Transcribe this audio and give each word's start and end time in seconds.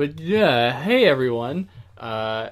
And- 0.00 0.20
yeah, 0.20 0.80
hey 0.80 1.06
everyone, 1.06 1.68
uh, 1.96 2.50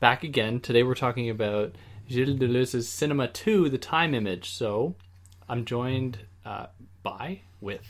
back 0.00 0.24
again. 0.24 0.60
Today 0.60 0.82
we're 0.82 0.94
talking 0.94 1.28
about 1.28 1.74
Gilles 2.08 2.38
Deleuze's 2.38 2.88
Cinema 2.88 3.28
2, 3.28 3.68
The 3.68 3.76
Time 3.76 4.14
Image. 4.14 4.50
So 4.50 4.94
I'm 5.50 5.66
joined 5.66 6.18
uh, 6.46 6.66
by, 7.02 7.42
with. 7.60 7.86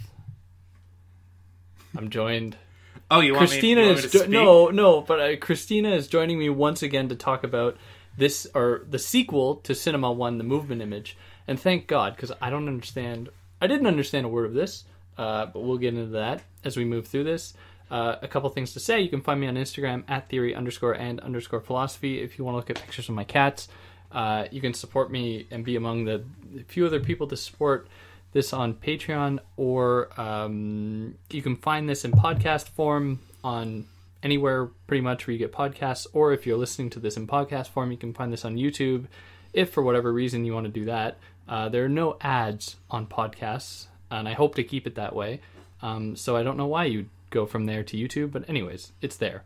I'm 1.97 2.11
joined. 2.11 2.57
Oh, 3.09 3.21
you 3.21 3.35
want 3.35 3.49
Christina 3.51 3.83
me, 3.83 3.87
you 3.87 3.93
want 3.93 4.05
is 4.05 4.11
jo- 4.11 4.19
speak? 4.19 4.31
no, 4.31 4.67
no, 4.71 5.01
but 5.01 5.21
uh, 5.21 5.37
Christina 5.37 5.91
is 5.91 6.09
joining 6.09 6.41
me 6.41 6.49
once 6.49 6.83
again 6.83 7.09
to 7.11 7.15
talk 7.15 7.45
about 7.45 7.77
this 8.19 8.49
or 8.53 8.85
the 8.91 8.99
sequel 8.99 9.57
to 9.59 9.77
Cinema 9.77 10.11
One, 10.11 10.39
the 10.39 10.45
movement 10.45 10.83
image. 10.83 11.17
And 11.47 11.61
thank 11.61 11.87
God, 11.87 12.17
because 12.17 12.33
I 12.41 12.51
don't 12.51 12.67
understand. 12.67 13.29
I 13.63 13.69
didn't 13.69 13.87
understand 13.87 14.27
a 14.27 14.29
word 14.29 14.47
of 14.47 14.55
this, 14.55 14.83
uh, 15.19 15.47
but 15.47 15.61
we'll 15.61 15.79
get 15.79 15.95
into 15.95 16.11
that 16.15 16.43
as 16.65 16.77
we 16.77 16.85
move 16.85 17.07
through 17.07 17.23
this. 17.23 17.55
Uh, 17.89 18.17
a 18.21 18.27
couple 18.27 18.49
things 18.51 18.73
to 18.73 18.81
say. 18.81 19.01
You 19.01 19.09
can 19.09 19.21
find 19.21 19.41
me 19.41 19.47
on 19.47 19.55
Instagram 19.55 20.03
at 20.09 20.29
theory 20.29 20.55
underscore 20.57 20.95
and 20.95 21.21
underscore 21.21 21.61
philosophy 21.61 22.21
if 22.21 22.37
you 22.37 22.45
want 22.45 22.55
to 22.55 22.57
look 22.57 22.71
at 22.71 22.81
pictures 22.81 23.09
of 23.09 23.15
my 23.15 23.23
cats. 23.23 23.69
Uh, 24.11 24.47
you 24.51 24.61
can 24.61 24.75
support 24.75 25.11
me 25.11 25.47
and 25.51 25.65
be 25.65 25.77
among 25.77 26.05
the 26.05 26.25
few 26.67 26.85
other 26.87 27.01
people 27.01 27.27
to 27.29 27.37
support 27.37 27.87
this 28.33 28.53
on 28.53 28.75
Patreon, 28.75 29.39
or 29.57 30.09
um, 30.21 31.15
you 31.31 31.43
can 31.43 31.57
find 31.57 31.89
this 31.89 32.05
in 32.05 32.13
podcast 32.13 32.69
form 32.69 33.21
on 33.43 33.87
anywhere 34.23 34.67
pretty 34.87 35.01
much 35.01 35.27
where 35.27 35.33
you 35.33 35.39
get 35.39 35.53
podcasts, 35.53 36.07
or 36.13 36.33
if 36.33 36.47
you're 36.47 36.59
listening 36.59 36.91
to 36.91 37.01
this 37.01 37.17
in 37.17 37.27
podcast 37.27 37.69
form, 37.69 37.91
you 37.91 37.97
can 37.97 38.13
find 38.13 38.33
this 38.33 38.45
on 38.45 38.57
YouTube. 38.57 39.07
If 39.53 39.71
for 39.71 39.83
whatever 39.83 40.13
reason 40.13 40.45
you 40.45 40.53
want 40.53 40.67
to 40.67 40.73
do 40.73 40.85
that, 40.87 41.19
uh, 41.49 41.69
there 41.69 41.85
are 41.85 41.89
no 41.89 42.17
ads 42.21 42.77
on 42.91 43.07
podcasts, 43.07 43.87
and 44.11 44.29
I 44.29 44.33
hope 44.33 44.55
to 44.57 44.65
keep 44.65 44.87
it 44.87 44.97
that 44.97 45.15
way. 45.15 45.41
Um, 45.83 46.17
so 46.17 46.37
I 46.37 46.43
don't 46.43 46.57
know 46.57 46.67
why 46.67 46.87
you 46.87 47.07
go 47.37 47.47
from 47.47 47.67
there 47.67 47.85
to 47.85 47.97
YouTube, 47.97 48.33
but 48.33 48.49
anyways, 48.49 48.93
it's 49.03 49.17
there. 49.17 49.45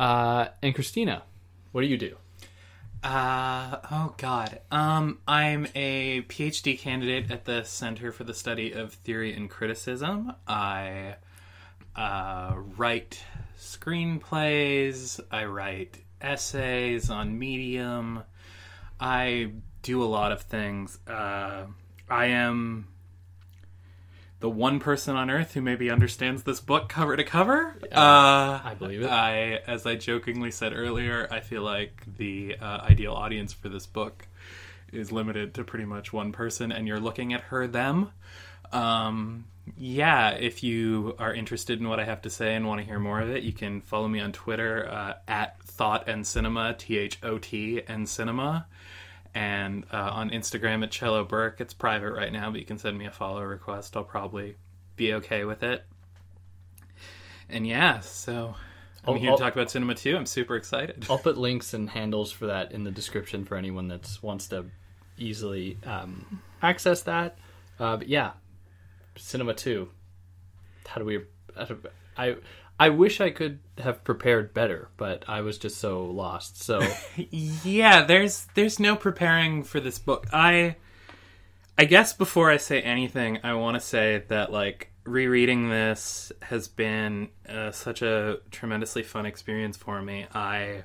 Uh, 0.00 0.46
and 0.62 0.74
Christina, 0.74 1.22
what 1.72 1.82
do 1.82 1.86
you 1.86 1.96
do? 1.96 2.16
Uh, 3.04 3.76
oh 3.90 4.14
God. 4.16 4.60
Um, 4.70 5.18
I'm 5.28 5.68
a 5.74 6.22
PhD 6.22 6.78
candidate 6.78 7.30
at 7.30 7.44
the 7.44 7.62
Center 7.62 8.10
for 8.10 8.24
the 8.24 8.34
Study 8.34 8.72
of 8.72 8.94
Theory 8.94 9.32
and 9.34 9.48
Criticism. 9.48 10.32
I 10.48 11.16
uh, 11.94 12.54
write 12.76 13.22
screenplays. 13.58 15.20
I 15.30 15.44
write 15.44 15.98
essays 16.20 17.10
on 17.10 17.38
Medium. 17.38 18.22
I 18.98 19.52
do 19.82 20.02
a 20.02 20.06
lot 20.18 20.32
of 20.32 20.42
things. 20.42 20.98
Uh, 21.06 21.66
I 22.08 22.26
am 22.26 22.88
the 24.44 24.50
one 24.50 24.78
person 24.78 25.16
on 25.16 25.30
earth 25.30 25.54
who 25.54 25.62
maybe 25.62 25.90
understands 25.90 26.42
this 26.42 26.60
book 26.60 26.86
cover 26.86 27.16
to 27.16 27.24
cover. 27.24 27.74
uh, 27.90 28.60
I 28.62 28.76
believe 28.78 29.00
it. 29.00 29.08
I, 29.08 29.54
as 29.66 29.86
I 29.86 29.94
jokingly 29.94 30.50
said 30.50 30.74
earlier, 30.74 31.26
I 31.30 31.40
feel 31.40 31.62
like 31.62 32.02
the 32.18 32.54
uh, 32.60 32.82
ideal 32.82 33.14
audience 33.14 33.54
for 33.54 33.70
this 33.70 33.86
book 33.86 34.28
is 34.92 35.10
limited 35.10 35.54
to 35.54 35.64
pretty 35.64 35.86
much 35.86 36.12
one 36.12 36.30
person, 36.30 36.72
and 36.72 36.86
you're 36.86 37.00
looking 37.00 37.32
at 37.32 37.40
her, 37.44 37.66
them. 37.66 38.10
Um, 38.70 39.46
yeah, 39.78 40.32
if 40.32 40.62
you 40.62 41.16
are 41.18 41.32
interested 41.32 41.80
in 41.80 41.88
what 41.88 41.98
I 41.98 42.04
have 42.04 42.20
to 42.20 42.28
say 42.28 42.54
and 42.54 42.66
want 42.66 42.82
to 42.82 42.86
hear 42.86 42.98
more 42.98 43.22
of 43.22 43.30
it, 43.30 43.44
you 43.44 43.52
can 43.54 43.80
follow 43.80 44.08
me 44.08 44.20
on 44.20 44.32
Twitter 44.32 44.86
uh, 44.86 45.14
at 45.26 45.58
Thought 45.62 46.06
and 46.06 46.26
Cinema, 46.26 46.74
T 46.74 46.98
H 46.98 47.18
O 47.22 47.38
T 47.38 47.80
and 47.88 48.06
Cinema, 48.06 48.66
and 49.34 49.84
uh, 49.92 49.96
on 50.12 50.30
Instagram 50.30 50.82
at 50.82 50.90
Cello 50.90 51.24
Burke. 51.24 51.60
It's 51.60 51.74
private 51.74 52.12
right 52.12 52.32
now, 52.32 52.50
but 52.50 52.60
you 52.60 52.66
can 52.66 52.78
send 52.78 52.96
me 52.98 53.06
a 53.06 53.10
follow 53.10 53.42
request. 53.42 53.96
I'll 53.96 54.04
probably 54.04 54.56
be 54.96 55.14
okay 55.14 55.44
with 55.44 55.62
it. 55.62 55.84
And 57.48 57.66
yeah, 57.66 58.00
so 58.00 58.54
I'm 59.04 59.14
I'll- 59.14 59.20
here 59.20 59.30
I'll- 59.30 59.36
to 59.36 59.42
talk 59.42 59.52
about 59.54 59.70
cinema 59.70 59.94
too. 59.94 60.16
I'm 60.16 60.26
super 60.26 60.56
excited. 60.56 61.06
I'll 61.10 61.18
put 61.18 61.36
links 61.36 61.74
and 61.74 61.90
handles 61.90 62.32
for 62.32 62.46
that 62.46 62.72
in 62.72 62.84
the 62.84 62.90
description 62.90 63.44
for 63.44 63.56
anyone 63.56 63.88
that 63.88 64.18
wants 64.22 64.48
to 64.48 64.66
easily 65.18 65.78
um, 65.84 66.40
access 66.62 67.02
that. 67.02 67.36
Uh, 67.78 67.96
but 67.96 68.08
yeah, 68.08 68.32
Cinema 69.16 69.54
Two. 69.54 69.90
How 70.86 70.98
do 71.00 71.04
we? 71.04 71.20
how 71.56 71.64
do- 71.64 71.80
I 72.16 72.36
I 72.78 72.88
wish 72.88 73.20
I 73.20 73.30
could 73.30 73.60
have 73.78 74.02
prepared 74.02 74.52
better, 74.52 74.88
but 74.96 75.24
I 75.28 75.42
was 75.42 75.58
just 75.58 75.78
so 75.78 76.04
lost. 76.04 76.62
So 76.62 76.80
yeah 77.64 78.04
there's 78.04 78.46
there's 78.54 78.80
no 78.80 78.96
preparing 78.96 79.62
for 79.62 79.80
this 79.80 79.98
book 79.98 80.26
i 80.32 80.76
i 81.78 81.84
guess 81.84 82.12
before 82.12 82.50
i 82.50 82.56
say 82.56 82.80
anything 82.80 83.38
i 83.42 83.54
want 83.54 83.74
to 83.74 83.80
say 83.80 84.24
that 84.28 84.52
like 84.52 84.90
rereading 85.04 85.68
this 85.68 86.32
has 86.42 86.68
been 86.68 87.28
uh, 87.48 87.70
such 87.70 88.02
a 88.02 88.38
tremendously 88.50 89.02
fun 89.02 89.26
experience 89.26 89.76
for 89.76 90.00
me 90.00 90.26
i 90.34 90.82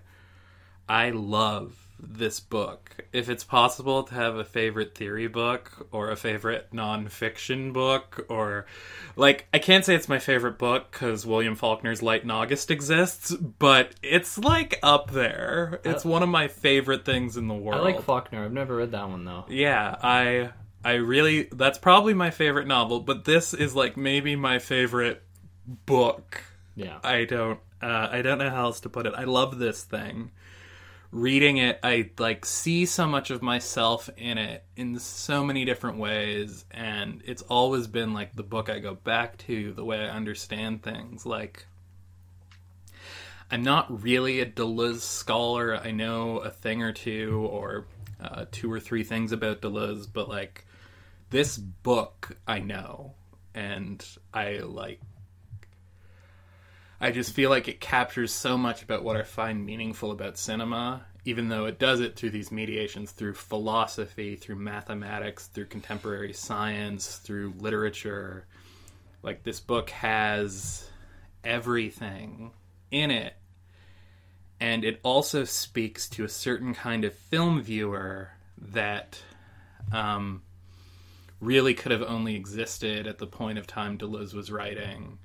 i 0.87 1.09
love 1.09 1.88
this 2.01 2.39
book 2.39 2.95
if 3.11 3.29
it's 3.29 3.43
possible 3.43 4.03
to 4.03 4.13
have 4.13 4.35
a 4.37 4.43
favorite 4.45 4.95
theory 4.95 5.27
book 5.27 5.87
or 5.91 6.09
a 6.09 6.15
favorite 6.15 6.67
nonfiction 6.73 7.73
book 7.73 8.25
or 8.29 8.65
like 9.17 9.47
i 9.53 9.59
can't 9.59 9.83
say 9.83 9.93
it's 9.95 10.07
my 10.07 10.19
favorite 10.19 10.57
book 10.57 10.89
because 10.91 11.25
william 11.25 11.55
faulkner's 11.55 12.01
light 12.01 12.23
in 12.23 12.31
august 12.31 12.71
exists 12.71 13.31
but 13.35 13.93
it's 14.01 14.37
like 14.37 14.79
up 14.81 15.11
there 15.11 15.81
it's 15.83 16.05
one 16.05 16.23
of 16.23 16.29
my 16.29 16.47
favorite 16.47 17.03
things 17.05 17.35
in 17.35 17.47
the 17.47 17.53
world. 17.53 17.81
I 17.81 17.83
like 17.83 18.01
Faulkner. 18.01 18.45
I've 18.45 18.53
never 18.53 18.75
read 18.77 18.91
that 18.91 19.09
one 19.09 19.25
though. 19.25 19.45
yeah 19.49 19.95
i 20.01 20.49
i 20.85 20.93
really 20.93 21.49
that's 21.51 21.77
probably 21.77 22.13
my 22.13 22.31
favorite 22.31 22.67
novel 22.67 23.01
but 23.01 23.25
this 23.25 23.53
is 23.53 23.75
like 23.75 23.97
maybe 23.97 24.35
my 24.37 24.59
favorite 24.59 25.21
book 25.85 26.43
Yeah, 26.75 26.99
I 27.03 27.25
don't 27.25 27.59
uh, 27.81 28.07
I 28.11 28.21
don't 28.21 28.37
know 28.39 28.49
how 28.49 28.65
else 28.65 28.81
to 28.81 28.89
put 28.89 29.05
it. 29.05 29.13
I 29.15 29.23
love 29.23 29.57
this 29.57 29.83
thing. 29.83 30.31
Reading 31.11 31.57
it, 31.57 31.79
I 31.81 32.11
like 32.19 32.45
see 32.45 32.85
so 32.85 33.07
much 33.07 33.31
of 33.31 33.41
myself 33.41 34.11
in 34.15 34.37
it 34.37 34.63
in 34.75 34.99
so 34.99 35.43
many 35.43 35.65
different 35.65 35.97
ways, 35.97 36.65
and 36.69 37.23
it's 37.25 37.41
always 37.41 37.87
been 37.87 38.13
like 38.13 38.35
the 38.35 38.43
book 38.43 38.69
I 38.69 38.77
go 38.77 38.93
back 38.93 39.39
to, 39.39 39.73
the 39.73 39.83
way 39.83 39.99
I 39.99 40.09
understand 40.09 40.83
things. 40.83 41.25
Like, 41.25 41.65
I'm 43.49 43.63
not 43.63 44.03
really 44.03 44.39
a 44.39 44.45
Deleuze 44.45 45.01
scholar. 45.01 45.75
I 45.75 45.89
know 45.89 46.37
a 46.37 46.51
thing 46.51 46.83
or 46.83 46.93
two, 46.93 47.47
or 47.51 47.87
uh, 48.21 48.45
two 48.51 48.71
or 48.71 48.79
three 48.79 49.03
things 49.03 49.31
about 49.31 49.61
Deleuze, 49.61 50.05
but 50.11 50.29
like 50.29 50.65
this 51.31 51.57
book, 51.57 52.37
I 52.47 52.59
know, 52.59 53.15
and 53.55 54.05
I 54.31 54.57
like 54.59 55.01
I 57.01 57.11
just 57.11 57.33
feel 57.33 57.49
like 57.49 57.69
it 57.69 57.79
captures 57.79 58.33
so 58.33 58.57
much 58.57 58.83
about 58.83 59.03
what 59.03 59.15
I 59.15 59.23
find 59.23 59.65
meaningful 59.65 60.11
about 60.11 60.37
cinema, 60.37 61.05
even 61.23 61.47
though 61.47 61.65
it 61.65 61.79
does 61.79 62.01
it 62.01 62.17
through 62.17 62.31
these 62.31 62.51
mediations, 62.51 63.11
through 63.11 63.35
philosophy, 63.35 64.35
through 64.35 64.57
mathematics, 64.57 65.47
through 65.47 65.67
contemporary 65.67 66.33
science, 66.33 67.17
through 67.17 67.53
literature. 67.57 68.45
Like, 69.23 69.43
this 69.43 69.61
book 69.61 69.91
has 69.91 70.89
everything 71.43 72.51
in 72.91 73.11
it. 73.11 73.33
And 74.59 74.83
it 74.83 74.99
also 75.01 75.45
speaks 75.45 76.09
to 76.09 76.25
a 76.25 76.29
certain 76.29 76.73
kind 76.73 77.05
of 77.05 77.13
film 77.13 77.61
viewer 77.61 78.31
that 78.57 79.21
um, 79.93 80.41
really 81.39 81.73
could 81.73 81.93
have 81.93 82.03
only 82.03 82.35
existed 82.35 83.07
at 83.07 83.19
the 83.19 83.27
point 83.27 83.57
of 83.57 83.65
time 83.65 83.97
Deleuze 83.97 84.33
was 84.33 84.51
writing 84.51 85.17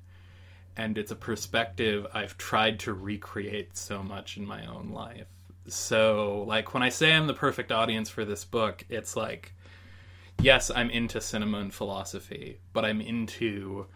and 0.77 0.97
it's 0.97 1.11
a 1.11 1.15
perspective 1.15 2.05
I've 2.13 2.37
tried 2.37 2.79
to 2.81 2.93
recreate 2.93 3.77
so 3.77 4.03
much 4.03 4.37
in 4.37 4.45
my 4.45 4.65
own 4.65 4.89
life. 4.89 5.27
So, 5.67 6.43
like, 6.47 6.73
when 6.73 6.83
I 6.83 6.89
say 6.89 7.13
I'm 7.13 7.27
the 7.27 7.33
perfect 7.33 7.71
audience 7.71 8.09
for 8.09 8.23
this 8.23 8.45
book, 8.45 8.85
it's 8.89 9.15
like, 9.15 9.53
yes, 10.39 10.69
I'm 10.69 10.89
into 10.89 11.21
cinema 11.21 11.59
and 11.59 11.73
philosophy, 11.73 12.59
but 12.73 12.85
I'm 12.85 13.01
into 13.01 13.87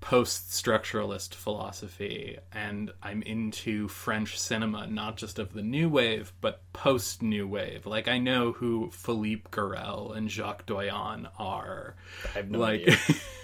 post 0.00 0.50
structuralist 0.50 1.34
philosophy, 1.34 2.38
and 2.52 2.92
I'm 3.02 3.22
into 3.22 3.88
French 3.88 4.38
cinema, 4.38 4.86
not 4.86 5.16
just 5.16 5.38
of 5.38 5.54
the 5.54 5.62
new 5.62 5.88
wave, 5.88 6.32
but 6.42 6.60
post 6.74 7.22
new 7.22 7.48
wave. 7.48 7.86
Like, 7.86 8.06
I 8.06 8.18
know 8.18 8.52
who 8.52 8.90
Philippe 8.90 9.48
Garrel 9.50 10.14
and 10.14 10.30
Jacques 10.30 10.66
Doillon 10.66 11.28
are. 11.38 11.94
I 12.34 12.38
have 12.38 12.50
no 12.50 12.58
like, 12.58 12.82
idea. 12.82 12.98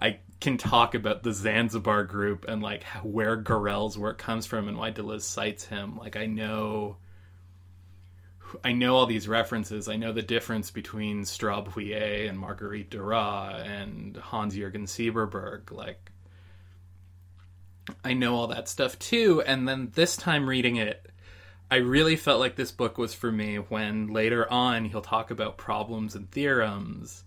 I 0.00 0.18
can 0.40 0.58
talk 0.58 0.94
about 0.94 1.22
the 1.22 1.32
Zanzibar 1.32 2.04
group 2.04 2.44
and 2.46 2.62
like 2.62 2.84
where 3.02 3.36
Garrel's 3.36 3.96
work 3.96 4.18
comes 4.18 4.46
from 4.46 4.68
and 4.68 4.76
why 4.76 4.90
Deleuze 4.90 5.22
cites 5.22 5.64
him. 5.64 5.96
Like 5.96 6.16
I 6.16 6.26
know, 6.26 6.96
I 8.62 8.72
know 8.72 8.96
all 8.96 9.06
these 9.06 9.28
references. 9.28 9.88
I 9.88 9.96
know 9.96 10.12
the 10.12 10.22
difference 10.22 10.70
between 10.70 11.22
Straub 11.22 11.68
Huillet 11.68 12.28
and 12.28 12.38
Marguerite 12.38 12.90
Duras 12.90 13.62
and 13.64 14.16
Hans 14.16 14.54
Jürgen 14.54 14.86
Syberberg. 14.86 15.70
Like 15.70 16.10
I 18.04 18.14
know 18.14 18.34
all 18.34 18.48
that 18.48 18.68
stuff 18.68 18.98
too. 18.98 19.42
And 19.46 19.68
then 19.68 19.92
this 19.94 20.16
time 20.16 20.48
reading 20.48 20.76
it, 20.76 21.10
I 21.70 21.76
really 21.76 22.16
felt 22.16 22.40
like 22.40 22.56
this 22.56 22.70
book 22.70 22.98
was 22.98 23.14
for 23.14 23.32
me 23.32 23.56
when 23.56 24.08
later 24.08 24.50
on 24.50 24.84
he'll 24.84 25.00
talk 25.00 25.30
about 25.30 25.56
problems 25.56 26.14
and 26.14 26.30
theorems 26.30 27.24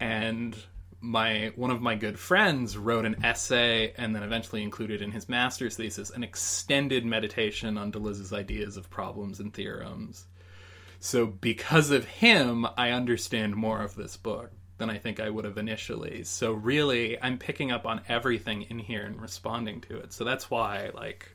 and 0.00 0.56
my 1.02 1.52
one 1.56 1.72
of 1.72 1.82
my 1.82 1.96
good 1.96 2.18
friends 2.18 2.78
wrote 2.78 3.04
an 3.04 3.24
essay 3.24 3.92
and 3.98 4.14
then 4.14 4.22
eventually 4.22 4.62
included 4.62 5.02
in 5.02 5.10
his 5.10 5.28
master's 5.28 5.76
thesis 5.76 6.10
an 6.10 6.22
extended 6.22 7.04
meditation 7.04 7.76
on 7.76 7.90
Deleuze's 7.90 8.32
ideas 8.32 8.76
of 8.76 8.88
problems 8.88 9.40
and 9.40 9.52
theorems. 9.52 10.26
So 11.00 11.26
because 11.26 11.90
of 11.90 12.04
him, 12.04 12.64
I 12.76 12.90
understand 12.90 13.56
more 13.56 13.82
of 13.82 13.96
this 13.96 14.16
book 14.16 14.52
than 14.78 14.88
I 14.88 14.98
think 14.98 15.18
I 15.18 15.28
would 15.28 15.44
have 15.44 15.58
initially. 15.58 16.22
So 16.22 16.52
really, 16.52 17.20
I'm 17.20 17.36
picking 17.36 17.72
up 17.72 17.84
on 17.84 18.02
everything 18.08 18.62
in 18.62 18.78
here 18.78 19.02
and 19.02 19.20
responding 19.20 19.80
to 19.82 19.98
it. 19.98 20.12
So 20.12 20.22
that's 20.22 20.50
why 20.50 20.90
like 20.94 21.34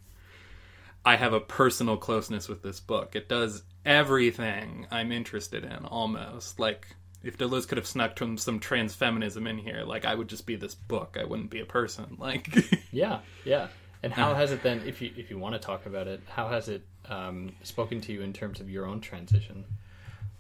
I 1.04 1.18
have 1.18 1.34
a 1.34 1.42
personal 1.42 1.98
closeness 1.98 2.48
with 2.48 2.64
this 2.64 2.80
book. 2.80 3.18
It 3.18 3.28
does 3.28 3.64
everything 3.86 4.88
I'm 4.90 5.12
interested 5.12 5.66
in 5.66 5.86
almost. 5.86 6.58
Like 6.58 6.88
if 7.24 7.38
Deleuze 7.38 7.68
could 7.68 7.78
have 7.78 7.88
snuck 7.88 8.18
some, 8.18 8.38
some 8.38 8.60
trans 8.60 8.94
feminism 8.94 9.48
in 9.48 9.58
here, 9.58 9.84
like 9.84 10.06
I 10.06 10.16
would 10.16 10.28
just 10.28 10.46
be 10.46 10.56
this 10.56 10.76
book. 10.76 11.18
I 11.20 11.26
wouldn't 11.26 11.50
be 11.50 11.60
a 11.60 11.66
person. 11.66 12.18
Like 12.20 12.50
yeah, 12.92 13.20
yeah. 13.46 13.68
And 14.04 14.14
how 14.14 14.36
has 14.36 14.52
it 14.52 14.62
then, 14.64 14.84
if 14.86 15.02
you 15.02 15.12
if 15.18 15.30
you 15.30 15.38
want 15.38 15.56
to 15.56 15.60
talk 15.60 15.86
about 15.86 16.08
it, 16.08 16.22
how 16.30 16.48
has 16.50 16.70
it 16.70 16.84
um, 17.10 17.54
spoken 17.64 18.00
to 18.02 18.14
you 18.14 18.22
in 18.22 18.34
terms 18.34 18.60
of 18.60 18.70
your 18.70 18.86
own 18.86 19.02
transition? 19.02 19.66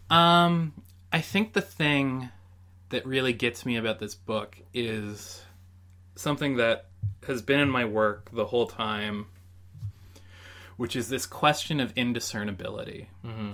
Um, 0.09 0.73
I 1.11 1.21
think 1.21 1.53
the 1.53 1.61
thing 1.61 2.29
that 2.89 3.05
really 3.05 3.33
gets 3.33 3.65
me 3.65 3.75
about 3.75 3.99
this 3.99 4.15
book 4.15 4.57
is 4.73 5.41
something 6.15 6.57
that 6.57 6.85
has 7.25 7.41
been 7.41 7.59
in 7.59 7.69
my 7.69 7.85
work 7.85 8.29
the 8.31 8.45
whole 8.45 8.67
time, 8.67 9.27
which 10.77 10.95
is 10.95 11.09
this 11.09 11.25
question 11.25 11.79
of 11.79 11.91
indiscernibility. 11.95 13.09
Mm-hmm. 13.25 13.53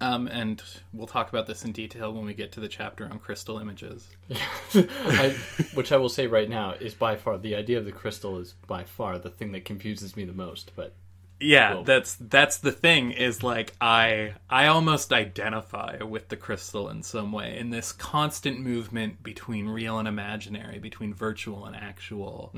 Um, 0.00 0.28
and 0.28 0.62
we'll 0.92 1.08
talk 1.08 1.28
about 1.28 1.46
this 1.46 1.64
in 1.64 1.72
detail 1.72 2.12
when 2.12 2.24
we 2.24 2.32
get 2.34 2.52
to 2.52 2.60
the 2.60 2.68
chapter 2.68 3.04
on 3.04 3.18
crystal 3.18 3.58
images. 3.58 4.08
I, 4.74 5.34
which 5.74 5.90
I 5.92 5.96
will 5.96 6.08
say 6.08 6.26
right 6.26 6.48
now 6.48 6.72
is 6.72 6.94
by 6.94 7.16
far 7.16 7.36
the 7.38 7.56
idea 7.56 7.78
of 7.78 7.84
the 7.84 7.92
crystal 7.92 8.38
is 8.38 8.54
by 8.66 8.84
far 8.84 9.18
the 9.18 9.30
thing 9.30 9.52
that 9.52 9.64
confuses 9.64 10.16
me 10.16 10.24
the 10.24 10.32
most. 10.32 10.72
But 10.76 10.94
yeah 11.40 11.74
Well- 11.74 11.84
that's 11.84 12.16
that's 12.16 12.56
the 12.58 12.72
thing 12.72 13.12
is 13.12 13.44
like 13.44 13.72
i 13.80 14.34
i 14.50 14.66
almost 14.66 15.12
identify 15.12 16.02
with 16.02 16.28
the 16.30 16.36
crystal 16.36 16.88
in 16.88 17.04
some 17.04 17.30
way 17.30 17.56
in 17.56 17.70
this 17.70 17.92
constant 17.92 18.58
movement 18.58 19.22
between 19.22 19.68
real 19.68 20.00
and 20.00 20.08
imaginary 20.08 20.80
between 20.80 21.14
virtual 21.14 21.64
and 21.66 21.76
actual 21.76 22.52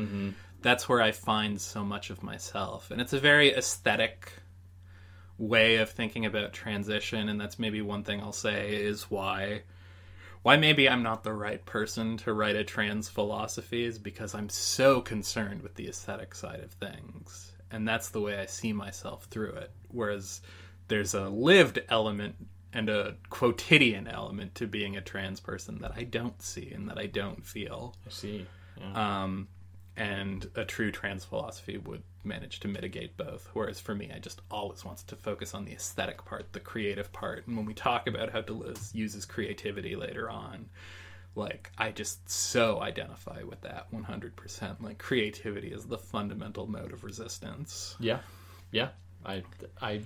that's 0.63 0.89
where 0.89 1.03
i 1.03 1.13
find 1.13 1.61
so 1.61 1.85
much 1.85 2.09
of 2.09 2.23
myself 2.23 2.91
and 2.91 3.03
it's 3.03 3.13
a 3.13 3.21
very 3.21 3.53
aesthetic 3.53 4.33
way 5.41 5.77
of 5.77 5.91
thinking 5.91 6.27
about 6.27 6.53
transition 6.53 7.29
and 7.29 7.41
that's 7.41 7.59
maybe 7.59 7.81
one 7.81 8.05
thing 8.05 8.21
i'll 8.21 8.33
say 8.33 8.75
is 8.75 9.11
why 9.11 9.63
why 10.43 10.57
maybe 10.57 10.89
I'm 10.89 11.03
not 11.03 11.23
the 11.23 11.33
right 11.33 11.65
person 11.65 12.17
to 12.19 12.33
write 12.33 12.57
a 12.57 12.65
trans 12.65 13.09
philosophy 13.09 13.85
is 13.85 13.99
because 13.99 14.35
I'm 14.35 14.49
so 14.49 15.01
concerned 15.01 15.63
with 15.63 15.75
the 15.75 15.89
aesthetic 15.89 16.35
side 16.35 16.61
of 16.61 16.73
things. 16.73 17.53
And 17.71 17.87
that's 17.87 18.09
the 18.09 18.21
way 18.21 18.39
I 18.39 18.47
see 18.47 18.73
myself 18.73 19.25
through 19.25 19.53
it. 19.53 19.71
Whereas 19.89 20.41
there's 20.89 21.15
a 21.15 21.29
lived 21.29 21.81
element 21.89 22.37
and 22.73 22.89
a 22.89 23.17
quotidian 23.29 24.09
element 24.09 24.55
to 24.57 24.67
being 24.67 24.97
a 24.97 25.01
trans 25.01 25.41
person 25.41 25.79
that 25.81 25.93
I 25.95 26.05
don't 26.05 26.41
see 26.41 26.73
and 26.73 26.89
that 26.89 26.99
I 26.99 27.07
don't 27.07 27.45
feel. 27.45 27.95
I 28.07 28.11
see. 28.11 28.47
Yeah. 28.79 29.23
Um, 29.23 29.49
and 29.97 30.49
a 30.55 30.65
true 30.65 30.91
trans 30.91 31.25
philosophy 31.25 31.79
would 31.79 32.03
manage 32.25 32.61
to 32.61 32.69
mitigate 32.69 33.17
both. 33.17 33.49
Whereas 33.53 33.81
for 33.81 33.95
me, 33.95 34.11
I 34.15 34.19
just 34.19 34.41
always 34.51 34.85
wants 34.85 35.03
to 35.05 35.17
focus 35.17 35.55
on 35.55 35.65
the 35.65 35.73
aesthetic 35.73 36.25
part, 36.25 36.53
the 36.53 36.61
creative 36.61 37.13
part. 37.13 37.47
And 37.47 37.57
when 37.57 37.67
we 37.67 37.75
talk 37.75 38.07
about 38.07 38.31
how 38.31 38.43
Deleuze 38.43 38.95
uses 38.95 39.25
creativity 39.25 39.97
later 39.97 40.31
on, 40.31 40.69
like 41.35 41.71
I 41.79 41.91
just 41.91 42.29
so 42.29 42.81
identify 42.81 43.43
with 43.43 43.61
that 43.63 43.91
100%. 43.93 44.83
Like 44.83 44.99
creativity 44.99 45.69
is 45.69 45.87
the 45.87 45.99
fundamental 45.99 46.67
mode 46.67 46.93
of 46.93 47.05
resistance. 47.05 47.97
Yeah, 48.01 48.21
yeah. 48.73 48.89
I, 49.25 49.43
I, 49.81 50.01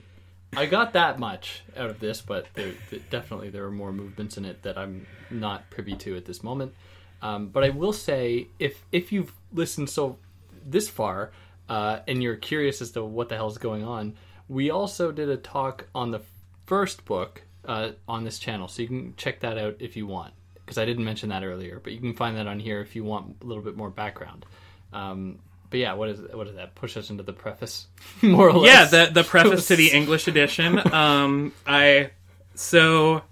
I 0.57 0.67
got 0.67 0.93
that 0.95 1.19
much 1.19 1.63
out 1.77 1.91
of 1.91 2.01
this, 2.01 2.21
but 2.21 2.47
there, 2.55 2.73
definitely 3.11 3.51
there 3.51 3.65
are 3.65 3.71
more 3.71 3.93
movements 3.93 4.37
in 4.37 4.45
it 4.45 4.63
that 4.63 4.77
I'm 4.77 5.07
not 5.31 5.71
privy 5.71 5.95
to 5.97 6.17
at 6.17 6.25
this 6.25 6.43
moment. 6.43 6.75
Um, 7.25 7.49
but 7.49 7.65
I 7.65 7.71
will 7.71 7.95
say, 7.95 8.49
if 8.59 8.85
if 8.93 9.11
you've 9.11 9.33
listened 9.53 9.89
so 9.89 10.19
this 10.65 10.89
far 10.89 11.33
uh, 11.71 12.01
and 12.07 12.23
you're 12.23 12.37
curious 12.37 12.83
as 12.83 12.91
to 12.93 13.03
what 13.03 13.31
the 13.31 13.37
hell 13.37 13.49
is 13.49 13.57
going 13.57 13.83
on, 13.83 14.15
we 14.49 14.71
also 14.71 15.11
did 15.11 15.31
a 15.31 15.39
talk 15.39 15.89
on 15.95 16.11
the 16.11 16.21
first 16.67 17.07
book 17.07 17.43
uh, 17.65 17.93
on 18.07 18.25
this 18.25 18.39
channel, 18.39 18.69
so 18.69 18.83
you 18.83 18.89
can 18.89 19.15
check 19.17 19.41
that 19.41 19.57
out 19.57 19.77
if 19.81 19.97
you 19.97 20.07
want. 20.07 20.35
Because 20.57 20.77
I 20.77 20.85
didn't 20.85 21.05
mention 21.05 21.31
that 21.31 21.43
earlier, 21.43 21.81
but 21.83 21.93
you 21.95 21.99
can 21.99 22.15
find 22.15 22.37
that 22.37 22.47
on 22.47 22.61
here 22.61 22.81
if 22.81 22.95
you 22.95 23.05
want 23.05 23.37
a 23.43 23.45
little 23.47 23.63
bit 23.63 23.77
more 23.77 23.91
background. 23.91 24.45
Um, 24.93 25.39
but 25.71 25.81
yeah, 25.81 25.95
what 25.95 26.11
is 26.11 26.21
what 26.33 26.47
does 26.47 26.57
that 26.57 26.75
push 26.75 26.97
us 26.99 27.09
into 27.09 27.23
the 27.23 27.33
preface, 27.33 27.87
more 28.23 28.51
or 28.51 28.53
less. 28.61 28.93
yeah 28.93 29.07
the 29.07 29.13
the 29.13 29.25
preface 29.25 29.67
to 29.69 29.77
the 29.77 29.89
english 29.93 30.29
edition 30.29 30.79
um 30.93 31.53
i 31.67 32.11
so 32.55 33.23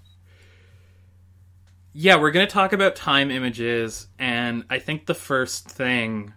yeah 1.93 2.15
we're 2.15 2.31
going 2.31 2.45
to 2.45 2.51
talk 2.51 2.73
about 2.73 2.95
time 2.95 3.29
images 3.31 4.07
and 4.19 4.63
i 4.69 4.79
think 4.79 5.05
the 5.05 5.13
first 5.13 5.69
thing 5.69 6.33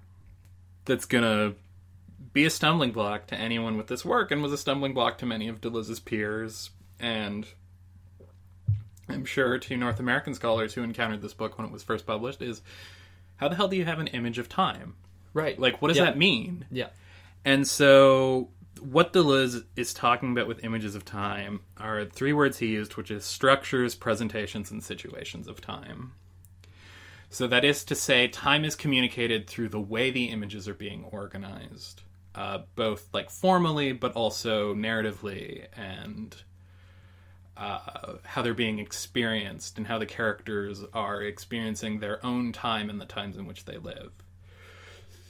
that's 0.84 1.04
going 1.04 1.24
to 1.24 1.54
be 2.32 2.44
a 2.44 2.50
stumbling 2.50 2.92
block 2.92 3.26
to 3.26 3.34
anyone 3.34 3.76
with 3.76 3.86
this 3.86 4.04
work 4.04 4.30
and 4.30 4.42
was 4.42 4.52
a 4.52 4.58
stumbling 4.58 4.92
block 4.94 5.18
to 5.18 5.26
many 5.26 5.48
of 5.48 5.60
deleuze's 5.60 6.00
peers 6.00 6.70
and 7.00 7.46
i'm 9.08 9.24
sure 9.24 9.58
to 9.58 9.76
north 9.76 9.98
american 10.00 10.34
scholars 10.34 10.74
who 10.74 10.82
encountered 10.82 11.22
this 11.22 11.34
book 11.34 11.56
when 11.58 11.66
it 11.66 11.72
was 11.72 11.82
first 11.82 12.06
published 12.06 12.42
is 12.42 12.60
how 13.36 13.48
the 13.48 13.54
hell 13.56 13.68
do 13.68 13.76
you 13.76 13.84
have 13.84 13.98
an 13.98 14.06
image 14.08 14.38
of 14.38 14.48
time 14.48 14.94
right. 15.32 15.58
like 15.58 15.80
what 15.80 15.88
does 15.88 15.96
Yeah. 15.96 16.04
that 16.04 16.18
mean 16.18 16.66
yeah, 16.70 16.88
and 17.44 17.66
so, 17.66 18.48
what 18.80 19.12
Deleuze 19.12 19.64
is 19.76 19.94
talking 19.94 20.32
about 20.32 20.48
with 20.48 20.64
images 20.64 20.94
of 20.94 21.04
time 21.04 21.60
are 21.78 22.04
three 22.04 22.32
words 22.32 22.58
he 22.58 22.66
used, 22.68 22.96
which 22.96 23.10
is 23.10 23.24
structures, 23.24 23.94
presentations, 23.94 24.70
and 24.70 24.82
situations 24.82 25.48
of 25.48 25.60
time. 25.60 26.12
So, 27.28 27.46
that 27.48 27.64
is 27.64 27.84
to 27.84 27.94
say, 27.94 28.28
time 28.28 28.64
is 28.64 28.76
communicated 28.76 29.46
through 29.46 29.70
the 29.70 29.80
way 29.80 30.10
the 30.10 30.26
images 30.26 30.68
are 30.68 30.74
being 30.74 31.04
organized, 31.04 32.02
uh, 32.34 32.60
both 32.76 33.08
like 33.12 33.30
formally, 33.30 33.92
but 33.92 34.12
also 34.12 34.74
narratively, 34.74 35.66
and 35.76 36.36
uh, 37.56 38.14
how 38.22 38.42
they're 38.42 38.54
being 38.54 38.78
experienced, 38.78 39.76
and 39.76 39.86
how 39.86 39.98
the 39.98 40.06
characters 40.06 40.84
are 40.92 41.22
experiencing 41.22 41.98
their 41.98 42.24
own 42.24 42.52
time 42.52 42.88
and 42.88 43.00
the 43.00 43.06
times 43.06 43.36
in 43.36 43.46
which 43.46 43.64
they 43.64 43.78
live. 43.78 44.12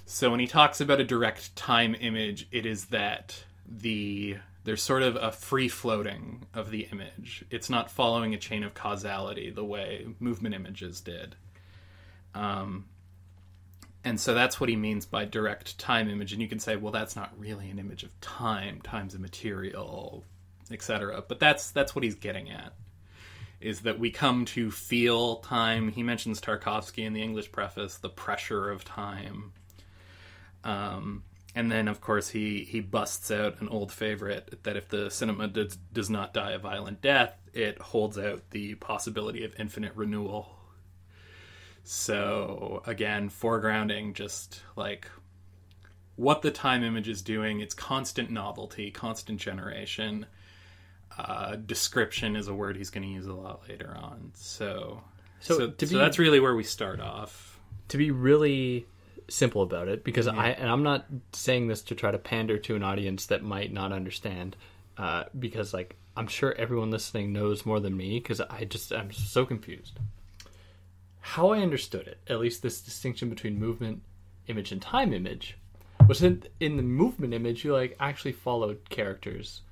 So 0.09 0.31
when 0.31 0.39
he 0.39 0.47
talks 0.47 0.81
about 0.81 1.01
a 1.01 1.05
direct 1.05 1.57
time 1.57 1.97
image, 1.99 2.47
it 2.53 2.65
is 2.65 2.87
that 2.87 3.45
the 3.69 4.37
there's 4.63 4.83
sort 4.83 5.03
of 5.03 5.17
a 5.17 5.33
free 5.33 5.69
floating 5.69 6.47
of 6.55 6.71
the 6.71 6.89
image. 6.93 7.45
It's 7.51 7.69
not 7.69 7.91
following 7.91 8.33
a 8.33 8.39
chain 8.39 8.63
of 8.63 8.73
causality 8.73 9.51
the 9.51 9.65
way 9.65 10.07
movement 10.21 10.55
images 10.55 11.01
did. 11.01 11.35
Um, 12.35 12.87
and 14.05 14.21
so 14.21 14.33
that's 14.33 14.61
what 14.61 14.69
he 14.69 14.77
means 14.77 15.07
by 15.07 15.25
direct 15.25 15.77
time 15.79 16.09
image. 16.09 16.33
And 16.33 16.41
you 16.41 16.49
can 16.49 16.61
say, 16.61 16.77
well, 16.77 16.93
that's 16.93 17.17
not 17.17 17.33
really 17.37 17.69
an 17.69 17.81
image 17.81 18.05
of 18.05 18.21
time. 18.21 18.81
Time's 18.83 19.17
a 19.17 19.19
material, 19.19 20.25
etc. 20.71 21.25
But 21.27 21.41
that's 21.41 21.73
that's 21.73 21.97
what 21.97 22.05
he's 22.05 22.15
getting 22.15 22.49
at. 22.51 22.75
Is 23.61 23.81
that 23.81 23.99
we 23.99 24.13
come 24.13 24.45
to 24.47 24.71
feel 24.71 25.37
time. 25.39 25.91
He 25.91 26.05
mentions 26.05 26.41
Tarkovsky 26.41 27.05
in 27.05 27.13
the 27.13 27.23
English 27.23 27.51
preface, 27.51 27.97
the 27.97 28.09
pressure 28.09 28.71
of 28.71 28.85
time. 28.85 29.53
Um, 30.65 31.23
and 31.55 31.71
then, 31.73 31.89
of 31.89 32.01
course, 32.01 32.29
he, 32.29 32.65
he 32.65 32.81
busts 32.81 33.31
out 33.31 33.61
an 33.61 33.69
old 33.69 33.91
favorite 33.93 34.63
that 34.65 34.77
if 34.77 34.89
the 34.89 35.11
cinema 35.11 35.49
does, 35.49 35.77
does 35.93 36.11
not 36.11 36.35
die 36.35 36.53
a 36.53 36.59
violent 36.59 37.01
death, 37.01 37.35
it 37.55 37.79
holds 37.81 38.19
out 38.19 38.43
the 38.51 38.75
possibility 38.75 39.45
of 39.45 39.55
infinite 39.59 39.93
renewal. 39.95 40.55
So, 41.85 42.83
again, 42.87 43.31
foregrounding 43.31 44.15
just 44.15 44.63
like 44.75 45.09
what 46.17 46.43
the 46.43 46.51
time 46.51 46.83
image 46.83 47.09
is 47.09 47.23
doing, 47.23 47.61
it's 47.61 47.75
constant 47.75 48.31
novelty, 48.31 48.91
constant 48.91 49.41
generation. 49.41 50.27
Uh, 51.17 51.57
description 51.57 52.37
is 52.37 52.49
a 52.49 52.55
word 52.55 52.77
he's 52.77 52.91
going 52.91 53.05
to 53.07 53.09
use 53.13 53.27
a 53.27 53.33
lot 53.33 53.63
later 53.69 53.97
on. 53.99 54.33
So, 54.35 55.01
So 55.41 55.55
so, 55.59 55.73
so 55.79 55.87
be- 55.87 55.87
that's 55.87 56.19
really 56.19 56.41
where 56.41 56.55
we 56.57 56.65
start 56.65 57.01
off. 57.01 57.61
to 57.89 57.97
be 57.99 58.11
really 58.11 58.87
simple 59.29 59.63
about 59.63 59.89
it, 59.89 60.05
because 60.05 60.27
Mm-hmm. 60.27 60.39
I 60.39 60.49
and 60.51 60.71
I'm 60.71 60.83
not 60.83 61.07
saying 61.33 61.69
this 61.69 61.83
to 61.83 61.95
try 61.95 62.11
to 62.11 62.19
pander 62.19 62.59
to 62.59 62.77
an 62.77 62.83
audience 62.83 63.27
that 63.27 63.43
might 63.43 63.73
not 63.73 63.93
understand, 63.93 64.57
uh, 64.99 65.25
because 65.39 65.75
like 65.75 65.97
I'm 66.17 66.29
sure 66.29 66.55
everyone 66.55 66.91
listening 66.91 67.33
knows 67.33 67.67
more 67.67 67.81
than 67.81 67.97
me, 67.97 68.19
because 68.19 68.41
I 68.41 68.65
just 68.65 68.93
I'm 68.93 69.13
so 69.13 69.45
confused. 69.45 69.99
How 71.21 71.51
I 71.53 71.59
understood 71.59 72.07
it, 72.07 72.19
at 72.29 72.39
least 72.39 72.63
this 72.63 72.81
distinction 72.81 73.29
between 73.29 73.59
movement 73.59 74.03
image 74.47 74.71
and 74.73 74.81
time 74.81 75.13
image, 75.13 75.59
was 76.09 76.23
in 76.23 76.45
in 76.61 76.77
the 76.77 76.83
movement 76.83 77.35
image 77.35 77.65
you 77.65 77.73
like 77.73 77.97
actually 77.99 78.33
followed 78.33 78.89
characters 78.89 79.63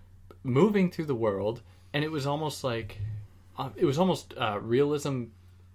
moving 0.42 0.90
through 0.90 1.06
the 1.06 1.14
world, 1.14 1.62
and 1.92 2.04
it 2.04 2.10
was 2.10 2.26
almost 2.26 2.64
like 2.64 2.98
uh, 3.56 3.70
it 3.76 3.84
was 3.84 3.98
almost 3.98 4.34
uh, 4.36 4.58
realism 4.60 5.24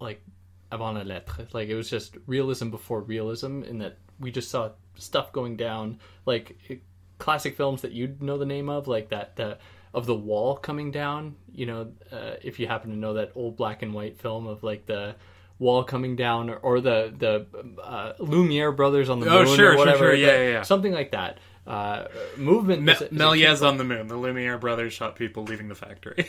like 0.00 0.22
avant 0.70 0.96
la 0.96 1.02
lettre. 1.02 1.46
Like 1.52 1.68
it 1.68 1.74
was 1.74 1.88
just 1.90 2.16
realism 2.26 2.70
before 2.70 3.00
realism, 3.00 3.62
in 3.64 3.78
that 3.78 3.98
we 4.18 4.30
just 4.30 4.50
saw 4.50 4.70
stuff 4.96 5.32
going 5.32 5.56
down, 5.56 5.98
like 6.26 6.58
it- 6.68 6.82
classic 7.18 7.56
films 7.56 7.82
that 7.82 7.92
you'd 7.92 8.22
know 8.22 8.38
the 8.38 8.46
name 8.46 8.68
of, 8.70 8.88
like 8.88 9.10
that 9.10 9.36
the 9.36 9.58
of 9.92 10.06
the 10.06 10.14
wall 10.14 10.56
coming 10.56 10.90
down. 10.90 11.34
You 11.52 11.66
know, 11.66 11.92
uh, 12.12 12.34
if 12.42 12.58
you 12.60 12.66
happen 12.66 12.90
to 12.90 12.96
know 12.96 13.14
that 13.14 13.32
old 13.34 13.56
black 13.56 13.82
and 13.82 13.92
white 13.92 14.18
film 14.18 14.46
of 14.46 14.62
like 14.62 14.86
the 14.86 15.16
wall 15.58 15.84
coming 15.84 16.16
down, 16.16 16.48
or, 16.48 16.56
or 16.56 16.80
the 16.80 17.12
the 17.18 17.46
uh, 17.82 18.12
Lumiere 18.18 18.72
brothers 18.72 19.10
on 19.10 19.20
the 19.20 19.26
Oh, 19.28 19.44
moon, 19.44 19.56
sure, 19.56 19.74
or 19.74 19.76
whatever, 19.76 19.98
sure. 20.10 20.14
Yeah, 20.14 20.36
the- 20.38 20.44
yeah, 20.44 20.50
yeah. 20.50 20.62
something 20.62 20.92
like 20.92 21.10
that. 21.12 21.38
Uh, 21.66 22.06
movement. 22.36 22.82
Me- 22.82 22.92
is- 22.92 23.02
is 23.02 23.06
a 23.06 23.10
key 23.10 23.16
Méliès 23.16 23.62
on 23.66 23.76
the 23.76 23.84
moon. 23.84 24.06
The 24.08 24.16
Lumiere 24.16 24.58
brothers 24.58 24.92
shot 24.94 25.16
people 25.16 25.44
leaving 25.44 25.68
the 25.68 25.74
factory. 25.74 26.26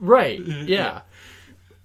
Right. 0.00 0.40
Yeah. 0.44 1.02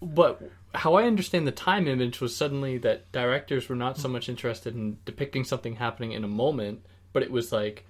But 0.02 0.42
how 0.74 0.96
I 0.96 1.04
understand 1.04 1.48
the 1.48 1.52
time 1.52 1.88
image 1.88 2.22
was 2.22 2.36
suddenly 2.36 2.78
that 2.80 3.12
directors 3.12 3.70
were 3.70 3.76
not 3.76 3.98
so 3.98 4.08
much 4.08 4.30
interested 4.30 4.76
in 4.76 4.98
depicting 5.06 5.44
something 5.44 5.76
happening 5.76 6.12
in 6.12 6.24
a 6.24 6.28
moment, 6.28 6.86
but 7.12 7.24
it 7.24 7.32
was 7.32 7.52
like 7.52 7.86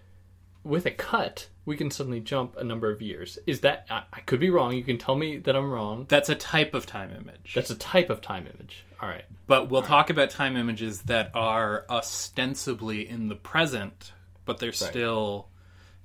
with 0.63 0.85
a 0.85 0.91
cut, 0.91 1.47
we 1.65 1.75
can 1.75 1.91
suddenly 1.91 2.19
jump 2.19 2.55
a 2.57 2.63
number 2.63 2.89
of 2.91 3.01
years. 3.01 3.37
Is 3.45 3.61
that 3.61 3.85
I, 3.89 4.03
I 4.13 4.19
could 4.21 4.39
be 4.39 4.49
wrong. 4.49 4.73
You 4.73 4.83
can 4.83 4.97
tell 4.97 5.15
me 5.15 5.37
that 5.37 5.55
I'm 5.55 5.69
wrong. 5.69 6.05
That's 6.09 6.29
a 6.29 6.35
type 6.35 6.73
of 6.73 6.85
time 6.85 7.11
image. 7.11 7.53
That's 7.53 7.69
a 7.69 7.75
type 7.75 8.09
of 8.09 8.21
time 8.21 8.47
image. 8.47 8.85
All 9.01 9.09
right. 9.09 9.25
But 9.47 9.69
we'll 9.69 9.81
talk 9.81 10.09
about 10.09 10.29
time 10.29 10.57
images 10.57 11.03
that 11.03 11.31
are 11.33 11.85
ostensibly 11.89 13.07
in 13.07 13.29
the 13.29 13.35
present, 13.35 14.11
but 14.45 14.59
they're 14.59 14.71
still 14.71 15.47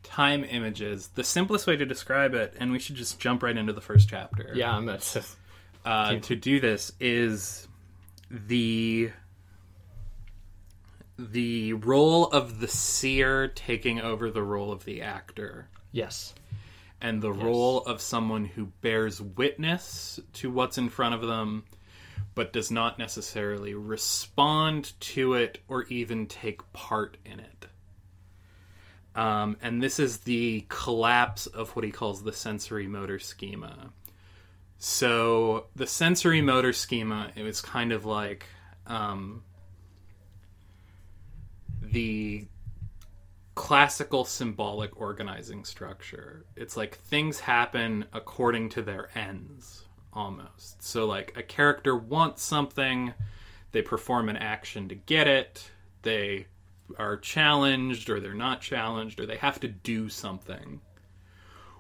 time 0.03 0.45
images. 0.45 1.09
The 1.15 1.25
simplest 1.25 1.67
way 1.67 1.77
to 1.77 1.85
describe 1.85 2.35
it, 2.35 2.55
and 2.59 2.71
we 2.71 2.79
should 2.79 2.97
just 2.97 3.19
jump 3.19 3.43
right 3.43 3.57
into 3.57 3.73
the 3.73 3.81
first 3.81 4.09
chapter. 4.09 4.53
Yeah, 4.55 4.77
I'm 4.77 4.87
that's 4.87 5.37
uh, 5.85 6.17
to 6.21 6.37
do 6.37 6.61
this 6.61 6.93
is 7.01 7.69
the 8.31 9.11
the 11.19 11.73
role 11.75 12.27
of 12.27 12.59
the 12.59 12.67
seer 12.69 13.49
taking 13.49 14.01
over 14.01 14.31
the 14.31 14.43
role 14.43 14.73
of 14.73 14.85
the 14.85 15.03
actor. 15.03 15.69
Yes. 15.93 16.35
and 17.01 17.21
the 17.23 17.33
role 17.33 17.83
of 17.83 18.01
someone 18.01 18.47
who 18.47 18.67
bears 18.81 19.21
witness 19.21 20.19
to 20.33 20.51
what's 20.51 20.79
in 20.79 20.89
front 20.89 21.15
of 21.15 21.21
them 21.21 21.65
but 22.35 22.53
does 22.53 22.71
not 22.71 22.99
necessarily 22.99 23.75
respond 23.75 24.93
to 25.01 25.35
it 25.35 25.61
or 25.69 25.85
even 25.85 26.27
take 26.27 26.73
part 26.73 27.17
in 27.25 27.39
it. 27.41 27.67
Um, 29.15 29.57
and 29.63 29.81
this 29.81 30.01
is 30.01 30.19
the 30.19 30.65
collapse 30.69 31.47
of 31.47 31.71
what 31.77 31.85
he 31.85 31.93
calls 31.93 32.23
the 32.25 32.33
sensory 32.33 32.89
motor 32.89 33.21
schema 33.21 33.93
so 34.85 35.65
the 35.75 35.87
sensory 35.87 36.43
motor 36.43 36.75
schema 36.75 37.31
it 37.37 37.43
was 37.43 37.63
kind 37.63 37.91
of 37.91 38.05
like 38.05 38.45
um, 38.87 39.43
the 41.81 42.47
classical 43.55 44.27
symbolic 44.27 45.01
organizing 45.01 45.65
structure. 45.65 46.45
It's 46.55 46.77
like 46.77 46.99
things 46.99 47.41
happen 47.41 48.05
according 48.13 48.69
to 48.71 48.83
their 48.83 49.09
ends 49.17 49.87
almost. 50.13 50.83
So 50.83 51.07
like 51.07 51.33
a 51.35 51.43
character 51.43 51.97
wants 51.97 52.43
something, 52.43 53.15
they 53.73 53.81
perform 53.81 54.29
an 54.29 54.37
action 54.37 54.91
to 54.91 54.95
get 54.95 55.27
it, 55.27 55.71
they 56.03 56.47
are 56.99 57.17
challenged 57.17 58.11
or 58.11 58.21
they're 58.21 58.35
not 58.35 58.61
challenged 58.61 59.19
or 59.19 59.25
they 59.25 59.39
have 59.39 59.61
to 59.61 59.69
do 59.69 60.11
something. 60.11 60.83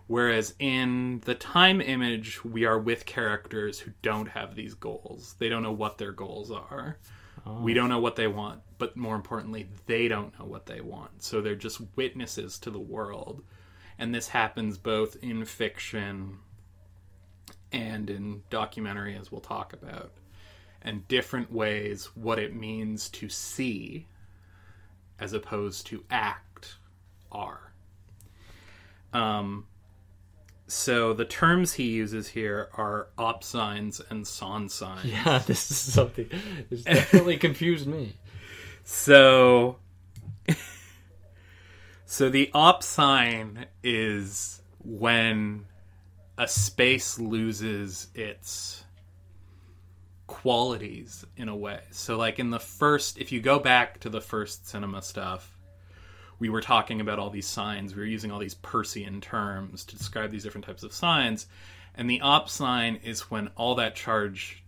Whereas 0.06 0.54
in 0.58 1.20
the 1.24 1.34
time 1.34 1.80
image, 1.80 2.44
we 2.44 2.66
are 2.66 2.78
with 2.78 3.06
characters 3.06 3.78
who 3.78 3.92
don't 4.02 4.28
have 4.28 4.54
these 4.54 4.74
goals. 4.74 5.34
They 5.38 5.48
don't 5.48 5.62
know 5.62 5.72
what 5.72 5.98
their 5.98 6.12
goals 6.12 6.50
are. 6.50 6.98
We 7.60 7.74
don't 7.74 7.90
know 7.90 7.98
what 7.98 8.16
they 8.16 8.26
want, 8.26 8.62
but 8.78 8.96
more 8.96 9.16
importantly, 9.16 9.68
they 9.84 10.08
don't 10.08 10.38
know 10.38 10.46
what 10.46 10.64
they 10.64 10.80
want. 10.80 11.22
So 11.22 11.42
they're 11.42 11.54
just 11.54 11.80
witnesses 11.94 12.58
to 12.60 12.70
the 12.70 12.78
world. 12.78 13.42
And 13.98 14.14
this 14.14 14.28
happens 14.28 14.78
both 14.78 15.16
in 15.22 15.44
fiction 15.44 16.38
and 17.70 18.08
in 18.08 18.42
documentary, 18.48 19.16
as 19.16 19.30
we'll 19.30 19.42
talk 19.42 19.74
about, 19.74 20.12
and 20.80 21.06
different 21.06 21.52
ways 21.52 22.06
what 22.14 22.38
it 22.38 22.54
means 22.54 23.08
to 23.10 23.28
see 23.28 24.06
as 25.18 25.32
opposed 25.34 25.86
to 25.88 26.04
act 26.10 26.76
are. 27.30 27.72
Um, 29.12 29.66
so 30.66 31.12
the 31.12 31.24
terms 31.24 31.74
he 31.74 31.84
uses 31.84 32.28
here 32.28 32.70
are 32.74 33.08
op 33.18 33.44
signs 33.44 34.00
and 34.10 34.26
son 34.26 34.68
signs. 34.68 35.04
Yeah, 35.04 35.38
this 35.46 35.70
is 35.70 35.76
something 35.92 36.28
this 36.70 36.82
definitely 36.82 37.36
confused 37.38 37.86
me. 37.86 38.16
So, 38.84 39.76
so 42.06 42.28
the 42.28 42.50
op 42.54 42.82
sign 42.82 43.66
is 43.82 44.62
when 44.82 45.66
a 46.36 46.48
space 46.48 47.18
loses 47.18 48.08
its 48.14 48.84
qualities 50.26 51.24
in 51.36 51.48
a 51.48 51.56
way. 51.56 51.80
So, 51.90 52.16
like 52.16 52.38
in 52.38 52.50
the 52.50 52.60
first, 52.60 53.18
if 53.18 53.32
you 53.32 53.40
go 53.40 53.58
back 53.58 54.00
to 54.00 54.08
the 54.08 54.20
first 54.20 54.66
cinema 54.66 55.02
stuff, 55.02 55.53
we 56.38 56.48
were 56.48 56.60
talking 56.60 57.00
about 57.00 57.18
all 57.18 57.30
these 57.30 57.46
signs. 57.46 57.94
We 57.94 58.00
were 58.00 58.06
using 58.06 58.30
all 58.30 58.38
these 58.38 58.54
Peircean 58.54 59.20
terms 59.20 59.84
to 59.86 59.96
describe 59.96 60.30
these 60.30 60.42
different 60.42 60.66
types 60.66 60.82
of 60.82 60.92
signs. 60.92 61.46
And 61.94 62.10
the 62.10 62.20
op 62.20 62.48
sign 62.48 62.96
is 63.04 63.30
when 63.30 63.48
all 63.56 63.76
that 63.76 63.94
charge 63.94 64.62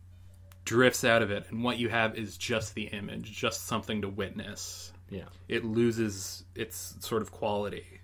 drifts 0.65 1.05
out 1.05 1.23
of 1.23 1.31
it, 1.31 1.47
and 1.51 1.63
what 1.63 1.79
you 1.79 1.89
have 1.89 2.17
is 2.17 2.37
just 2.37 2.75
the 2.75 2.85
image, 2.85 3.33
just 3.33 3.67
something 3.67 4.03
to 4.03 4.09
witness. 4.09 4.93
Yeah. 5.11 5.27
It 5.49 5.65
loses 5.65 6.45
its 6.55 6.97
sort 7.01 7.23
of 7.23 7.31
quality. 7.31 8.01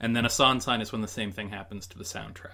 And 0.00 0.14
then 0.14 0.26
a 0.26 0.30
son 0.30 0.60
sign 0.60 0.80
is 0.80 0.92
when 0.92 1.00
the 1.00 1.08
same 1.08 1.32
thing 1.32 1.48
happens 1.48 1.86
to 1.88 1.98
the 1.98 2.04
soundtrack. 2.04 2.50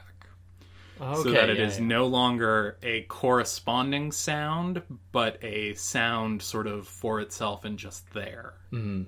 Okay, 1.01 1.23
so 1.23 1.31
that 1.33 1.49
it 1.51 1.59
is 1.59 1.77
yeah, 1.77 1.83
yeah. 1.83 1.89
no 1.89 2.07
longer 2.07 2.79
a 2.83 3.03
corresponding 3.03 4.13
sound, 4.13 4.83
but 5.11 5.43
a 5.43 5.75
sound 5.75 6.43
sort 6.43 6.67
of 6.67 6.87
for 6.87 7.21
itself 7.21 7.65
and 7.65 7.79
just 7.79 8.13
there. 8.13 8.55
Mhm. 8.73 9.07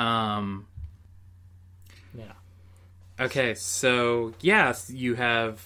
Um, 0.00 0.66
Yeah. 2.14 2.32
Okay, 3.20 3.54
so 3.54 4.34
yes, 4.40 4.90
you 4.90 5.14
have 5.14 5.62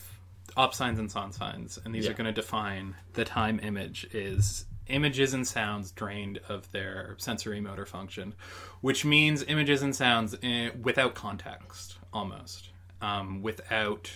op 0.56 0.74
signs 0.74 0.98
and 0.98 1.10
son 1.10 1.32
signs, 1.32 1.78
and 1.84 1.94
these 1.94 2.04
Yeah. 2.04 2.10
are 2.10 2.14
going 2.14 2.26
to 2.26 2.32
define 2.32 2.96
the 3.14 3.24
time 3.24 3.60
image 3.62 4.04
is 4.12 4.66
images 4.88 5.32
and 5.32 5.46
sounds 5.46 5.90
drained 5.92 6.38
of 6.48 6.70
their 6.72 7.14
sensory 7.16 7.60
motor 7.60 7.86
function, 7.86 8.34
which 8.82 9.04
means 9.04 9.42
images 9.44 9.82
and 9.82 9.96
sounds 9.96 10.36
eh, 10.42 10.70
without 10.82 11.14
context, 11.14 11.96
almost, 12.12 12.68
um, 13.00 13.40
without 13.40 14.10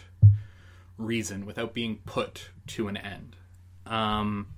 reason, 0.98 1.46
without 1.46 1.72
being 1.72 1.98
put 2.04 2.50
to 2.66 2.88
an 2.88 2.96
end. 2.98 3.36
Um, 3.86 4.48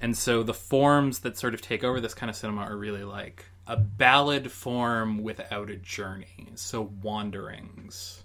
and 0.00 0.16
so 0.16 0.42
the 0.42 0.54
forms 0.54 1.20
that 1.20 1.38
sort 1.38 1.54
of 1.54 1.62
take 1.62 1.82
over 1.82 2.00
this 2.00 2.14
kind 2.14 2.30
of 2.30 2.36
cinema 2.36 2.62
are 2.62 2.76
really 2.76 3.04
like 3.04 3.46
a 3.66 3.76
ballad 3.76 4.52
form 4.52 5.22
without 5.22 5.70
a 5.70 5.76
journey. 5.76 6.48
So 6.54 6.90
wanderings 7.02 8.22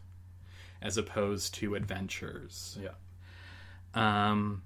as 0.82 0.98
opposed 0.98 1.54
to 1.56 1.76
adventures. 1.76 2.78
Yeah. 2.82 2.92
Um, 3.94 4.64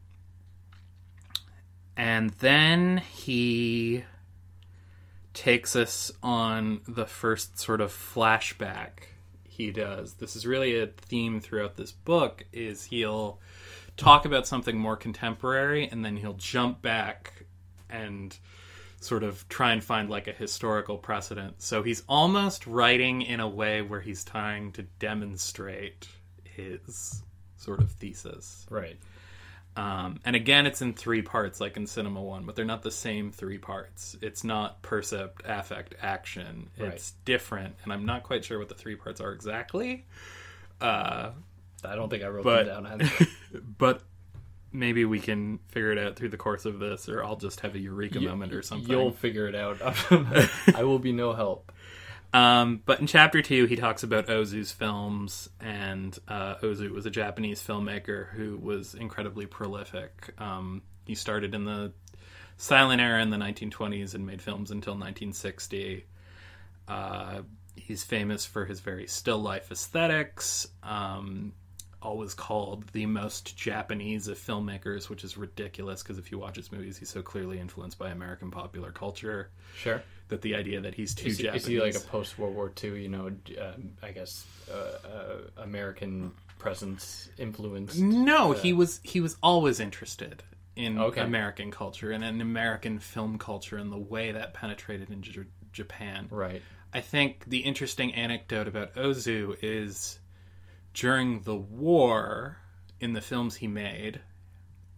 and 1.97 2.31
then 2.31 2.97
he 2.97 4.03
takes 5.33 5.75
us 5.75 6.11
on 6.23 6.81
the 6.87 7.05
first 7.05 7.59
sort 7.59 7.81
of 7.81 7.91
flashback 7.91 9.09
he 9.43 9.71
does. 9.71 10.15
This 10.15 10.35
is 10.35 10.45
really 10.45 10.79
a 10.79 10.87
theme 10.87 11.39
throughout 11.39 11.77
this 11.77 11.91
book 11.91 12.45
is 12.51 12.85
he'll 12.85 13.39
talk 13.97 14.25
about 14.25 14.47
something 14.47 14.77
more 14.77 14.97
contemporary 14.97 15.87
and 15.87 16.03
then 16.03 16.17
he'll 16.17 16.33
jump 16.33 16.81
back 16.81 17.45
and 17.89 18.37
sort 18.99 19.23
of 19.23 19.47
try 19.49 19.71
and 19.71 19.83
find 19.83 20.09
like 20.09 20.27
a 20.27 20.31
historical 20.31 20.97
precedent. 20.97 21.61
So 21.61 21.83
he's 21.83 22.03
almost 22.09 22.67
writing 22.67 23.21
in 23.21 23.39
a 23.39 23.47
way 23.47 23.81
where 23.81 24.01
he's 24.01 24.23
trying 24.23 24.71
to 24.73 24.83
demonstrate 24.99 26.07
his 26.43 27.23
sort 27.57 27.81
of 27.81 27.91
thesis. 27.91 28.65
Right. 28.69 28.97
Um, 29.77 30.21
and 30.23 30.35
again, 30.35 30.65
it's 30.65 30.81
in 30.81 30.93
three 30.93 31.21
parts, 31.21 31.59
like 31.59 31.75
in 31.75 31.85
Cinema 31.85 32.21
One, 32.21 32.45
but 32.45 32.55
they're 32.55 32.63
not 32.63 32.81
the 32.81 32.91
same 32.91 33.31
three 33.31 33.57
parts. 33.57 34.15
It's 34.21 34.43
not 34.43 34.81
percept, 34.81 35.41
affect, 35.45 35.95
action. 36.01 36.69
Right. 36.79 36.93
It's 36.93 37.11
different, 37.25 37.75
and 37.83 37.91
I'm 37.91 38.05
not 38.05 38.23
quite 38.23 38.45
sure 38.45 38.57
what 38.57 38.69
the 38.69 38.75
three 38.75 38.95
parts 38.95 39.19
are 39.19 39.33
exactly. 39.33 40.05
Uh, 40.79 41.31
I 41.89 41.95
don't 41.95 42.09
think 42.09 42.23
I 42.23 42.27
wrote 42.27 42.43
But- 42.43 42.65
them 42.65 42.83
down 42.83 43.01
either. 43.01 43.27
but 43.77 44.01
maybe 44.71 45.05
we 45.05 45.19
can 45.19 45.59
figure 45.69 45.91
it 45.91 45.97
out 45.97 46.15
through 46.17 46.29
the 46.29 46.37
course 46.37 46.65
of 46.65 46.79
this, 46.79 47.07
or 47.07 47.23
I'll 47.23 47.37
just 47.37 47.61
have 47.61 47.75
a 47.75 47.79
eureka 47.79 48.19
You- 48.19 48.27
moment 48.29 48.53
or 48.53 48.61
something. 48.61 48.89
You'll 48.89 49.11
figure 49.11 49.47
it 49.47 49.55
out. 49.55 49.77
I 50.75 50.83
will 50.83 50.99
be 50.99 51.11
no 51.11 51.33
help. 51.33 51.71
Um, 52.33 52.81
but 52.85 52.99
in 52.99 53.07
chapter 53.07 53.41
two, 53.41 53.65
he 53.65 53.77
talks 53.77 54.03
about 54.03 54.27
Ozu's 54.27 54.71
films, 54.71 55.47
and 55.61 56.17
uh, 56.27 56.55
Ozu 56.55 56.91
was 56.91 57.05
a 57.05 57.09
Japanese 57.09 57.61
filmmaker 57.65 58.27
who 58.31 58.57
was 58.57 58.93
incredibly 58.93 59.45
prolific. 59.45 60.33
Um, 60.37 60.81
he 61.05 61.15
started 61.15 61.55
in 61.55 61.63
the 61.63 61.93
silent 62.57 63.01
era 63.01 63.21
in 63.21 63.29
the 63.29 63.37
1920s 63.37 64.15
and 64.15 64.25
made 64.25 64.41
films 64.41 64.71
until 64.71 64.93
1960. 64.93 66.05
Uh, 66.89 67.41
he's 67.75 68.03
famous 68.03 68.45
for 68.45 68.65
his 68.65 68.81
very 68.81 69.07
still 69.07 69.39
life 69.39 69.71
aesthetics. 69.71 70.67
Um, 70.83 71.53
always 72.05 72.33
called 72.33 72.87
the 72.93 73.05
most 73.05 73.57
Japanese 73.57 74.27
of 74.27 74.37
filmmakers, 74.37 75.09
which 75.09 75.23
is 75.23 75.35
ridiculous 75.37 76.03
because 76.03 76.17
if 76.17 76.31
you 76.31 76.37
watch 76.39 76.55
his 76.55 76.71
movies, 76.71 76.97
he's 76.97 77.09
so 77.09 77.21
clearly 77.21 77.59
influenced 77.59 77.97
by 77.97 78.09
American 78.11 78.51
popular 78.51 78.91
culture 78.91 79.49
Sure. 79.75 80.01
that 80.29 80.41
the 80.41 80.55
idea 80.55 80.79
that 80.81 80.93
he's 80.93 81.13
too 81.15 81.27
Is, 81.27 81.37
he- 81.37 81.43
Japanese. 81.43 81.63
is 81.63 81.67
he 81.67 81.81
like 81.81 81.95
a 81.95 81.99
post 81.99 82.37
World 82.37 82.55
War 82.55 82.71
II? 82.81 83.01
You 83.01 83.09
know, 83.09 83.27
um, 83.27 83.91
I 84.03 84.11
guess 84.11 84.45
uh, 84.71 85.07
uh, 85.07 85.37
American 85.57 86.31
presence 86.59 87.29
influence. 87.37 87.97
No, 87.97 88.51
he 88.53 88.71
was 88.73 88.99
he 89.03 89.19
was 89.19 89.35
always 89.43 89.79
interested 89.79 90.43
in 90.75 90.97
Okay. 90.99 91.21
American 91.21 91.71
culture 91.71 92.11
and 92.11 92.23
in 92.23 92.41
American 92.41 92.99
film 92.99 93.37
culture 93.37 93.77
and 93.77 93.91
the 93.91 93.97
way 93.97 94.31
that 94.31 94.53
penetrated 94.53 95.09
into 95.09 95.31
J- 95.31 95.43
Japan. 95.71 96.27
Right. 96.29 96.61
I 96.93 97.01
think 97.01 97.45
the 97.47 97.59
interesting 97.59 98.13
anecdote 98.13 98.67
about 98.67 98.93
Ozu 98.95 99.55
is 99.61 100.19
during 100.95 101.41
the 101.41 101.55
war 101.55 102.57
in 102.99 103.13
the 103.13 103.21
films 103.21 103.57
he 103.57 103.67
made, 103.67 104.21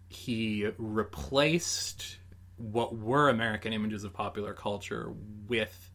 he 0.08 0.70
replaced 0.78 2.18
what 2.56 2.96
were 2.96 3.30
American 3.30 3.74
images 3.74 4.04
of 4.04 4.14
popular 4.14 4.54
culture 4.54 5.12
with 5.48 5.92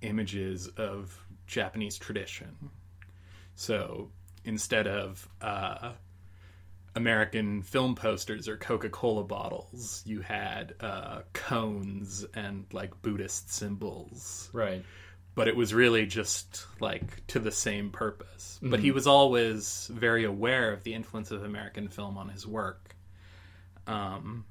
images 0.00 0.68
of 0.76 1.26
Japanese 1.46 1.98
tradition. 1.98 2.70
So 3.56 4.10
instead 4.44 4.86
of 4.86 5.28
uh, 5.40 5.92
American 6.94 7.62
film 7.62 7.96
posters 7.96 8.48
or 8.48 8.56
Coca 8.56 8.88
Cola 8.88 9.24
bottles, 9.24 10.02
you 10.06 10.20
had 10.20 10.74
uh, 10.80 11.22
cones 11.32 12.24
and 12.34 12.66
like 12.72 13.02
Buddhist 13.02 13.52
symbols 13.52 14.48
Right. 14.52 14.84
But 15.34 15.48
it 15.48 15.56
was 15.56 15.74
really 15.74 16.06
just 16.06 16.66
like 16.80 17.26
to 17.28 17.38
the 17.38 17.50
same 17.50 17.90
purpose. 17.90 18.58
But 18.62 18.80
he 18.80 18.92
was 18.92 19.06
always 19.06 19.90
very 19.92 20.24
aware 20.24 20.72
of 20.72 20.84
the 20.84 20.94
influence 20.94 21.30
of 21.30 21.44
American 21.44 21.88
film 21.88 22.16
on 22.16 22.28
his 22.28 22.46
work. 22.46 22.94
Um, 23.86 24.44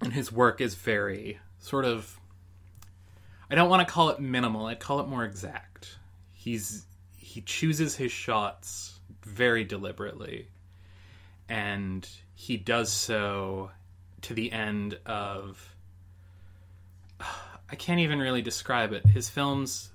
and 0.00 0.12
his 0.12 0.30
work 0.30 0.60
is 0.60 0.74
very 0.74 1.38
sort 1.58 1.84
of 1.84 2.20
I 3.50 3.54
don't 3.56 3.68
want 3.68 3.86
to 3.86 3.92
call 3.92 4.10
it 4.10 4.20
minimal, 4.20 4.66
I'd 4.66 4.80
call 4.80 5.00
it 5.00 5.08
more 5.08 5.24
exact. 5.24 5.98
He's 6.32 6.84
he 7.16 7.40
chooses 7.40 7.96
his 7.96 8.12
shots 8.12 8.98
very 9.24 9.64
deliberately 9.64 10.48
and 11.48 12.08
he 12.34 12.56
does 12.56 12.92
so 12.92 13.70
to 14.22 14.34
the 14.34 14.52
end 14.52 14.98
of 15.06 15.74
I 17.74 17.76
can't 17.76 17.98
even 17.98 18.20
really 18.20 18.40
describe 18.40 18.92
it. 18.92 19.04
His 19.04 19.28
films 19.28 19.90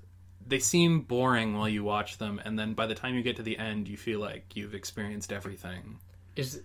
they 0.45 0.59
seem 0.59 1.01
boring 1.01 1.55
while 1.55 1.69
you 1.69 1.81
watch 1.83 2.17
them 2.17 2.41
and 2.43 2.59
then 2.59 2.73
by 2.73 2.87
the 2.87 2.95
time 2.95 3.15
you 3.15 3.21
get 3.23 3.37
to 3.37 3.43
the 3.43 3.57
end 3.57 3.87
you 3.87 3.95
feel 3.95 4.19
like 4.19 4.43
you've 4.53 4.73
experienced 4.75 5.31
everything. 5.31 5.97
Is 6.35 6.61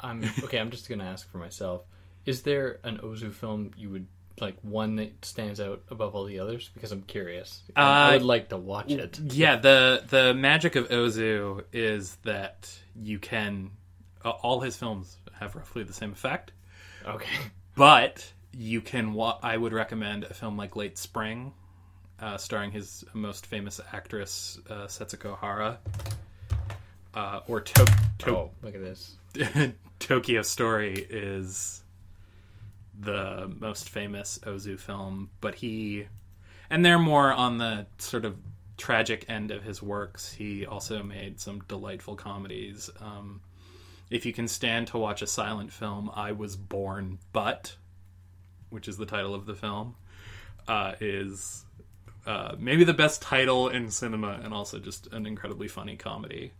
I'm 0.00 0.24
okay. 0.42 0.58
I'm 0.58 0.72
just 0.72 0.88
gonna 0.88 1.04
ask 1.04 1.30
for 1.30 1.38
myself. 1.38 1.82
Is 2.24 2.42
there 2.42 2.80
an 2.82 2.98
Ozu 2.98 3.32
film 3.32 3.70
you 3.76 3.90
would 3.90 4.08
like 4.40 4.56
one 4.62 4.96
that 4.96 5.24
stands 5.24 5.60
out 5.60 5.82
above 5.88 6.16
all 6.16 6.24
the 6.24 6.40
others? 6.40 6.68
Because 6.74 6.90
I'm 6.90 7.02
curious. 7.02 7.62
I 7.76 8.08
Uh, 8.08 8.12
would 8.14 8.22
like 8.22 8.48
to 8.48 8.56
watch 8.56 8.90
it. 8.90 9.20
Yeah, 9.20 9.54
the 9.54 10.02
the 10.08 10.34
magic 10.34 10.74
of 10.74 10.88
Ozu 10.88 11.62
is 11.72 12.16
that 12.24 12.76
you 13.00 13.20
can 13.20 13.70
uh, 14.24 14.30
all 14.30 14.60
his 14.62 14.76
films 14.76 15.16
have 15.38 15.54
roughly 15.54 15.84
the 15.84 15.92
same 15.92 16.10
effect, 16.12 16.50
Okay. 17.06 17.38
but 17.76 18.32
you 18.56 18.80
can 18.80 19.12
wa- 19.12 19.38
I 19.42 19.56
would 19.56 19.72
recommend 19.72 20.24
a 20.24 20.34
film 20.34 20.56
like 20.56 20.76
Late 20.76 20.96
Spring 20.98 21.52
uh, 22.20 22.36
starring 22.38 22.70
his 22.70 23.04
most 23.12 23.46
famous 23.46 23.80
actress 23.92 24.58
uh, 24.70 24.86
Setsuko 24.86 25.38
Hara 25.38 25.78
uh, 27.14 27.40
or 27.48 27.60
to- 27.60 27.92
to- 28.18 28.30
Oh, 28.36 28.50
look 28.62 28.74
at 28.74 28.80
this. 28.80 29.16
Tokyo 29.98 30.42
Story 30.42 31.06
is 31.10 31.82
the 32.98 33.52
most 33.58 33.88
famous 33.90 34.38
Ozu 34.44 34.78
film, 34.78 35.30
but 35.40 35.54
he 35.56 36.06
and 36.70 36.84
they're 36.84 36.98
more 36.98 37.32
on 37.32 37.58
the 37.58 37.86
sort 37.98 38.24
of 38.24 38.36
tragic 38.76 39.24
end 39.28 39.50
of 39.50 39.62
his 39.62 39.82
works. 39.82 40.32
He 40.32 40.66
also 40.66 41.02
made 41.02 41.38
some 41.40 41.60
delightful 41.68 42.16
comedies. 42.16 42.90
Um, 43.00 43.40
if 44.10 44.24
you 44.26 44.32
can 44.32 44.48
stand 44.48 44.86
to 44.88 44.98
watch 44.98 45.22
a 45.22 45.26
silent 45.26 45.72
film, 45.72 46.10
I 46.14 46.32
Was 46.32 46.56
Born 46.56 47.18
But, 47.32 47.76
which 48.70 48.88
is 48.88 48.96
the 48.96 49.06
title 49.06 49.34
of 49.34 49.46
the 49.46 49.54
film, 49.54 49.94
uh, 50.68 50.92
is 51.00 51.64
uh, 52.26 52.54
maybe 52.58 52.84
the 52.84 52.94
best 52.94 53.22
title 53.22 53.68
in 53.68 53.90
cinema 53.90 54.40
and 54.42 54.52
also 54.52 54.78
just 54.78 55.06
an 55.12 55.26
incredibly 55.26 55.68
funny 55.68 55.96
comedy. 55.96 56.52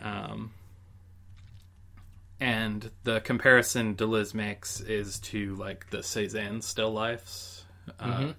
Um, 0.00 0.52
and 2.40 2.90
the 3.04 3.20
comparison 3.20 3.94
Deleuze 3.94 4.34
makes 4.34 4.80
is 4.80 5.18
to 5.20 5.54
like 5.54 5.90
the 5.90 6.02
Cezanne 6.02 6.62
still 6.62 6.92
lifes. 6.92 7.64
Uh, 8.00 8.32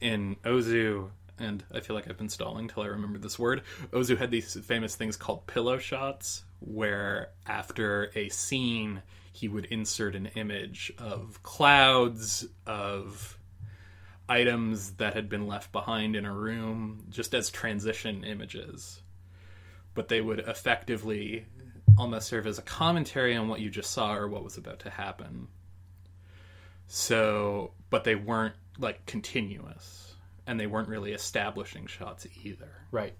in 0.00 0.36
Ozu, 0.44 1.10
and 1.38 1.64
I 1.72 1.80
feel 1.80 1.96
like 1.96 2.08
I've 2.08 2.18
been 2.18 2.28
stalling 2.28 2.68
till 2.68 2.82
I 2.82 2.86
remember 2.86 3.18
this 3.18 3.38
word. 3.38 3.62
Ozu 3.90 4.16
had 4.16 4.30
these 4.30 4.54
famous 4.64 4.94
things 4.94 5.16
called 5.16 5.46
pillow 5.46 5.78
shots, 5.78 6.44
where 6.60 7.30
after 7.46 8.10
a 8.14 8.28
scene, 8.28 9.02
he 9.38 9.46
would 9.48 9.66
insert 9.66 10.16
an 10.16 10.26
image 10.34 10.92
of 10.98 11.40
clouds, 11.44 12.44
of 12.66 13.38
items 14.28 14.94
that 14.94 15.14
had 15.14 15.28
been 15.28 15.46
left 15.46 15.70
behind 15.70 16.16
in 16.16 16.24
a 16.24 16.34
room, 16.34 17.06
just 17.08 17.34
as 17.34 17.48
transition 17.48 18.24
images. 18.24 19.00
But 19.94 20.08
they 20.08 20.20
would 20.20 20.40
effectively 20.40 21.46
almost 21.96 22.26
serve 22.26 22.48
as 22.48 22.58
a 22.58 22.62
commentary 22.62 23.36
on 23.36 23.46
what 23.48 23.60
you 23.60 23.70
just 23.70 23.92
saw 23.92 24.14
or 24.14 24.26
what 24.26 24.42
was 24.42 24.56
about 24.56 24.80
to 24.80 24.90
happen. 24.90 25.46
So, 26.88 27.74
but 27.90 28.02
they 28.02 28.16
weren't 28.16 28.56
like 28.78 29.06
continuous, 29.06 30.14
and 30.48 30.58
they 30.58 30.66
weren't 30.66 30.88
really 30.88 31.12
establishing 31.12 31.86
shots 31.86 32.26
either. 32.42 32.72
Right. 32.90 33.14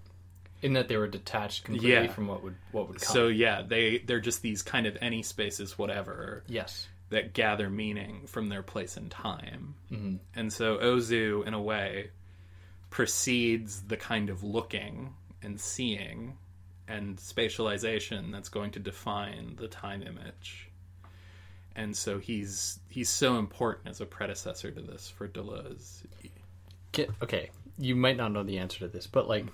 In 0.61 0.73
that 0.73 0.87
they 0.87 0.97
were 0.97 1.07
detached 1.07 1.63
completely 1.63 1.91
Yeah. 1.91 2.07
from 2.07 2.27
what 2.27 2.43
would 2.43 2.55
what 2.71 2.87
would 2.89 2.99
come. 2.99 3.13
So 3.13 3.27
yeah, 3.27 3.61
they 3.61 3.99
they're 3.99 4.19
just 4.19 4.41
these 4.41 4.61
kind 4.61 4.85
of 4.87 4.97
any 5.01 5.23
spaces, 5.23 5.77
whatever, 5.77 6.43
yes. 6.47 6.87
that 7.09 7.33
gather 7.33 7.69
meaning 7.69 8.27
from 8.27 8.49
their 8.49 8.63
place 8.63 8.97
in 8.97 9.09
time. 9.09 9.75
Mm-hmm. 9.91 10.15
And 10.35 10.51
so 10.51 10.77
Ozu, 10.77 11.45
in 11.47 11.53
a 11.53 11.61
way, 11.61 12.09
precedes 12.89 13.81
the 13.83 13.97
kind 13.97 14.29
of 14.29 14.43
looking 14.43 15.13
and 15.41 15.59
seeing 15.59 16.37
and 16.87 17.17
spatialization 17.17 18.31
that's 18.31 18.49
going 18.49 18.71
to 18.71 18.79
define 18.79 19.55
the 19.57 19.67
time 19.67 20.01
image. 20.01 20.69
And 21.75 21.95
so 21.95 22.17
he's 22.19 22.79
he's 22.89 23.09
so 23.09 23.37
important 23.37 23.87
as 23.87 24.01
a 24.01 24.05
predecessor 24.05 24.71
to 24.71 24.81
this 24.81 25.07
for 25.09 25.27
Deleuze. 25.27 26.03
Okay, 27.21 27.51
you 27.77 27.95
might 27.95 28.17
not 28.17 28.31
know 28.33 28.43
the 28.43 28.57
answer 28.57 28.79
to 28.79 28.87
this, 28.87 29.07
but 29.07 29.29
like 29.29 29.45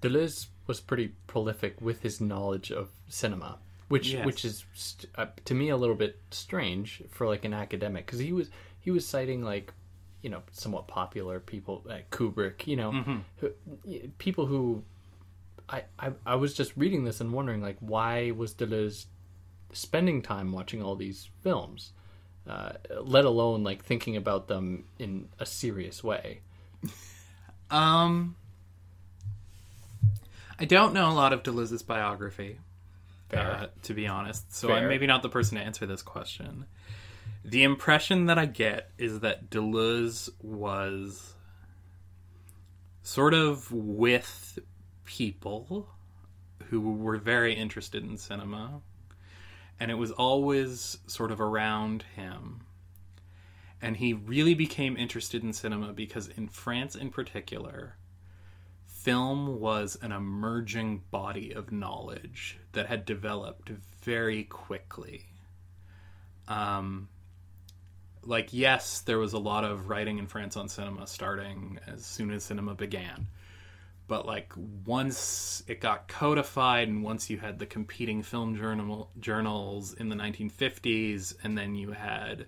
Deleuze 0.00 0.46
was 0.66 0.80
pretty 0.80 1.08
prolific 1.26 1.80
with 1.80 2.02
his 2.02 2.20
knowledge 2.20 2.70
of 2.70 2.90
cinema, 3.08 3.58
which 3.88 4.12
Yes. 4.12 4.26
which 4.26 4.44
is 4.44 4.64
st- 4.74 5.10
uh, 5.16 5.26
to 5.44 5.54
me 5.54 5.68
a 5.68 5.76
little 5.76 5.94
bit 5.96 6.18
strange 6.30 7.02
for 7.10 7.26
like 7.26 7.44
an 7.44 7.54
academic 7.54 8.06
because 8.06 8.18
he 8.20 8.32
was 8.32 8.50
he 8.80 8.90
was 8.90 9.06
citing 9.06 9.42
like 9.42 9.72
you 10.22 10.30
know 10.30 10.42
somewhat 10.52 10.86
popular 10.86 11.40
people 11.40 11.82
like 11.84 12.10
Kubrick, 12.10 12.66
you 12.66 12.76
know, 12.76 13.22
who, 13.38 13.50
people 14.18 14.46
who 14.46 14.82
I, 15.68 15.84
I 15.98 16.12
I 16.26 16.34
was 16.36 16.54
just 16.54 16.76
reading 16.76 17.04
this 17.04 17.20
and 17.20 17.32
wondering 17.32 17.62
like 17.62 17.76
why 17.80 18.30
was 18.32 18.54
Deleuze 18.54 19.06
spending 19.72 20.20
time 20.20 20.52
watching 20.52 20.82
all 20.82 20.96
these 20.96 21.28
films, 21.42 21.92
uh, 22.46 22.72
let 23.02 23.24
alone 23.24 23.62
like 23.64 23.84
thinking 23.84 24.16
about 24.16 24.46
them 24.48 24.84
in 24.98 25.28
a 25.38 25.46
serious 25.46 26.04
way. 26.04 26.40
Um, 27.70 28.34
I 30.60 30.66
don't 30.66 30.92
know 30.92 31.10
a 31.10 31.14
lot 31.14 31.32
of 31.32 31.42
Deleuze's 31.42 31.82
biography, 31.82 32.58
uh, 33.34 33.68
to 33.84 33.94
be 33.94 34.06
honest. 34.06 34.54
So 34.54 34.72
I'm 34.72 34.88
maybe 34.88 35.06
not 35.06 35.22
the 35.22 35.30
person 35.30 35.56
to 35.56 35.64
answer 35.64 35.86
this 35.86 36.02
question. 36.02 36.66
The 37.42 37.62
impression 37.62 38.26
that 38.26 38.38
I 38.38 38.44
get 38.44 38.90
is 38.98 39.20
that 39.20 39.48
Deleuze 39.48 40.28
was 40.42 41.32
sort 43.02 43.32
of 43.32 43.72
with 43.72 44.58
people 45.06 45.88
who 46.64 46.92
were 46.92 47.16
very 47.16 47.54
interested 47.54 48.04
in 48.04 48.18
cinema, 48.18 48.82
and 49.80 49.90
it 49.90 49.94
was 49.94 50.10
always 50.10 50.98
sort 51.06 51.30
of 51.30 51.40
around 51.40 52.04
him. 52.14 52.60
And 53.80 53.96
he 53.96 54.12
really 54.12 54.52
became 54.52 54.98
interested 54.98 55.42
in 55.42 55.54
cinema 55.54 55.94
because 55.94 56.28
in 56.28 56.48
France 56.48 56.94
in 56.94 57.08
particular, 57.08 57.96
film 59.02 59.60
was 59.60 59.96
an 60.02 60.12
emerging 60.12 61.02
body 61.10 61.52
of 61.52 61.72
knowledge 61.72 62.58
that 62.72 62.86
had 62.86 63.06
developed 63.06 63.70
very 64.02 64.44
quickly. 64.44 65.26
Um, 66.46 67.08
like, 68.22 68.52
yes, 68.52 69.00
there 69.00 69.18
was 69.18 69.32
a 69.32 69.38
lot 69.38 69.64
of 69.64 69.88
writing 69.88 70.18
in 70.18 70.26
France 70.26 70.56
on 70.56 70.68
cinema 70.68 71.06
starting 71.06 71.78
as 71.86 72.04
soon 72.04 72.30
as 72.30 72.44
cinema 72.44 72.74
began. 72.74 73.28
But, 74.06 74.26
like, 74.26 74.52
once 74.84 75.62
it 75.66 75.80
got 75.80 76.08
codified, 76.08 76.88
and 76.88 77.02
once 77.02 77.30
you 77.30 77.38
had 77.38 77.58
the 77.58 77.66
competing 77.66 78.22
film 78.22 78.56
journal, 78.56 79.10
journals 79.18 79.94
in 79.94 80.08
the 80.10 80.16
1950s, 80.16 81.36
and 81.42 81.56
then 81.56 81.74
you 81.74 81.92
had 81.92 82.46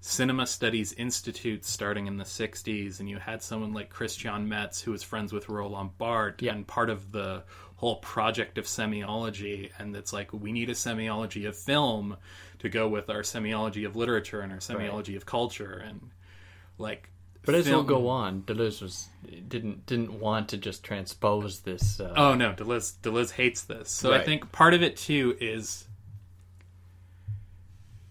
cinema 0.00 0.46
studies 0.46 0.92
institutes 0.92 1.68
starting 1.68 2.06
in 2.06 2.16
the 2.16 2.24
60s 2.24 3.00
and 3.00 3.08
you 3.10 3.18
had 3.18 3.42
someone 3.42 3.72
like 3.74 3.90
christian 3.90 4.48
metz 4.48 4.80
who 4.80 4.92
was 4.92 5.02
friends 5.02 5.32
with 5.32 5.48
roland 5.48 5.90
barthes 5.98 6.42
Yeah. 6.42 6.52
and 6.54 6.66
part 6.66 6.88
of 6.88 7.10
the 7.10 7.42
whole 7.76 7.96
project 7.96 8.58
of 8.58 8.64
semiology 8.66 9.70
and 9.78 9.94
it's 9.96 10.12
like 10.12 10.32
we 10.32 10.52
need 10.52 10.70
a 10.70 10.74
semiology 10.74 11.48
of 11.48 11.56
film 11.56 12.16
to 12.60 12.68
go 12.68 12.86
with 12.88 13.10
our 13.10 13.22
semiology 13.22 13.84
of 13.86 13.96
literature 13.96 14.40
and 14.40 14.52
our 14.52 14.58
semiology 14.58 15.16
of 15.16 15.26
culture 15.26 15.82
and 15.84 16.10
like 16.78 17.10
But 17.44 17.56
as 17.56 17.66
we'll 17.66 17.78
film- 17.78 17.86
go 17.86 18.08
on, 18.08 18.42
Deleuze 18.42 18.80
was 18.82 19.08
didn't 19.48 19.84
didn't 19.86 20.12
want 20.20 20.48
to 20.50 20.58
just 20.58 20.84
transpose 20.84 21.60
this. 21.60 21.98
Uh, 21.98 22.12
Oh 22.16 22.34
no, 22.34 22.52
Deleuze 22.52 22.94
Deleuze 23.02 23.32
hates 23.32 23.62
this. 23.62 23.90
So 23.90 24.12
I 24.12 24.22
think 24.22 24.52
part 24.52 24.74
of 24.74 24.82
it 24.82 24.96
too 24.96 25.36
is 25.40 25.87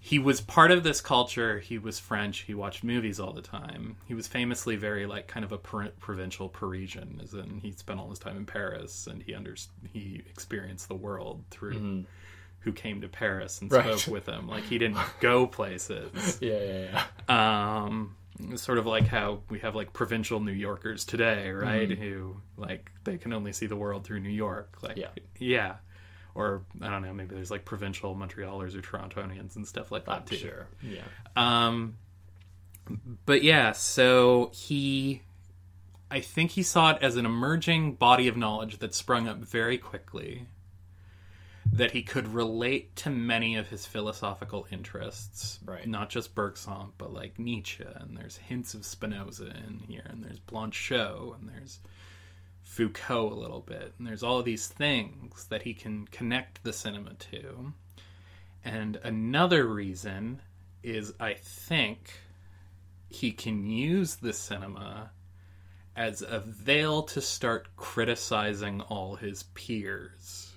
he 0.08 0.20
was 0.20 0.40
part 0.40 0.72
of 0.72 0.84
this 0.84 1.02
culture. 1.02 1.60
He 1.60 1.78
was 1.78 2.00
French. 2.00 2.40
He 2.42 2.54
watched 2.54 2.82
movies 2.84 3.20
all 3.20 3.34
the 3.34 3.42
time. 3.42 3.98
He 4.08 4.14
was 4.14 4.26
famously 4.28 4.76
very 4.78 5.06
like 5.06 5.28
kind 5.28 5.44
of 5.44 5.52
a 5.52 5.58
pro- 5.58 5.90
provincial 6.00 6.48
Parisian, 6.48 7.20
as 7.22 7.34
in 7.34 7.60
he 7.62 7.72
spent 7.74 8.00
all 8.00 8.10
his 8.10 8.20
time 8.20 8.38
in 8.38 8.46
Paris 8.46 9.08
and 9.08 9.22
he 9.22 9.36
under 9.36 9.56
he 9.92 10.22
experienced 10.30 10.88
the 10.88 10.96
world 10.96 11.44
through 11.52 12.06
who 12.60 12.72
came 12.74 13.02
to 13.02 13.10
Paris 13.10 13.60
and 13.62 13.70
Right. 13.72 13.98
spoke 14.00 14.14
with 14.14 14.26
him. 14.28 14.48
Like 14.48 14.64
he 14.64 14.78
didn't 14.78 15.00
go 15.20 15.46
places 15.46 16.38
yeah, 16.42 16.60
yeah, 16.60 17.04
yeah. 17.30 17.84
um 17.86 18.16
sort 18.56 18.78
of 18.78 18.86
like 18.86 19.08
how 19.08 19.42
we 19.50 19.60
have 19.60 19.74
like 19.76 19.92
provincial 19.94 20.40
new 20.40 20.52
yorkers 20.52 21.04
today 21.06 21.50
right 21.50 21.90
Mm-hmm. 21.90 22.02
who 22.04 22.38
like 22.56 22.92
they 23.04 23.18
can 23.18 23.34
only 23.34 23.52
see 23.52 23.66
the 23.66 23.76
world 23.76 24.04
through 24.06 24.20
new 24.20 24.30
york 24.30 24.78
like 24.84 24.96
Yeah. 24.96 25.10
yeah 25.40 25.76
or 26.38 26.62
i 26.82 26.90
don't 26.90 27.02
know 27.02 27.12
maybe 27.14 27.34
there's 27.36 27.52
like 27.52 27.66
provincial 27.66 28.16
montrealers 28.16 28.76
or 28.76 28.82
torontonians 28.82 29.56
and 29.56 29.68
stuff 29.68 29.92
like 29.92 30.06
that 30.06 30.26
too 30.28 30.36
sure. 30.38 30.68
Yeah. 30.84 31.02
um 31.36 31.96
but 33.26 33.44
yeah 33.44 33.72
so 33.74 34.52
he 34.54 35.22
i 36.12 36.20
think 36.22 36.52
he 36.52 36.64
saw 36.64 36.92
it 36.92 37.00
as 37.02 37.16
an 37.18 37.26
emerging 37.26 37.96
body 37.96 38.28
of 38.28 38.38
knowledge 38.38 38.78
that 38.80 38.94
sprung 38.94 39.28
up 39.28 39.40
very 39.40 39.78
quickly 39.78 40.48
that 41.74 41.92
he 41.92 42.02
could 42.02 42.34
relate 42.34 42.96
to 42.96 43.10
many 43.10 43.56
of 43.58 43.68
his 43.68 43.86
philosophical 43.86 44.66
interests 44.72 45.60
Right. 45.66 45.86
not 45.88 46.10
just 46.10 46.34
bergson 46.36 46.92
but 46.98 47.12
like 47.12 47.38
nietzsche 47.40 47.84
and 47.96 48.16
there's 48.16 48.38
hints 48.38 48.74
of 48.74 48.86
spinoza 48.86 49.48
in 49.68 49.80
here 49.88 50.04
and 50.06 50.24
there's 50.24 50.40
blanchot 50.40 51.38
and 51.40 51.50
there's 51.50 51.80
foucault 52.78 53.34
a 53.34 53.34
little 53.34 53.62
bit 53.62 53.92
and 53.98 54.06
there's 54.06 54.22
all 54.22 54.44
these 54.44 54.68
things 54.68 55.46
that 55.46 55.64
he 55.64 55.74
can 55.74 56.06
connect 56.12 56.64
the 56.64 56.72
cinema 56.72 57.12
to. 57.16 57.74
And 58.64 58.98
another 58.98 59.66
reason 59.66 60.42
is 60.84 61.12
I 61.20 61.34
think 61.34 62.20
he 63.10 63.32
can 63.32 63.66
use 63.66 64.18
the 64.18 64.32
cinema 64.32 65.10
as 65.96 66.22
a 66.22 66.40
veil 66.40 67.02
to 67.02 67.20
start 67.20 67.68
criticizing 67.78 68.82
all 68.82 69.16
his 69.16 69.42
peers 69.56 70.52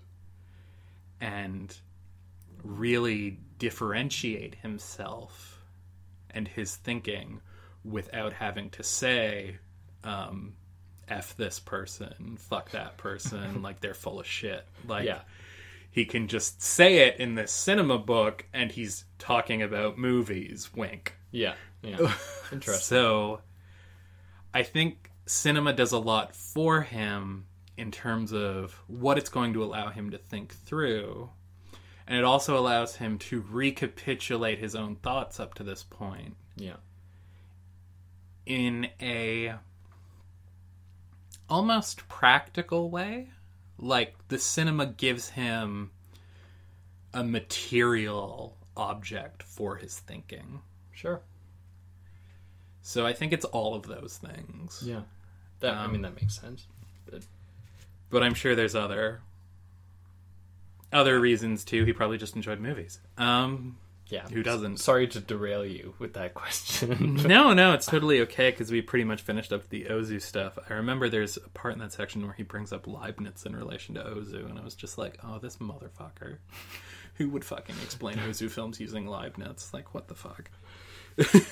and 1.23 1.75
really 2.63 3.39
differentiate 3.59 4.57
himself 4.57 5.65
and 6.29 6.47
his 6.47 6.77
thinking 6.77 7.41
without 7.83 8.35
having 8.35 8.69
to 8.69 8.83
say, 8.83 9.57
um, 10.05 10.53
F 11.11 11.37
this 11.37 11.59
person, 11.59 12.37
fuck 12.39 12.71
that 12.71 12.97
person, 12.97 13.61
like 13.67 13.81
they're 13.81 13.93
full 13.95 14.21
of 14.21 14.27
shit. 14.27 14.65
Like, 14.87 15.05
Yeah. 15.05 15.21
he 15.91 16.05
can 16.05 16.29
just 16.29 16.63
say 16.63 16.99
it 17.09 17.19
in 17.19 17.35
this 17.35 17.51
cinema 17.53 17.99
book 17.99 18.47
and 18.55 18.71
he's 18.73 19.05
talking 19.19 19.61
about 19.61 19.99
movies 19.99 20.71
wink 20.75 21.17
Yeah. 21.33 21.55
Yeah. 21.83 21.97
Interesting. 22.53 22.75
so 22.83 23.41
i 24.53 24.63
think 24.63 25.11
cinema 25.27 25.73
does 25.73 25.93
a 25.93 25.99
lot 25.99 26.35
for 26.37 26.83
him 26.83 27.47
in 27.77 27.91
terms 27.91 28.33
of 28.33 28.73
what 28.89 29.17
it's 29.19 29.31
going 29.31 29.53
to 29.55 29.63
allow 29.65 29.89
him 29.91 30.11
to 30.11 30.19
think 30.19 30.53
through 30.55 31.31
and 32.07 32.19
it 32.19 32.25
also 32.25 32.59
allows 32.59 32.97
him 32.97 33.17
to 33.19 33.45
recapitulate 33.51 34.59
his 34.59 34.75
own 34.75 34.97
thoughts 34.97 35.39
up 35.41 35.55
to 35.55 35.63
this 35.63 35.83
point 35.85 36.35
Yeah. 36.57 36.77
in 38.47 38.89
a 39.01 39.55
almost 41.51 42.07
practical 42.09 42.89
way 42.91 43.29
like 43.79 44.15
the 44.29 44.39
cinema 44.39 44.87
gives 44.87 45.31
him 45.31 45.91
a 47.13 47.25
material 47.25 48.57
object 48.77 49.43
for 49.43 49.77
his 49.77 49.99
thinking 49.99 50.61
Sure. 50.93 51.21
so 52.83 53.05
i 53.07 53.13
think 53.13 53.33
it's 53.33 53.45
all 53.47 53.75
of 53.75 53.83
those 53.85 54.19
things 54.19 54.83
Yeah. 54.87 55.03
That 55.61 55.75
I 55.75 55.85
Um, 55.85 55.93
mean 55.93 56.03
that 56.03 56.15
makes 56.15 56.39
sense. 56.41 56.67
but 58.11 58.23
i'm 58.23 58.35
sure 58.35 58.55
there's 58.55 58.75
other 58.75 59.21
other 60.93 61.21
reasons 61.21 61.65
too 61.65 61.85
he 61.85 61.93
probably 61.93 62.19
just 62.19 62.35
enjoyed 62.37 62.61
movies 62.61 63.01
um 63.19 63.77
Yeah. 64.11 64.27
Who 64.29 64.43
doesn't? 64.43 64.79
Sorry 64.79 65.07
to 65.09 65.21
derail 65.21 65.65
you 65.65 65.95
with 66.01 66.15
that 66.15 66.35
question. 66.35 67.15
no, 67.27 67.53
no, 67.55 67.75
it's 67.75 67.87
totally 67.87 68.21
okay 68.23 68.51
because 68.51 68.71
we 68.71 68.83
pretty 68.83 69.05
much 69.05 69.23
finished 69.23 69.53
up 69.53 69.69
the 69.69 69.85
Ozu 69.85 70.21
stuff. 70.21 70.59
I 70.69 70.75
remember 70.75 71.09
there's 71.09 71.37
a 71.37 71.49
part 71.51 71.75
in 71.75 71.81
that 71.81 71.93
section 71.93 72.23
where 72.25 72.33
he 72.33 72.43
brings 72.43 72.73
up 72.73 72.89
Leibniz 72.89 73.47
in 73.47 73.55
relation 73.55 73.95
to 73.95 74.03
Ozu, 74.03 74.51
and 74.51 74.59
I 74.59 74.65
was 74.65 74.75
just 74.75 74.99
like, 74.99 75.19
oh, 75.25 75.39
this 75.39 75.57
motherfucker. 75.59 76.39
Who 77.15 77.29
would 77.31 77.45
fucking 77.45 77.77
explain 77.83 78.17
Ozu 78.17 78.51
films 78.51 78.81
using 78.81 79.07
Leibniz? 79.07 79.73
Like, 79.73 79.95
what 79.95 80.09
the 80.09 80.15
fuck? 80.15 80.51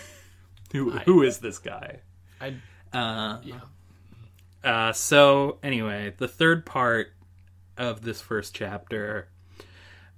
who, 0.72 0.90
who 0.90 1.22
is 1.22 1.38
this 1.38 1.58
guy? 1.58 2.00
I 2.40 2.54
Uh, 2.92 3.38
yeah. 3.44 3.60
uh, 4.64 4.92
so, 4.92 5.58
anyway, 5.62 6.14
the 6.16 6.28
third 6.28 6.66
part 6.66 7.12
of 7.76 8.02
this 8.02 8.20
first 8.20 8.54
chapter. 8.54 9.28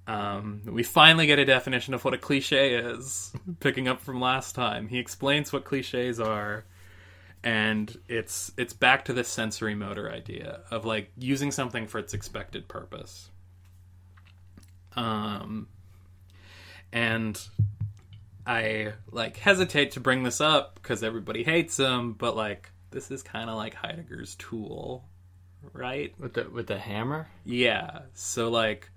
Um, 0.07 0.61
we 0.65 0.83
finally 0.83 1.27
get 1.27 1.39
a 1.39 1.45
definition 1.45 1.93
of 1.93 2.03
what 2.03 2.13
a 2.13 2.17
cliche 2.17 2.75
is, 2.75 3.31
picking 3.59 3.87
up 3.87 4.01
from 4.01 4.19
last 4.19 4.55
time. 4.55 4.87
He 4.87 4.99
explains 4.99 5.53
what 5.53 5.63
cliches 5.63 6.19
are, 6.19 6.65
and 7.43 7.95
it's 8.07 8.51
it's 8.57 8.73
back 8.73 9.05
to 9.05 9.13
this 9.13 9.27
sensory 9.27 9.75
motor 9.75 10.11
idea 10.11 10.61
of 10.71 10.85
like 10.85 11.11
using 11.17 11.51
something 11.51 11.87
for 11.87 11.99
its 11.99 12.13
expected 12.13 12.67
purpose. 12.67 13.29
Um, 14.95 15.67
and 16.91 17.39
I 18.45 18.93
like 19.11 19.37
hesitate 19.37 19.91
to 19.91 19.99
bring 19.99 20.23
this 20.23 20.41
up 20.41 20.75
because 20.75 21.03
everybody 21.03 21.43
hates 21.43 21.77
him, 21.77 22.13
but 22.13 22.35
like 22.35 22.71
this 22.89 23.11
is 23.11 23.23
kind 23.23 23.49
of 23.49 23.55
like 23.55 23.73
Heidegger's 23.73 24.35
tool, 24.35 25.05
right? 25.73 26.13
With 26.19 26.33
the 26.33 26.49
with 26.49 26.67
the 26.67 26.77
hammer? 26.77 27.29
Yeah. 27.45 27.99
So 28.13 28.49
like 28.49 28.89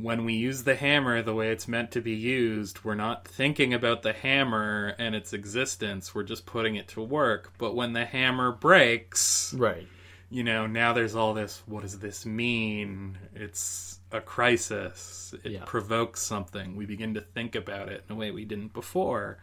when 0.00 0.24
we 0.24 0.34
use 0.34 0.62
the 0.64 0.74
hammer 0.76 1.22
the 1.22 1.34
way 1.34 1.50
it's 1.50 1.68
meant 1.68 1.90
to 1.92 2.00
be 2.00 2.12
used, 2.14 2.84
we're 2.84 2.94
not 2.94 3.26
thinking 3.26 3.74
about 3.74 4.02
the 4.02 4.12
hammer 4.12 4.94
and 4.98 5.14
its 5.14 5.32
existence. 5.32 6.14
We're 6.14 6.22
just 6.22 6.46
putting 6.46 6.76
it 6.76 6.88
to 6.88 7.02
work. 7.02 7.52
But 7.58 7.74
when 7.74 7.92
the 7.92 8.04
hammer 8.04 8.52
breaks, 8.52 9.52
Right. 9.54 9.86
you 10.30 10.44
know, 10.44 10.66
now 10.66 10.92
there's 10.92 11.14
all 11.14 11.34
this 11.34 11.62
what 11.66 11.82
does 11.82 11.98
this 11.98 12.24
mean? 12.24 13.18
It's 13.34 13.98
a 14.12 14.20
crisis. 14.20 15.34
It 15.44 15.52
Yeah. 15.52 15.64
provokes 15.64 16.20
something. 16.22 16.76
We 16.76 16.86
begin 16.86 17.14
to 17.14 17.20
think 17.20 17.54
about 17.54 17.88
it 17.88 18.04
in 18.08 18.14
a 18.14 18.18
way 18.18 18.30
we 18.30 18.44
didn't 18.44 18.72
before. 18.72 19.38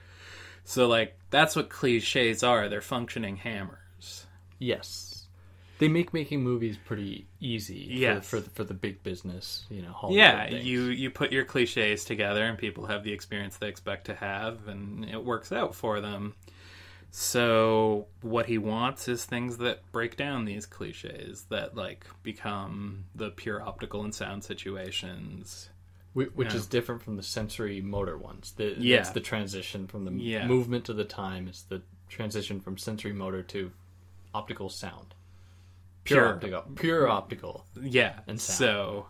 So 0.64 0.88
like 0.88 1.18
that's 1.30 1.56
what 1.56 1.70
cliches 1.70 2.44
are. 2.44 2.70
They're 2.70 2.82
functioning 2.82 3.38
hammers. 3.38 4.26
Yes. 4.58 5.15
They 5.78 5.88
make 5.90 6.14
making 6.14 6.42
movies 6.42 6.78
pretty 6.78 7.28
easy 7.42 7.88
Yes. 7.90 8.26
for, 8.28 8.40
for 8.42 8.50
for 8.52 8.64
the 8.64 8.74
big 8.74 9.04
business, 9.04 9.66
you 9.70 9.82
know. 9.82 9.92
Hollywood 9.92 10.18
yeah 10.20 10.50
things. 10.50 10.66
you 10.66 10.84
you 10.86 11.10
put 11.12 11.32
your 11.32 11.44
cliches 11.46 12.06
together 12.06 12.44
and 12.46 12.58
people 12.58 12.86
have 12.86 13.04
the 13.04 13.12
experience 13.12 13.58
they 13.58 13.68
expect 13.68 14.06
to 14.06 14.16
have 14.16 14.68
and 14.68 15.04
it 15.06 15.24
works 15.24 15.52
out 15.52 15.76
for 15.76 16.00
them 16.02 16.34
so 17.12 18.08
what 18.22 18.46
he 18.46 18.58
wants 18.58 19.08
is 19.08 19.24
things 19.26 19.58
that 19.58 19.90
break 19.92 20.18
down 20.18 20.44
these 20.46 20.66
cliches 20.66 21.46
that 21.50 21.76
like 21.76 22.06
become 22.24 23.06
the 23.16 23.30
pure 23.32 23.62
optical 23.62 24.04
and 24.04 24.14
sound 24.14 24.44
situations 24.44 25.70
Wh- 26.14 26.36
Which 26.36 26.52
Yeah. 26.52 26.56
is 26.60 26.68
different 26.68 27.04
from 27.04 27.18
the 27.18 27.24
sensory 27.24 27.82
motor 27.82 28.18
ones. 28.18 28.54
The, 28.56 28.76
Yeah. 28.78 29.00
It's 29.00 29.10
the 29.10 29.20
transition 29.20 29.86
from 29.88 30.06
the 30.06 30.12
Yeah. 30.14 30.48
movement 30.48 30.86
to 30.86 30.94
the 30.94 31.04
time. 31.04 31.50
It's 31.50 31.64
the 31.64 31.82
transition 32.08 32.62
from 32.62 32.78
sensory 32.78 33.12
motor 33.12 33.44
to 33.44 33.72
optical 34.34 34.70
sound. 34.70 35.14
Pure, 36.06 36.36
optical. 36.36 36.62
Pure 36.76 37.08
optical. 37.10 37.66
Yeah. 37.82 38.14
And 38.28 38.40
sound. 38.40 38.58
so 38.58 39.06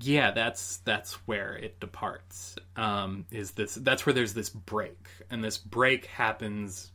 yeah, 0.00 0.30
that's 0.30 0.78
that's 0.78 1.14
where 1.26 1.56
it 1.56 1.80
departs. 1.80 2.56
Um, 2.76 3.26
is 3.30 3.52
this 3.52 3.74
that's 3.74 4.06
where 4.06 4.12
there's 4.12 4.34
this 4.34 4.48
break, 4.48 4.98
and 5.30 5.42
this 5.42 5.58
break 5.58 6.06
happens 6.06 6.90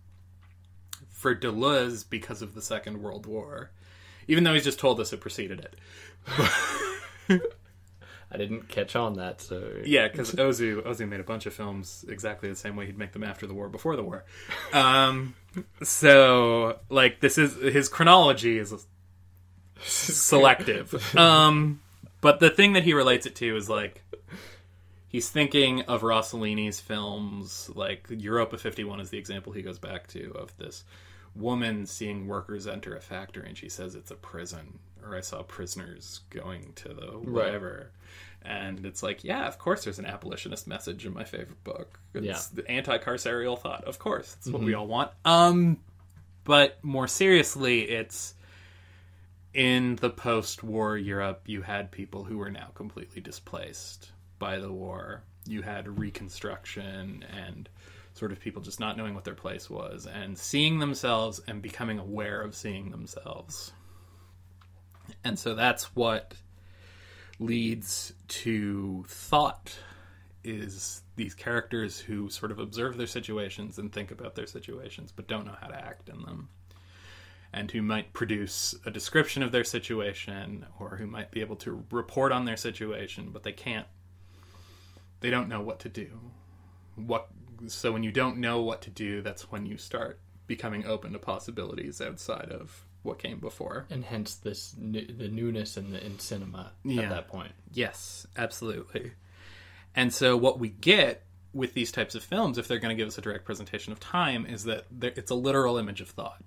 for 1.09 1.35
Deleuze 1.35 2.07
because 2.07 2.41
of 2.41 2.53
the 2.53 2.61
Second 2.61 3.01
World 3.01 3.25
War, 3.25 3.71
even 4.27 4.43
though 4.43 4.53
he's 4.53 4.63
just 4.63 4.79
told 4.79 4.99
us 4.99 5.13
it 5.13 5.21
preceded 5.21 5.67
it. 7.29 7.41
I 8.29 8.37
didn't 8.37 8.67
catch 8.67 8.95
on 8.95 9.13
that, 9.15 9.41
so 9.41 9.71
Yeah, 9.85 10.07
because 10.07 10.33
Ozu 10.33 10.81
Ozu 10.81 11.07
made 11.07 11.19
a 11.19 11.23
bunch 11.23 11.45
of 11.45 11.53
films 11.53 12.03
exactly 12.09 12.49
the 12.49 12.55
same 12.55 12.75
way 12.75 12.85
he'd 12.85 12.97
make 12.97 13.13
them 13.13 13.23
after 13.23 13.47
the 13.47 13.53
war, 13.53 13.69
before 13.69 13.95
the 13.95 14.03
war. 14.03 14.25
Um, 14.73 15.35
so 15.81 16.79
like 16.89 17.21
this 17.21 17.37
is 17.37 17.55
his 17.55 17.87
chronology 17.87 18.57
is 18.57 18.85
selective. 19.79 21.15
Um, 21.15 21.81
but 22.19 22.39
the 22.39 22.49
thing 22.49 22.73
that 22.73 22.83
he 22.83 22.93
relates 22.93 23.25
it 23.25 23.35
to 23.35 23.55
is 23.55 23.69
like 23.69 24.03
he's 25.07 25.29
thinking 25.29 25.83
of 25.83 26.01
Rossellini's 26.01 26.79
films, 26.79 27.69
like 27.75 28.07
Europa 28.09 28.57
51 28.57 28.99
is 28.99 29.09
the 29.09 29.17
example 29.17 29.53
he 29.53 29.61
goes 29.61 29.79
back 29.79 30.07
to 30.07 30.31
of 30.35 30.55
this 30.57 30.83
woman 31.33 31.85
seeing 31.85 32.27
workers 32.27 32.67
enter 32.67 32.95
a 32.95 32.99
factory 32.99 33.47
and 33.47 33.57
she 33.57 33.69
says 33.69 33.93
it's 33.95 34.09
a 34.09 34.15
prison 34.15 34.79
or 35.07 35.15
I 35.17 35.21
saw 35.21 35.43
prisoners 35.43 36.21
going 36.29 36.73
to 36.75 36.89
the 36.89 37.05
whatever. 37.17 37.91
And 38.43 38.85
it's 38.85 39.03
like, 39.03 39.23
yeah, 39.23 39.47
of 39.47 39.57
course 39.57 39.83
there's 39.83 39.99
an 39.99 40.05
abolitionist 40.05 40.67
message 40.67 41.05
in 41.05 41.13
my 41.13 41.23
favorite 41.23 41.63
book. 41.63 41.99
It's 42.13 42.25
Yeah. 42.25 42.39
the 42.53 42.69
anti-carceral 42.69 43.59
thought. 43.59 43.83
Of 43.85 43.99
course. 43.99 44.35
That's 44.35 44.49
what 44.49 44.61
we 44.63 44.73
all 44.73 44.87
want. 44.87 45.11
Um 45.25 45.79
but 46.43 46.81
more 46.83 47.07
seriously, 47.09 47.81
it's 47.89 48.33
in 49.53 49.97
the 49.97 50.09
post-war 50.09 50.97
Europe, 50.97 51.41
you 51.45 51.61
had 51.61 51.91
people 51.91 52.23
who 52.23 52.37
were 52.37 52.51
now 52.51 52.69
completely 52.73 53.21
displaced 53.21 54.11
by 54.39 54.59
the 54.59 54.71
war. 54.71 55.23
You 55.45 55.61
had 55.61 55.99
reconstruction 55.99 57.25
and 57.45 57.67
sort 58.13 58.31
of 58.31 58.39
people 58.39 58.61
just 58.61 58.79
not 58.79 58.97
knowing 58.97 59.13
what 59.13 59.23
their 59.25 59.35
place 59.35 59.69
was 59.69 60.05
and 60.07 60.37
seeing 60.37 60.79
themselves 60.79 61.41
and 61.47 61.61
becoming 61.61 61.99
aware 61.99 62.41
of 62.41 62.55
seeing 62.55 62.91
themselves. 62.91 63.71
And 65.27 65.37
so 65.37 65.55
that's 65.55 65.93
what 65.93 66.35
leads 67.37 68.13
to 68.29 69.03
thought 69.09 69.77
is 70.41 71.01
these 71.17 71.33
characters 71.33 71.99
who 71.99 72.29
sort 72.29 72.49
of 72.49 72.59
observe 72.59 72.95
their 72.95 73.07
situations 73.07 73.77
and 73.77 73.91
think 73.91 74.09
about 74.09 74.35
their 74.35 74.47
situations 74.47 75.11
but 75.13 75.27
don't 75.27 75.45
know 75.45 75.57
how 75.59 75.67
to 75.67 75.75
act 75.75 76.07
in 76.07 76.21
them. 76.21 76.47
And 77.51 77.69
who 77.69 77.81
might 77.81 78.13
produce 78.13 78.73
a 78.85 78.89
description 78.89 79.43
of 79.43 79.51
their 79.51 79.65
situation 79.65 80.65
or 80.79 80.95
who 80.95 81.07
might 81.07 81.29
be 81.31 81.41
able 81.41 81.57
to 81.57 81.83
report 81.91 82.31
on 82.31 82.45
their 82.45 82.55
situation 82.55 83.31
but 83.33 83.43
they 83.43 83.51
can't 83.51 83.87
they 85.19 85.29
don't 85.29 85.49
know 85.49 85.59
what 85.59 85.81
to 85.81 85.89
do. 85.89 86.21
What 86.95 87.27
so 87.65 87.91
when 87.91 88.03
you 88.03 88.13
don't 88.13 88.37
know 88.37 88.61
what 88.61 88.81
to 88.83 88.89
do 88.89 89.21
that's 89.21 89.51
when 89.51 89.65
you 89.65 89.75
start 89.75 90.21
becoming 90.45 90.85
open 90.85 91.11
to 91.11 91.19
possibilities 91.19 91.99
outside 91.99 92.49
of 92.49 92.86
what 93.07 93.17
came 93.19 93.39
before 93.39 93.85
and 93.89 94.03
hence 94.05 94.35
this 94.35 94.75
new, 94.77 95.05
the 95.07 95.27
newness 95.29 95.77
in 95.77 95.91
the 95.91 96.05
in 96.05 96.19
cinema 96.19 96.71
Yeah. 96.83 97.03
at 97.03 97.09
that 97.09 97.27
point. 97.27 97.53
Yes, 97.73 98.27
absolutely. 98.37 99.13
And 99.95 100.13
so 100.13 100.37
what 100.37 100.59
we 100.59 100.69
get 100.69 101.23
with 101.53 101.73
these 101.73 101.91
types 101.91 102.13
of 102.13 102.23
films, 102.23 102.57
if 102.59 102.67
they're 102.67 102.77
going 102.77 102.95
to 102.95 103.01
give 103.01 103.07
us 103.07 103.17
a 103.17 103.21
direct 103.21 103.45
presentation 103.45 103.91
of 103.93 103.99
time, 103.99 104.45
is 104.45 104.65
that 104.65 104.85
it's 105.01 105.31
a 105.31 105.35
literal 105.35 105.77
image 105.77 106.01
of 106.01 106.09
thought. 106.09 106.43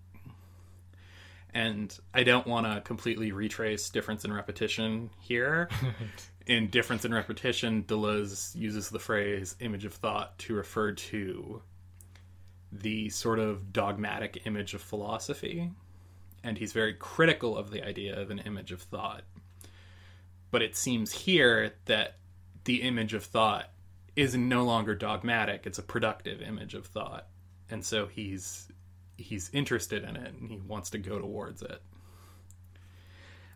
And 1.53 1.96
I 2.14 2.23
don't 2.23 2.46
want 2.46 2.66
to 2.66 2.81
completely 2.83 3.33
retrace 3.33 3.90
difference 3.90 4.25
in 4.25 4.33
repetition 4.33 5.11
here. 5.18 5.68
in 6.46 6.68
difference 6.70 7.05
in 7.05 7.12
repetition, 7.12 7.83
Deleuze 7.83 8.55
uses 8.55 8.88
the 8.90 9.01
phrase 9.01 9.57
image 9.59 9.85
of 9.85 9.94
thought 9.94 10.38
to 10.40 10.55
refer 10.55 10.92
to 10.92 11.61
the 12.70 13.09
sort 13.09 13.40
of 13.40 13.73
dogmatic 13.73 14.42
image 14.46 14.75
of 14.75 14.81
philosophy. 14.81 15.70
And 16.42 16.57
he's 16.57 16.72
very 16.72 16.94
critical 16.94 17.57
of 17.57 17.70
the 17.70 17.85
idea 17.85 18.18
of 18.18 18.31
an 18.31 18.38
image 18.40 18.72
of 18.72 18.83
thought 18.83 19.24
but 20.50 20.62
it 20.62 20.76
seems 20.76 21.12
here 21.12 21.72
that 21.87 22.16
the 22.64 22.83
image 22.83 23.14
of 23.14 23.24
thought 23.24 23.70
is 24.16 24.35
no 24.35 24.64
longer 24.64 24.94
dogmatic 24.94 25.62
it's 25.66 25.79
a 25.79 25.83
productive 25.83 26.42
image 26.42 26.74
of 26.74 26.87
thought 26.87 27.26
and 27.70 27.85
so 27.85 28.07
he's 28.07 28.68
he's 29.16 29.50
interested 29.53 30.03
in 30.03 30.16
it 30.16 30.35
and 30.35 30.50
he 30.50 30.57
wants 30.66 30.90
to 30.90 30.98
go 30.98 31.18
towards 31.18 31.62
it 31.62 31.81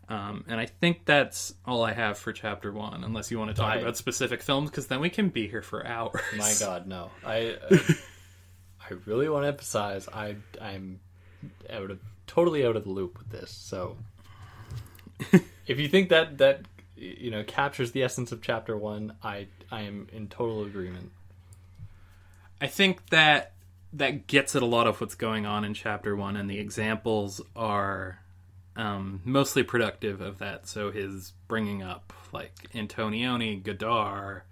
um, 0.07 0.45
and 0.47 0.59
I 0.59 0.67
think 0.67 1.05
that's 1.05 1.55
all 1.65 1.83
I 1.83 1.91
have 1.91 2.19
for 2.19 2.31
chapter 2.31 2.71
one, 2.71 3.03
unless 3.03 3.31
you 3.31 3.39
want 3.39 3.49
to 3.49 3.55
talk 3.55 3.71
I- 3.71 3.79
about 3.79 3.97
specific 3.97 4.43
films, 4.43 4.69
because 4.69 4.85
then 4.85 4.99
we 4.99 5.09
can 5.09 5.29
be 5.29 5.47
here 5.47 5.63
for 5.63 5.83
hours. 5.83 6.21
My 6.37 6.53
God, 6.59 6.85
no! 6.85 7.09
I 7.25 7.57
uh, 7.71 7.77
I 8.79 8.93
really 9.05 9.27
want 9.29 9.45
to 9.45 9.47
emphasize 9.47 10.07
I 10.07 10.35
I'm 10.61 10.99
out 11.71 11.89
of 11.89 11.99
totally 12.27 12.65
out 12.65 12.75
of 12.75 12.83
the 12.83 12.89
loop 12.89 13.17
with 13.17 13.29
this. 13.29 13.51
So 13.51 13.97
if 15.67 15.79
you 15.79 15.87
think 15.87 16.09
that 16.09 16.37
that 16.39 16.61
you 16.95 17.31
know 17.31 17.43
captures 17.43 17.91
the 17.91 18.03
essence 18.03 18.31
of 18.31 18.41
chapter 18.41 18.77
one, 18.77 19.15
I 19.23 19.47
I 19.71 19.81
am 19.81 20.07
in 20.11 20.27
total 20.27 20.63
agreement. 20.63 21.11
I 22.61 22.67
think 22.67 23.09
that 23.09 23.53
that 23.93 24.27
gets 24.27 24.55
at 24.55 24.61
a 24.61 24.65
lot 24.65 24.87
of 24.87 24.99
what's 24.99 25.15
going 25.15 25.45
on 25.45 25.63
in 25.63 25.73
chapter 25.73 26.15
one, 26.15 26.35
and 26.35 26.49
the 26.49 26.59
examples 26.59 27.41
are 27.55 28.19
um, 28.75 29.21
mostly 29.23 29.63
productive 29.63 30.21
of 30.21 30.39
that. 30.39 30.67
So 30.67 30.91
his 30.91 31.33
bringing 31.47 31.81
up 31.81 32.13
like 32.31 32.53
Antonioni, 32.73 33.61
Godard, 33.61 34.43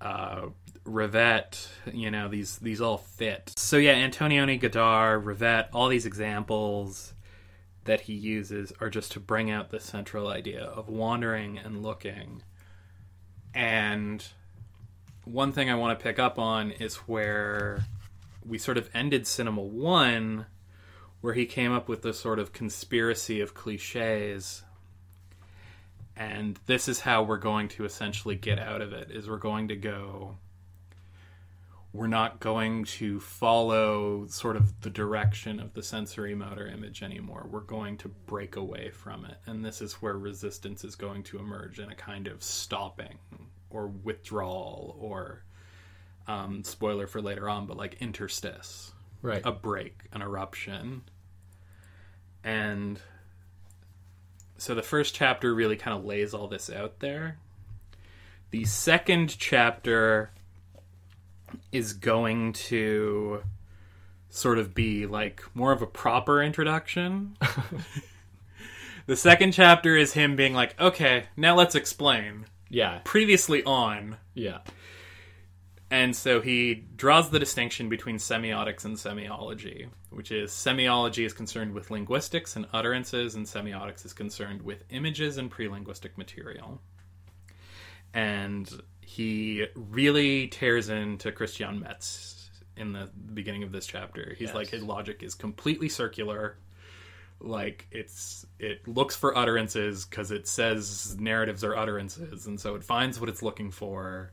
uh, 0.00 0.46
Rivette, 0.84 1.68
you 1.92 2.10
know, 2.10 2.28
these 2.28 2.58
these 2.58 2.80
all 2.80 2.98
fit. 2.98 3.52
So 3.56 3.76
yeah, 3.76 3.94
Antonioni, 3.94 4.58
Godard, 4.60 5.24
Rivette, 5.24 5.68
all 5.72 5.88
these 5.88 6.06
examples 6.06 7.14
that 7.84 8.02
he 8.02 8.12
uses 8.12 8.72
are 8.80 8.90
just 8.90 9.12
to 9.12 9.20
bring 9.20 9.50
out 9.50 9.70
the 9.70 9.80
central 9.80 10.28
idea 10.28 10.64
of 10.64 10.88
wandering 10.88 11.58
and 11.58 11.82
looking. 11.82 12.42
And 13.54 14.24
one 15.24 15.52
thing 15.52 15.70
I 15.70 15.74
want 15.74 15.98
to 15.98 16.02
pick 16.02 16.18
up 16.18 16.38
on 16.38 16.70
is 16.70 16.96
where 16.96 17.84
we 18.46 18.58
sort 18.58 18.78
of 18.78 18.88
ended 18.94 19.26
Cinema 19.26 19.62
One, 19.62 20.46
where 21.20 21.34
he 21.34 21.46
came 21.46 21.72
up 21.72 21.88
with 21.88 22.02
this 22.02 22.18
sort 22.18 22.38
of 22.38 22.52
conspiracy 22.52 23.40
of 23.40 23.54
cliches. 23.54 24.62
And 26.18 26.58
this 26.66 26.88
is 26.88 27.00
how 27.00 27.22
we're 27.22 27.38
going 27.38 27.68
to 27.68 27.84
essentially 27.84 28.34
get 28.34 28.58
out 28.58 28.82
of 28.82 28.92
it 28.92 29.10
is 29.10 29.28
we're 29.28 29.36
going 29.36 29.68
to 29.68 29.76
go 29.76 30.36
we're 31.92 32.06
not 32.06 32.38
going 32.38 32.84
to 32.84 33.18
follow 33.18 34.26
sort 34.26 34.56
of 34.56 34.78
the 34.82 34.90
direction 34.90 35.58
of 35.58 35.72
the 35.72 35.82
sensory 35.82 36.34
motor 36.34 36.66
image 36.66 37.02
anymore. 37.02 37.48
We're 37.50 37.60
going 37.60 37.96
to 37.98 38.08
break 38.08 38.56
away 38.56 38.90
from 38.90 39.24
it. 39.24 39.38
And 39.46 39.64
this 39.64 39.80
is 39.80 39.94
where 39.94 40.18
resistance 40.18 40.84
is 40.84 40.96
going 40.96 41.22
to 41.24 41.38
emerge 41.38 41.78
in 41.78 41.90
a 41.90 41.94
kind 41.94 42.26
of 42.26 42.42
stopping 42.42 43.18
or 43.70 43.88
withdrawal 43.88 44.96
or 45.00 45.44
um, 46.26 46.62
spoiler 46.62 47.06
for 47.06 47.22
later 47.22 47.48
on, 47.48 47.66
but 47.66 47.78
like 47.78 47.96
interstice, 48.00 48.92
Right. 49.22 49.40
a 49.44 49.52
break, 49.52 50.02
an 50.12 50.20
eruption. 50.20 51.02
And 52.44 53.00
so 54.58 54.74
the 54.74 54.82
first 54.82 55.14
chapter 55.14 55.54
really 55.54 55.76
kind 55.76 55.96
of 55.96 56.04
lays 56.04 56.34
all 56.34 56.48
this 56.48 56.68
out 56.68 56.98
there. 57.00 57.38
The 58.50 58.64
second 58.64 59.38
chapter 59.38 60.30
is 61.72 61.92
going 61.92 62.52
to 62.54 63.42
sort 64.30 64.58
of 64.58 64.74
be 64.74 65.06
like 65.06 65.42
more 65.54 65.72
of 65.72 65.80
a 65.80 65.86
proper 65.86 66.42
introduction. 66.42 67.36
the 69.06 69.16
second 69.16 69.52
chapter 69.52 69.96
is 69.96 70.12
him 70.12 70.36
being 70.36 70.54
like, 70.54 70.78
okay, 70.80 71.24
now 71.36 71.54
let's 71.54 71.74
explain. 71.74 72.46
yeah. 72.68 73.00
Previously 73.04 73.62
on. 73.64 74.16
Yeah. 74.34 74.58
And 75.90 76.14
so 76.14 76.40
he 76.42 76.74
draws 76.96 77.30
the 77.30 77.38
distinction 77.38 77.88
between 77.88 78.16
semiotics 78.18 78.84
and 78.84 78.96
semiology, 78.96 79.88
which 80.10 80.30
is 80.30 80.50
semiology 80.50 81.24
is 81.24 81.32
concerned 81.32 81.72
with 81.72 81.90
linguistics 81.90 82.56
and 82.56 82.66
utterances, 82.74 83.34
and 83.34 83.46
semiotics 83.46 84.04
is 84.04 84.12
concerned 84.12 84.60
with 84.62 84.84
images 84.90 85.38
and 85.38 85.50
pre-linguistic 85.50 86.18
material. 86.18 86.82
And 88.12 88.70
he 89.00 89.66
really 89.74 90.48
tears 90.48 90.88
into 90.90 91.32
Christian 91.32 91.80
Metz 91.80 92.50
in 92.76 92.92
the 92.92 93.10
beginning 93.34 93.62
of 93.62 93.72
this 93.72 93.86
chapter. 93.86 94.34
He's 94.38 94.48
Yes. 94.48 94.54
like 94.54 94.68
his 94.68 94.82
logic 94.82 95.22
is 95.22 95.34
completely 95.34 95.88
circular. 95.88 96.58
like 97.40 97.86
it's 97.92 98.44
it 98.58 98.86
looks 98.88 99.14
for 99.14 99.38
utterances 99.38 100.04
because 100.04 100.32
it 100.32 100.48
says 100.48 101.16
narratives 101.20 101.62
are 101.62 101.76
utterances 101.76 102.48
and 102.48 102.58
so 102.58 102.74
it 102.74 102.82
finds 102.82 103.20
what 103.20 103.28
it's 103.28 103.42
looking 103.42 103.70
for 103.70 104.32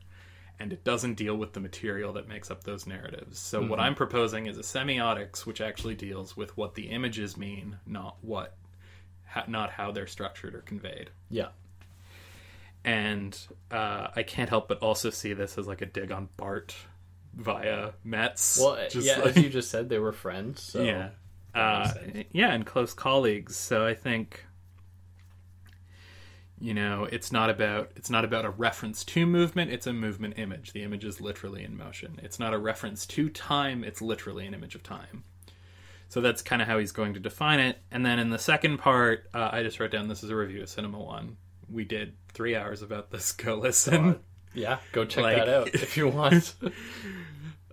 and 0.58 0.72
it 0.72 0.82
doesn't 0.84 1.14
deal 1.14 1.36
with 1.36 1.52
the 1.52 1.60
material 1.60 2.12
that 2.14 2.26
makes 2.28 2.50
up 2.50 2.64
those 2.64 2.86
narratives 2.86 3.38
so 3.38 3.62
what 3.62 3.78
i'm 3.80 3.94
proposing 3.94 4.46
is 4.46 4.56
a 4.58 4.62
semiotics 4.62 5.44
which 5.46 5.60
actually 5.60 5.94
deals 5.94 6.36
with 6.36 6.56
what 6.56 6.74
the 6.74 6.84
images 6.90 7.36
mean 7.36 7.76
not 7.86 8.16
what 8.22 8.54
ha- 9.26 9.44
not 9.48 9.70
how 9.70 9.90
they're 9.92 10.06
structured 10.06 10.54
or 10.54 10.60
conveyed 10.60 11.10
Yeah. 11.30 11.48
and 12.84 13.38
uh, 13.70 14.08
i 14.16 14.22
can't 14.22 14.48
help 14.48 14.68
but 14.68 14.78
also 14.78 15.10
see 15.10 15.32
this 15.32 15.58
as 15.58 15.66
like 15.66 15.82
a 15.82 15.86
dig 15.86 16.12
on 16.12 16.28
barthes 16.36 16.76
via 17.34 17.90
metz 18.04 18.58
Well, 18.58 18.78
Just 18.90 19.06
yeah, 19.06 19.18
like- 19.18 19.36
as 19.36 19.42
you 19.42 19.50
just 19.50 19.70
said, 19.70 19.90
they 19.90 19.98
were 19.98 20.12
friends. 20.12 20.62
So. 20.62 20.80
yeah. 20.82 21.10
Uh, 21.54 21.92
yeah, 22.32 22.52
and 22.52 22.64
close 22.64 22.94
colleagues. 22.94 23.56
So 23.56 23.86
I 23.86 23.92
think 23.94 24.44
you 26.58 26.72
know, 26.74 27.04
it's 27.04 27.30
not 27.30 27.50
about 27.50 27.90
it's 27.96 28.10
not 28.10 28.24
about 28.24 28.44
a 28.44 28.50
reference 28.50 29.04
to 29.04 29.26
movement, 29.26 29.70
it's 29.70 29.86
a 29.86 29.92
movement 29.92 30.34
image. 30.38 30.72
The 30.72 30.82
image 30.82 31.04
is 31.04 31.20
literally 31.20 31.64
in 31.64 31.76
motion. 31.76 32.18
It's 32.22 32.38
not 32.38 32.54
a 32.54 32.58
reference 32.58 33.06
to 33.06 33.28
time, 33.28 33.84
it's 33.84 34.00
literally 34.00 34.46
an 34.46 34.54
image 34.54 34.74
of 34.74 34.82
time. 34.82 35.24
So 36.08 36.20
that's 36.20 36.40
kind 36.40 36.62
of 36.62 36.68
how 36.68 36.78
he's 36.78 36.92
going 36.92 37.14
to 37.14 37.20
define 37.20 37.58
it. 37.58 37.78
And 37.90 38.06
then 38.06 38.18
in 38.18 38.30
the 38.30 38.38
second 38.38 38.78
part, 38.78 39.28
uh, 39.34 39.50
I 39.52 39.62
just 39.64 39.80
wrote 39.80 39.90
down 39.90 40.08
this 40.08 40.22
is 40.22 40.30
a 40.30 40.36
review 40.36 40.62
of 40.62 40.68
Cinema 40.68 40.98
One. 41.00 41.36
We 41.68 41.84
did 41.84 42.14
three 42.32 42.54
hours 42.54 42.80
about 42.82 43.10
this. 43.10 43.32
Go 43.32 43.56
listen. 43.56 44.20
Yeah, 44.54 44.78
go 44.92 45.04
check 45.04 45.24
Like- 45.24 45.36
that 45.36 45.48
out 45.48 45.74
if 45.74 45.96
you 45.96 46.08
want. 46.08 46.54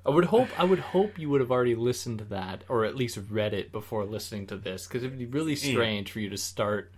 I 0.05 0.09
would 0.09 0.25
hope 0.25 0.49
I 0.59 0.65
would 0.65 0.79
hope 0.79 1.17
you 1.17 1.29
would 1.29 1.39
have 1.39 1.51
already 1.51 1.75
listened 1.75 2.19
to 2.19 2.25
that 2.25 2.65
or 2.67 2.83
at 2.83 2.95
least 2.97 3.17
read 3.29 3.53
it 3.53 3.71
before 3.71 4.03
listening 4.03 4.47
to 4.47 4.57
this 4.57 4.85
because 4.85 5.01
it 5.03 5.09
would 5.09 5.17
be 5.19 5.25
really 5.25 5.55
strange 5.55 6.11
for 6.11 6.19
you 6.19 6.29
to 6.29 6.37
start 6.37 6.91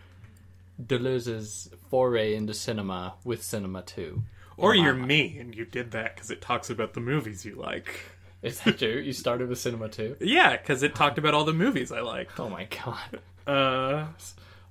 Deleuze's 0.83 1.69
foray 1.89 2.35
into 2.35 2.53
cinema 2.53 3.15
with 3.23 3.43
Cinema 3.43 3.81
Two. 3.81 4.23
Or 4.57 4.73
you're 4.73 4.93
me 4.93 5.37
and 5.39 5.53
you 5.53 5.65
did 5.65 5.91
that 5.91 6.15
because 6.15 6.31
it 6.31 6.41
talks 6.41 6.69
about 6.69 6.93
the 6.93 7.01
movies 7.01 7.43
you 7.45 7.55
like. 7.55 7.99
Is 8.41 8.59
that 8.61 8.77
true? 8.77 8.99
You 8.99 9.11
started 9.11 9.49
with 9.49 9.57
Cinema 9.59 9.89
Two? 9.89 10.15
Yeah, 10.19 10.55
because 10.55 10.83
it 10.83 10.95
talked 10.95 11.17
about 11.17 11.33
all 11.33 11.45
the 11.45 11.53
movies 11.53 11.91
I 11.91 12.01
liked. 12.01 12.39
Oh 12.39 12.49
my 12.49 12.65
god, 12.65 13.19
I 13.47 13.51
Uh, 13.51 14.07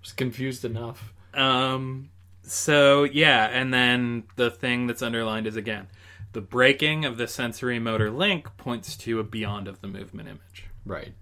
was 0.01 0.13
confused 0.13 0.65
enough. 0.65 1.13
um, 1.35 2.11
so 2.43 3.05
yeah, 3.05 3.47
and 3.47 3.73
then 3.75 4.25
the 4.37 4.51
thing 4.51 4.87
that's 4.87 5.03
underlined 5.03 5.47
is 5.47 5.57
again, 5.57 5.89
the 6.33 6.41
breaking 6.43 7.05
of 7.05 7.17
the 7.17 7.27
sensory 7.27 7.79
motor 7.79 8.11
link 8.11 8.49
points 8.57 8.97
to 8.99 9.19
a 9.21 9.25
beyond 9.25 9.67
of 9.69 9.81
the 9.81 9.89
movement 9.89 10.29
image. 10.29 10.65
Right. 10.87 11.15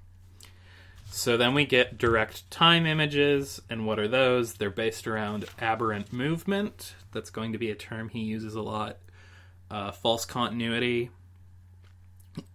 So 1.13 1.37
then 1.37 1.53
we 1.53 1.67
get 1.67 1.99
direct 1.99 2.51
time 2.51 2.87
images, 2.87 3.61
and 3.69 3.87
what 3.87 3.99
are 3.99 4.09
those? 4.09 4.55
They're 4.55 4.71
based 4.71 5.07
around 5.07 5.45
aberrant 5.61 6.11
movement. 6.11 6.95
That's 7.13 7.29
going 7.29 7.53
to 7.53 7.59
be 7.59 7.71
a 7.71 7.75
term 7.75 8.09
he 8.09 8.21
uses 8.21 8.55
a 8.55 8.63
lot. 8.63 8.97
Uh, 9.71 9.93
false 9.93 10.25
continuity. 10.25 11.11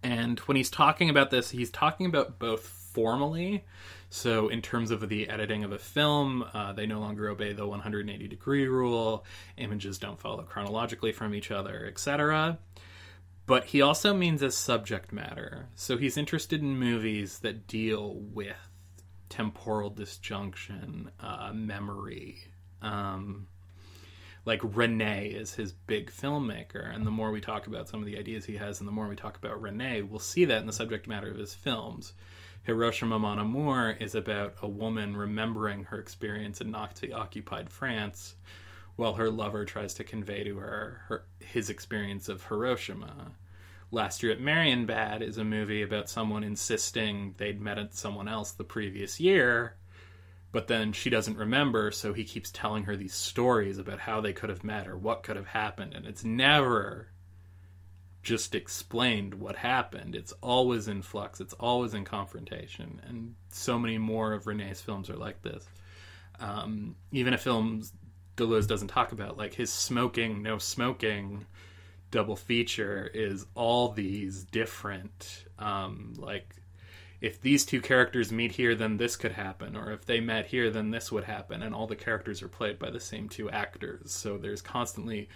And 0.02 0.40
when 0.40 0.56
he's 0.56 0.70
talking 0.70 1.08
about 1.08 1.30
this, 1.30 1.50
he's 1.50 1.70
talking 1.70 2.06
about 2.06 2.40
both 2.40 2.62
formally. 2.62 3.64
So, 4.10 4.48
in 4.48 4.60
terms 4.60 4.90
of 4.90 5.08
the 5.08 5.28
editing 5.28 5.62
of 5.62 5.70
a 5.70 5.78
film, 5.78 6.44
uh, 6.52 6.72
they 6.72 6.84
no 6.84 6.98
longer 6.98 7.28
obey 7.28 7.52
the 7.52 7.66
180 7.66 8.26
degree 8.26 8.66
rule, 8.66 9.24
images 9.56 9.98
don't 9.98 10.18
follow 10.18 10.42
chronologically 10.42 11.12
from 11.12 11.32
each 11.32 11.52
other, 11.52 11.86
etc 11.86 12.58
but 13.48 13.64
he 13.64 13.80
also 13.80 14.12
means 14.12 14.42
as 14.42 14.54
subject 14.54 15.10
matter. 15.10 15.70
So 15.74 15.96
he's 15.96 16.18
interested 16.18 16.60
in 16.60 16.78
movies 16.78 17.38
that 17.38 17.66
deal 17.66 18.14
with 18.14 18.68
temporal 19.30 19.88
disjunction, 19.88 21.10
uh, 21.18 21.52
memory. 21.54 22.44
Um, 22.82 23.46
like 24.44 24.60
Resnais 24.60 25.34
is 25.34 25.54
his 25.54 25.72
big 25.72 26.10
filmmaker, 26.10 26.94
and 26.94 27.06
the 27.06 27.10
more 27.10 27.30
we 27.30 27.40
talk 27.40 27.66
about 27.66 27.88
some 27.88 28.00
of 28.00 28.06
the 28.06 28.18
ideas 28.18 28.44
he 28.44 28.58
has, 28.58 28.80
and 28.80 28.86
the 28.86 28.92
more 28.92 29.08
we 29.08 29.16
talk 29.16 29.38
about 29.38 29.62
Resnais, 29.62 30.06
we'll 30.06 30.18
see 30.18 30.44
that 30.44 30.60
in 30.60 30.66
the 30.66 30.72
subject 30.72 31.06
matter 31.06 31.30
of 31.30 31.38
his 31.38 31.54
films. 31.54 32.12
Hiroshima 32.64 33.18
Mon 33.18 33.38
Amour 33.38 33.96
is 33.98 34.14
about 34.14 34.56
a 34.60 34.68
woman 34.68 35.16
remembering 35.16 35.84
her 35.84 35.98
experience 35.98 36.60
in 36.60 36.70
Nazi 36.70 37.14
occupied 37.14 37.70
France 37.70 38.34
while 38.98 39.14
her 39.14 39.30
lover 39.30 39.64
tries 39.64 39.94
to 39.94 40.02
convey 40.02 40.42
to 40.42 40.56
her, 40.56 41.02
her 41.06 41.24
his 41.38 41.70
experience 41.70 42.28
of 42.28 42.42
Hiroshima. 42.42 43.30
Last 43.92 44.24
Year 44.24 44.32
at 44.32 44.40
Marienbad 44.40 45.22
is 45.22 45.38
a 45.38 45.44
movie 45.44 45.82
about 45.82 46.10
someone 46.10 46.42
insisting 46.42 47.36
they'd 47.38 47.60
met 47.60 47.94
someone 47.94 48.26
else 48.26 48.50
the 48.50 48.64
previous 48.64 49.20
year, 49.20 49.76
but 50.50 50.66
then 50.66 50.92
she 50.92 51.10
doesn't 51.10 51.38
remember, 51.38 51.92
so 51.92 52.12
he 52.12 52.24
keeps 52.24 52.50
telling 52.50 52.82
her 52.84 52.96
these 52.96 53.14
stories 53.14 53.78
about 53.78 54.00
how 54.00 54.20
they 54.20 54.32
could 54.32 54.50
have 54.50 54.64
met 54.64 54.88
or 54.88 54.96
what 54.96 55.22
could 55.22 55.36
have 55.36 55.46
happened, 55.46 55.94
and 55.94 56.04
it's 56.04 56.24
never 56.24 57.06
just 58.24 58.56
explained 58.56 59.34
what 59.34 59.54
happened. 59.54 60.16
It's 60.16 60.32
always 60.42 60.88
in 60.88 61.02
flux, 61.02 61.40
it's 61.40 61.54
always 61.54 61.94
in 61.94 62.04
confrontation, 62.04 63.00
and 63.06 63.36
so 63.50 63.78
many 63.78 63.96
more 63.96 64.32
of 64.32 64.48
Resnais's 64.48 64.80
films 64.80 65.08
are 65.08 65.16
like 65.16 65.40
this. 65.42 65.64
Um, 66.40 66.96
even 67.12 67.32
if 67.32 67.42
films 67.42 67.92
Deleuze 68.38 68.66
doesn't 68.66 68.88
talk 68.88 69.12
about, 69.12 69.36
like 69.36 69.54
his 69.54 69.70
smoking, 69.70 70.42
no 70.42 70.56
smoking 70.58 71.44
double 72.10 72.36
feature 72.36 73.10
is 73.12 73.44
all 73.54 73.90
these 73.90 74.44
different, 74.44 75.44
um, 75.58 76.14
like 76.16 76.54
if 77.20 77.40
these 77.42 77.66
two 77.66 77.80
characters 77.80 78.32
meet 78.32 78.52
here, 78.52 78.74
then 78.74 78.96
this 78.96 79.16
could 79.16 79.32
happen, 79.32 79.76
or 79.76 79.92
if 79.92 80.06
they 80.06 80.20
met 80.20 80.46
here, 80.46 80.70
then 80.70 80.90
this 80.90 81.10
would 81.12 81.24
happen, 81.24 81.62
and 81.62 81.74
all 81.74 81.86
the 81.86 81.96
characters 81.96 82.42
are 82.42 82.48
played 82.48 82.78
by 82.78 82.90
the 82.90 83.00
same 83.00 83.28
two 83.28 83.50
actors. 83.50 84.12
So 84.12 84.38
there's 84.38 84.62
constantly 84.62 85.28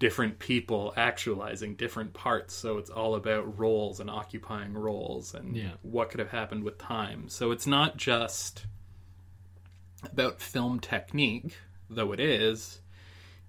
different 0.00 0.38
people 0.38 0.92
actualizing 0.96 1.76
different 1.76 2.12
parts. 2.14 2.54
So 2.54 2.78
it's 2.78 2.90
all 2.90 3.14
about 3.14 3.58
roles 3.58 4.00
and 4.00 4.10
occupying 4.10 4.72
roles 4.72 5.34
and 5.34 5.54
Yeah. 5.56 5.72
what 5.82 6.10
could 6.10 6.20
have 6.20 6.30
happened 6.30 6.64
with 6.64 6.78
time. 6.78 7.28
So 7.28 7.50
it's 7.52 7.66
not 7.66 7.96
just 7.96 8.66
about 10.02 10.40
film 10.40 10.80
technique, 10.80 11.54
though 11.90 12.12
it 12.12 12.20
is. 12.20 12.80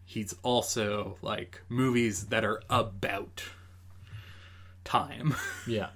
He's 0.04 0.36
also 0.44 1.18
like 1.22 1.62
movies 1.70 2.26
that 2.28 2.44
are 2.44 2.62
about 2.70 3.44
time 4.84 5.36
Yeah. 5.68 5.90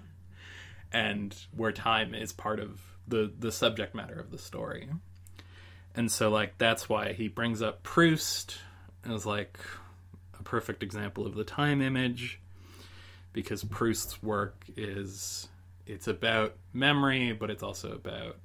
and 0.93 1.35
where 1.55 1.71
time 1.71 2.13
is 2.15 2.31
part 2.31 2.59
of 2.59 2.79
the 3.07 3.31
the 3.37 3.51
subject 3.51 3.93
matter 3.93 4.15
of 4.19 4.31
the 4.31 4.37
story. 4.37 4.87
And 5.95 6.11
so 6.11 6.29
like 6.29 6.57
that's 6.57 6.87
why 6.87 7.13
he 7.13 7.27
brings 7.27 7.61
up 7.61 7.83
Proust 7.83 8.57
as 9.05 9.25
like 9.25 9.59
a 10.39 10.43
perfect 10.43 10.81
example 10.83 11.25
of 11.25 11.35
the 11.35 11.43
time 11.43 11.81
image 11.81 12.39
because 13.33 13.63
Proust's 13.63 14.21
work 14.23 14.65
is 14.77 15.47
it's 15.85 16.07
about 16.07 16.55
memory 16.73 17.31
but 17.33 17.49
it's 17.49 17.63
also 17.63 17.91
about 17.91 18.37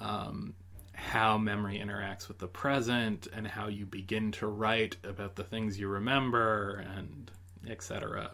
um 0.00 0.54
how 0.98 1.38
memory 1.38 1.78
interacts 1.78 2.26
with 2.26 2.38
the 2.38 2.48
present 2.48 3.28
and 3.32 3.46
how 3.46 3.68
you 3.68 3.86
begin 3.86 4.32
to 4.32 4.46
write 4.48 4.96
about 5.04 5.36
the 5.36 5.44
things 5.44 5.78
you 5.78 5.86
remember 5.86 6.84
and 6.96 7.30
etc. 7.68 8.32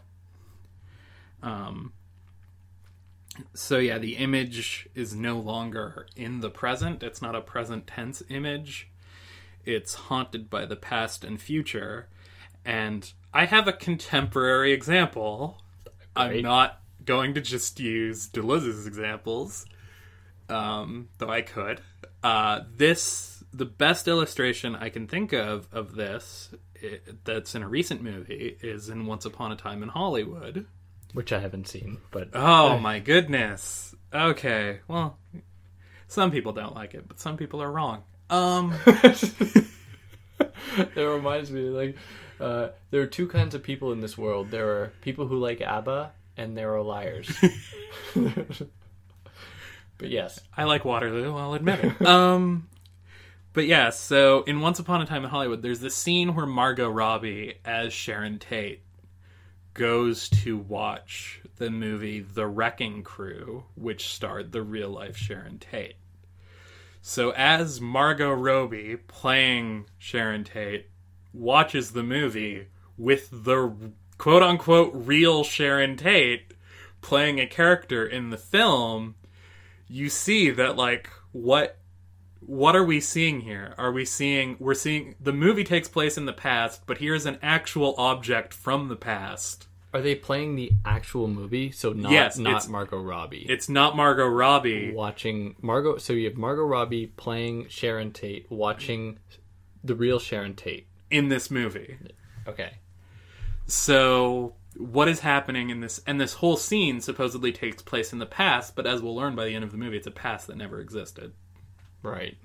Um 1.42 1.92
so 3.52 3.78
yeah, 3.78 3.98
the 3.98 4.16
image 4.16 4.88
is 4.94 5.14
no 5.14 5.38
longer 5.38 6.06
in 6.16 6.40
the 6.40 6.50
present. 6.50 7.02
It's 7.02 7.20
not 7.20 7.34
a 7.34 7.42
present 7.42 7.86
tense 7.86 8.22
image. 8.30 8.90
It's 9.64 9.94
haunted 9.94 10.48
by 10.48 10.64
the 10.64 10.76
past 10.76 11.22
and 11.22 11.40
future. 11.40 12.08
And 12.64 13.12
I 13.32 13.44
have 13.44 13.68
a 13.68 13.72
contemporary 13.72 14.72
example. 14.72 15.62
I'm 16.16 16.42
not 16.42 16.80
going 17.04 17.34
to 17.34 17.40
just 17.42 17.78
use 17.78 18.26
Deleuze's 18.26 18.86
examples, 18.86 19.66
um, 20.48 21.08
though 21.18 21.30
I 21.30 21.42
could. 21.42 21.80
Uh, 22.22 22.60
this 22.76 23.42
the 23.52 23.64
best 23.64 24.08
illustration 24.08 24.74
I 24.74 24.88
can 24.88 25.06
think 25.06 25.32
of 25.32 25.68
of 25.72 25.94
this 25.94 26.50
i 26.82 26.98
that's 27.24 27.54
in 27.54 27.62
a 27.62 27.68
recent 27.68 28.02
movie 28.02 28.56
is 28.62 28.88
in 28.88 29.06
Once 29.06 29.24
Upon 29.24 29.52
a 29.52 29.56
Time 29.56 29.82
in 29.82 29.88
Hollywood. 29.88 30.66
Which 31.12 31.32
I 31.32 31.38
haven't 31.38 31.68
seen, 31.68 31.98
but 32.10 32.30
Oh 32.34 32.78
my 32.78 32.98
goodness. 32.98 33.94
Okay, 34.12 34.80
well, 34.88 35.18
some 36.08 36.30
people 36.30 36.52
don't 36.52 36.74
like 36.74 36.94
it, 36.94 37.06
but 37.06 37.20
some 37.20 37.36
people 37.36 37.62
are 37.62 37.70
wrong. 37.70 38.02
Um, 38.30 38.74
it 38.86 39.66
reminds 40.96 41.50
me 41.50 41.62
like 41.62 41.96
uh, 42.40 42.68
there 42.90 43.02
are 43.02 43.06
two 43.06 43.28
kinds 43.28 43.54
of 43.54 43.62
people 43.62 43.92
in 43.92 44.00
this 44.00 44.18
world. 44.18 44.50
There 44.50 44.68
are 44.70 44.92
people 45.02 45.26
who 45.26 45.38
like 45.38 45.60
ABBA, 45.60 46.12
and 46.36 46.56
there 46.56 46.74
are 46.74 46.82
liars. 46.82 47.30
but 49.98 50.10
yes, 50.10 50.40
I 50.56 50.64
like 50.64 50.84
Waterloo, 50.84 51.36
I'll 51.36 51.54
admit 51.54 51.80
it. 51.84 52.06
um, 52.06 52.68
but 53.52 53.66
yeah, 53.66 53.90
so 53.90 54.42
in 54.42 54.60
Once 54.60 54.78
Upon 54.78 55.00
a 55.00 55.06
Time 55.06 55.24
in 55.24 55.30
Hollywood, 55.30 55.62
there's 55.62 55.80
this 55.80 55.94
scene 55.94 56.34
where 56.34 56.46
Margot 56.46 56.88
Robbie 56.88 57.54
as 57.64 57.92
Sharon 57.92 58.38
Tate 58.38 58.82
goes 59.74 60.28
to 60.28 60.56
watch 60.56 61.40
the 61.56 61.70
movie 61.70 62.20
The 62.20 62.46
Wrecking 62.46 63.02
Crew, 63.02 63.64
which 63.74 64.12
starred 64.14 64.52
the 64.52 64.62
real 64.62 64.90
life 64.90 65.16
Sharon 65.16 65.58
Tate. 65.58 65.96
So 67.02 67.30
as 67.32 67.80
Margot 67.80 68.32
Robbie 68.32 68.96
playing 68.96 69.86
Sharon 69.98 70.44
Tate 70.44 70.88
watches 71.32 71.90
the 71.90 72.02
movie 72.02 72.68
with 72.96 73.28
the 73.30 73.74
quote 74.16 74.42
unquote 74.42 74.92
real 74.94 75.44
Sharon 75.44 75.96
Tate 75.96 76.54
playing 77.02 77.38
a 77.38 77.46
character 77.46 78.06
in 78.06 78.30
the 78.30 78.38
film, 78.38 79.16
you 79.94 80.08
see 80.08 80.50
that 80.50 80.76
like 80.76 81.08
what 81.30 81.78
what 82.40 82.74
are 82.76 82.84
we 82.84 83.00
seeing 83.00 83.40
here? 83.42 83.74
Are 83.78 83.92
we 83.92 84.04
seeing 84.04 84.56
we're 84.58 84.74
seeing 84.74 85.14
the 85.20 85.32
movie 85.32 85.64
takes 85.64 85.88
place 85.88 86.18
in 86.18 86.26
the 86.26 86.32
past, 86.32 86.82
but 86.86 86.98
here's 86.98 87.26
an 87.26 87.38
actual 87.42 87.94
object 87.96 88.52
from 88.52 88.88
the 88.88 88.96
past. 88.96 89.68
Are 89.94 90.00
they 90.00 90.16
playing 90.16 90.56
the 90.56 90.72
actual 90.84 91.28
movie? 91.28 91.70
So 91.70 91.92
not 91.92 92.10
Yes, 92.10 92.36
not 92.36 92.50
it's- 92.50 92.68
Margot 92.68 92.98
Robbie. 93.00 93.46
It's 93.48 93.68
not 93.68 93.94
Margot 93.96 94.26
Robbie. 94.26 94.92
watching 94.92 95.54
Margot. 95.62 95.98
So 95.98 96.12
you 96.12 96.28
have 96.28 96.36
Margot 96.36 96.64
Robbie 96.64 97.06
playing 97.06 97.68
Sharon 97.68 98.10
Tate, 98.12 98.50
watching 98.50 99.20
the 99.84 99.94
real 99.94 100.18
Sharon 100.18 100.54
Tate. 100.54 100.88
in 101.10 101.28
this 101.28 101.48
movie. 101.48 101.96
Okay. 102.48 102.72
So 103.66 104.54
what 104.76 105.08
is 105.08 105.20
happening 105.20 105.70
in 105.70 105.80
this 105.80 106.00
and 106.06 106.20
this 106.20 106.34
whole 106.34 106.56
scene 106.56 107.00
supposedly 107.00 107.52
takes 107.52 107.82
place 107.82 108.12
in 108.12 108.18
the 108.18 108.26
past, 108.26 108.74
but 108.74 108.86
as 108.86 109.02
we'll 109.02 109.14
learn 109.14 109.34
by 109.36 109.44
the 109.44 109.54
end 109.54 109.64
of 109.64 109.72
the 109.72 109.78
movie, 109.78 109.96
it's 109.96 110.06
a 110.06 110.10
past 110.10 110.46
that 110.48 110.56
never 110.56 110.80
existed. 110.80 111.32
Right. 112.02 112.36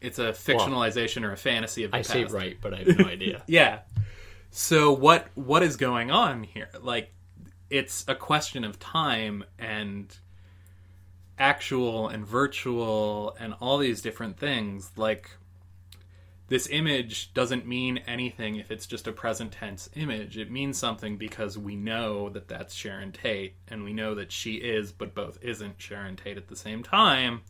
It's 0.00 0.18
a 0.18 0.32
fictionalization 0.32 1.22
or 1.22 1.32
a 1.32 1.36
fantasy 1.36 1.84
of 1.84 1.92
the 1.92 1.98
I 1.98 2.00
past. 2.00 2.10
say 2.12 2.24
right, 2.24 2.58
but 2.60 2.74
I 2.74 2.78
have 2.78 2.98
no 2.98 3.06
idea. 3.06 3.42
Yeah. 3.46 3.80
So 4.50 4.92
what 4.92 5.28
what 5.34 5.62
is 5.62 5.76
going 5.76 6.10
on 6.10 6.42
here? 6.42 6.68
Like 6.80 7.12
it's 7.70 8.04
a 8.06 8.14
question 8.14 8.64
of 8.64 8.78
time 8.78 9.44
and 9.58 10.14
actual 11.38 12.08
and 12.08 12.26
virtual 12.26 13.34
and 13.40 13.54
all 13.60 13.78
these 13.78 14.02
different 14.02 14.38
things 14.38 14.90
like 14.96 15.30
this 16.52 16.68
image 16.70 17.32
doesn't 17.32 17.66
mean 17.66 17.96
anything 18.06 18.56
if 18.56 18.70
it's 18.70 18.86
just 18.86 19.06
a 19.06 19.12
present 19.12 19.52
tense 19.52 19.88
image. 19.96 20.36
It 20.36 20.50
means 20.50 20.76
something 20.76 21.16
because 21.16 21.56
we 21.56 21.76
know 21.76 22.28
that 22.28 22.46
that's 22.46 22.74
Sharon 22.74 23.10
Tate 23.10 23.54
and 23.68 23.84
we 23.84 23.94
know 23.94 24.14
that 24.16 24.30
she 24.30 24.56
is 24.56 24.92
but 24.92 25.14
both 25.14 25.38
isn't 25.40 25.80
Sharon 25.80 26.14
Tate 26.14 26.36
at 26.36 26.48
the 26.48 26.56
same 26.56 26.82
time. 26.82 27.40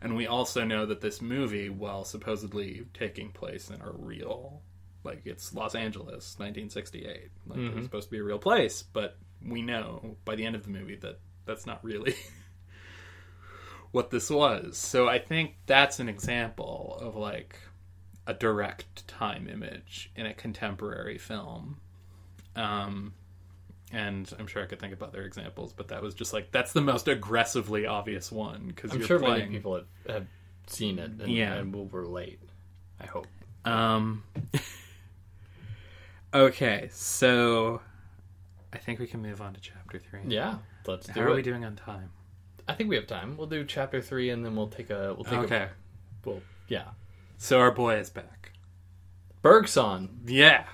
And 0.00 0.16
we 0.16 0.26
also 0.26 0.64
know 0.64 0.86
that 0.86 1.02
this 1.02 1.20
movie, 1.20 1.68
while 1.68 2.02
supposedly 2.02 2.86
taking 2.94 3.30
place 3.30 3.68
in 3.68 3.82
a 3.82 3.90
real, 3.92 4.62
like 5.04 5.20
it's 5.26 5.52
Los 5.52 5.74
Angeles, 5.74 6.34
1968, 6.38 7.04
like 7.46 7.58
it's 7.58 7.68
mm-hmm. 7.68 7.82
supposed 7.82 8.08
to 8.08 8.12
be 8.12 8.20
a 8.20 8.24
real 8.24 8.38
place, 8.38 8.82
but 8.82 9.18
we 9.46 9.60
know 9.60 10.16
by 10.24 10.34
the 10.34 10.46
end 10.46 10.56
of 10.56 10.62
the 10.62 10.70
movie 10.70 10.96
that 10.96 11.18
that's 11.44 11.66
not 11.66 11.84
really 11.84 12.16
what 13.90 14.10
this 14.10 14.30
was. 14.30 14.78
So 14.78 15.10
I 15.10 15.18
think 15.18 15.56
that's 15.66 16.00
an 16.00 16.08
example 16.08 16.96
of 17.02 17.16
like 17.16 17.58
a 18.30 18.34
direct 18.34 19.06
time 19.08 19.48
image 19.48 20.10
in 20.14 20.24
a 20.26 20.32
contemporary 20.34 21.18
film. 21.18 21.78
Um, 22.54 23.12
and 23.92 24.32
I'm 24.38 24.46
sure 24.46 24.62
I 24.62 24.66
could 24.66 24.78
think 24.78 24.92
of 24.92 25.02
other 25.02 25.22
examples, 25.22 25.72
but 25.72 25.88
that 25.88 26.00
was 26.02 26.14
just 26.14 26.32
like 26.32 26.52
that's 26.52 26.72
the 26.72 26.80
most 26.80 27.08
aggressively 27.08 27.86
obvious 27.86 28.30
one 28.30 28.68
because 28.68 28.92
I'm 28.92 28.98
you're 28.98 29.06
sure 29.08 29.18
playing. 29.18 29.38
many 29.40 29.50
people 29.56 29.74
have, 29.74 29.86
have 30.08 30.26
seen 30.68 30.98
it 30.98 31.10
and, 31.20 31.28
Yeah. 31.30 31.54
and 31.54 31.74
will 31.74 31.86
relate. 31.86 32.40
I 33.00 33.06
hope. 33.06 33.26
Um. 33.64 34.22
okay, 36.34 36.88
so 36.92 37.80
I 38.72 38.78
think 38.78 39.00
we 39.00 39.06
can 39.06 39.20
move 39.22 39.40
on 39.40 39.54
to 39.54 39.60
chapter 39.60 39.98
three. 39.98 40.20
Yeah, 40.26 40.58
let's 40.86 41.06
do 41.06 41.12
How 41.12 41.22
are 41.26 41.30
it. 41.30 41.36
we 41.36 41.42
doing 41.42 41.64
on 41.64 41.76
time? 41.76 42.10
I 42.68 42.74
think 42.74 42.88
we 42.88 42.96
have 42.96 43.06
time. 43.06 43.36
We'll 43.36 43.48
do 43.48 43.64
chapter 43.64 44.00
three, 44.00 44.30
and 44.30 44.44
then 44.44 44.54
we'll 44.54 44.68
take 44.68 44.90
a. 44.90 45.14
We'll 45.14 45.24
take 45.24 45.38
Okay, 45.40 45.56
A, 45.56 45.70
well, 46.24 46.40
yeah. 46.68 46.84
So 47.40 47.58
our 47.58 47.70
boy 47.70 47.96
is 47.96 48.10
back. 48.10 48.52
Bergson. 49.40 50.20
Yeah, 50.26 50.64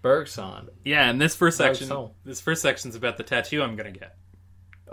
Bergson. 0.00 0.70
yeah. 0.82 1.10
And 1.10 1.20
this 1.20 1.36
first 1.36 1.58
section, 1.58 1.88
so. 1.88 2.12
this 2.24 2.40
first 2.40 2.62
section's 2.62 2.96
about 2.96 3.18
the 3.18 3.22
tattoo 3.22 3.62
I'm 3.62 3.76
gonna 3.76 3.90
get. 3.92 4.16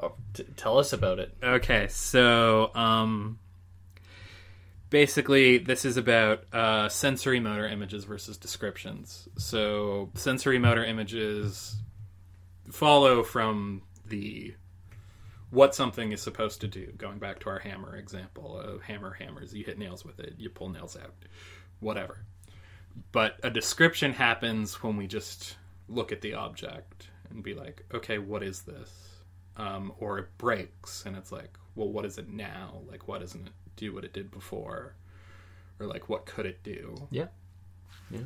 Oh, 0.02 0.12
t- 0.34 0.44
tell 0.58 0.80
us 0.80 0.92
about 0.92 1.20
it. 1.20 1.34
Okay, 1.42 1.88
so 1.88 2.72
um, 2.76 3.40
basically, 4.90 5.60
this 5.60 5.86
is 5.86 5.96
about 5.96 6.44
uh, 6.52 6.90
sensory 6.90 7.40
motor 7.40 7.70
images 7.70 8.04
versus 8.04 8.38
descriptions. 8.38 9.30
So, 9.38 10.10
sensory 10.16 10.60
motor 10.60 10.84
images 10.84 11.78
follow 12.70 13.24
from 13.24 13.84
the 14.06 14.56
what 15.54 15.76
something 15.76 16.12
is 16.12 16.22
supposed 16.22 16.62
to 16.62 16.68
do. 16.68 16.88
Going 16.98 17.20
back 17.20 17.40
to 17.42 17.50
our 17.50 17.60
hammer 17.60 17.96
example, 17.96 18.60
a 18.60 18.84
hammer 18.84 19.14
hammers. 19.14 19.54
You 19.54 19.64
hit 19.64 19.78
nails 19.78 20.04
with 20.04 20.20
it. 20.20 20.34
You 20.38 20.50
pull 20.50 20.70
nails 20.70 20.98
out. 20.98 21.14
Whatever. 21.80 22.20
But 23.12 23.40
a 23.44 23.50
description 23.50 24.14
happens 24.14 24.82
when 24.84 24.98
we 24.98 25.08
just 25.08 25.58
look 25.88 26.12
at 26.12 26.22
the 26.22 26.34
object 26.36 27.08
and 27.30 27.44
be 27.44 27.54
like, 27.54 27.86
okay, 27.94 28.18
what 28.18 28.44
is 28.44 28.62
this? 28.64 28.90
um, 29.56 29.94
or 30.00 30.18
it 30.18 30.38
breaks 30.40 31.06
and 31.06 31.16
it's 31.16 31.32
like 31.32 31.60
well 31.76 31.88
what 31.88 32.06
is 32.06 32.18
it 32.18 32.28
now 32.28 32.82
like 32.90 33.08
why 33.08 33.20
doesn't 33.20 33.46
it 33.46 33.54
do 33.76 33.94
what 33.94 34.04
it 34.04 34.12
did 34.12 34.32
before 34.32 34.96
or 35.80 35.86
like 35.86 36.10
what 36.10 36.26
could 36.26 36.48
it 36.48 36.64
do 36.64 36.96
Yeah. 37.12 37.28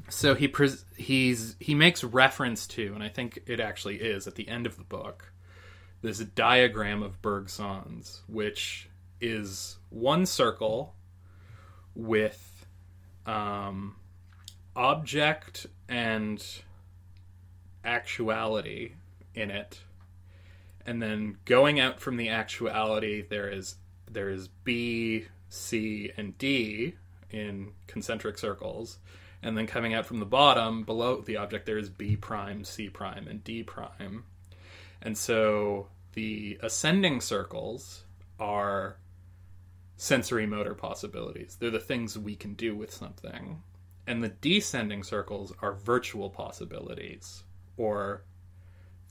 so 0.08 0.36
he 0.36 0.48
pres- 0.48 0.86
he's 0.96 1.58
he 1.60 1.76
makes 1.76 2.02
reference 2.02 2.66
to 2.68 2.94
and 2.94 3.04
i 3.04 3.10
think 3.10 3.40
it 3.46 3.60
actually 3.60 3.98
is 3.98 4.26
at 4.26 4.36
the 4.36 4.48
end 4.48 4.66
of 4.66 4.78
the 4.78 4.86
book 4.86 5.34
this 6.02 6.20
diagram 6.20 7.02
of 7.04 7.22
bergson's 7.22 8.22
which 8.28 8.89
is 9.20 9.78
one 9.89 10.26
circle 10.26 10.93
with 11.95 12.66
um, 13.26 13.95
object 14.76 15.66
and 15.89 16.43
actuality 17.84 18.93
in 19.34 19.50
it. 19.50 19.82
And 20.86 21.02
then 21.02 21.38
going 21.45 21.80
out 21.80 22.00
from 22.00 22.18
the 22.18 22.30
actuality 22.30 23.24
there 23.28 23.50
is 23.50 23.76
there 24.10 24.30
is 24.30 24.48
b 24.48 25.26
c 25.50 26.12
and 26.16 26.38
d 26.38 26.95
in 27.30 27.74
concentric 27.88 28.38
circles. 28.38 29.00
And 29.43 29.58
then 29.58 29.68
coming 29.68 29.93
out 29.93 30.06
from 30.06 30.20
the 30.20 30.26
bottom 30.26 30.84
below 30.84 31.22
the 31.22 31.38
object 31.38 31.66
there 31.66 31.78
is 31.78 31.89
b 31.89 32.16
prime 32.16 32.64
c 32.64 32.89
prime 32.89 33.28
and 33.28 33.43
d 33.43 33.64
prime 33.64 34.26
and 35.02 35.18
so 35.18 35.88
the 36.14 36.58
ascending 36.62 37.22
circles 37.22 38.04
are 38.39 38.98
sensory 39.95 40.45
motor 40.45 40.76
possibilities 40.76 41.58
they're 41.60 41.72
the 41.72 41.80
things 41.80 42.18
we 42.18 42.36
can 42.36 42.54
do 42.54 42.76
with 42.76 42.91
something 42.91 43.62
and 44.08 44.24
the 44.24 44.30
descending 44.30 45.04
circles 45.04 45.54
are 45.62 45.74
virtual 45.74 46.30
possibilities 46.30 47.43
or 47.76 48.24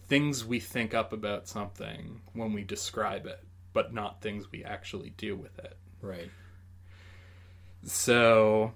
things 0.09 0.45
we 0.45 0.59
think 0.59 0.95
up 0.95 1.13
about 1.13 1.47
something 1.47 2.23
when 2.33 2.53
we 2.53 2.63
describe 2.63 3.27
it, 3.27 3.41
but 3.73 3.93
not 3.93 4.23
things 4.23 4.51
we 4.51 4.65
actually 4.65 5.11
do 5.17 5.37
with 5.37 5.59
it. 5.59 5.77
Right. 6.01 6.31
So 7.85 8.73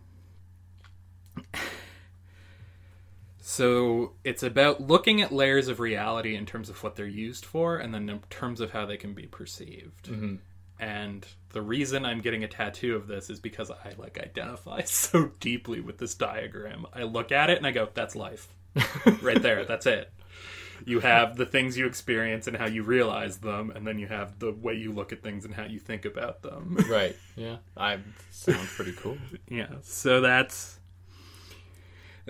So 3.50 4.12
it's 4.22 4.44
about 4.44 4.80
looking 4.80 5.22
at 5.22 5.32
layers 5.32 5.66
of 5.66 5.80
reality 5.80 6.36
in 6.36 6.46
terms 6.46 6.70
of 6.70 6.80
what 6.84 6.94
they're 6.94 7.04
used 7.04 7.44
for 7.44 7.78
and 7.78 7.92
then 7.92 8.08
in 8.08 8.20
terms 8.30 8.60
of 8.60 8.70
how 8.70 8.86
they 8.86 8.96
can 8.96 9.12
be 9.12 9.26
perceived. 9.26 10.04
Mm-hmm. 10.04 10.36
And 10.78 11.26
the 11.48 11.60
reason 11.60 12.06
I'm 12.06 12.20
getting 12.20 12.44
a 12.44 12.48
tattoo 12.48 12.94
of 12.94 13.08
this 13.08 13.28
is 13.28 13.40
because 13.40 13.68
I 13.68 13.94
like 13.98 14.20
identify 14.20 14.82
so 14.84 15.32
deeply 15.40 15.80
with 15.80 15.98
this 15.98 16.14
diagram. 16.14 16.86
I 16.94 17.02
look 17.02 17.32
at 17.32 17.50
it 17.50 17.58
and 17.58 17.66
I 17.66 17.72
go, 17.72 17.88
that's 17.92 18.14
life. 18.14 18.54
right 19.20 19.42
there, 19.42 19.64
that's 19.64 19.86
it. 19.86 20.12
You 20.86 21.00
have 21.00 21.36
the 21.36 21.44
things 21.44 21.76
you 21.76 21.86
experience 21.86 22.46
and 22.46 22.56
how 22.56 22.66
you 22.66 22.84
realize 22.84 23.38
them, 23.38 23.70
and 23.70 23.86
then 23.86 23.98
you 23.98 24.06
have 24.06 24.38
the 24.38 24.52
way 24.52 24.74
you 24.74 24.92
look 24.92 25.12
at 25.12 25.22
things 25.22 25.44
and 25.44 25.52
how 25.52 25.64
you 25.64 25.78
think 25.78 26.04
about 26.04 26.42
them. 26.42 26.78
Right. 26.88 27.16
Yeah. 27.36 27.56
I 27.76 27.98
sounds 28.30 28.72
pretty 28.74 28.92
cool. 28.92 29.16
yeah, 29.48 29.68
so 29.82 30.20
that's 30.20 30.79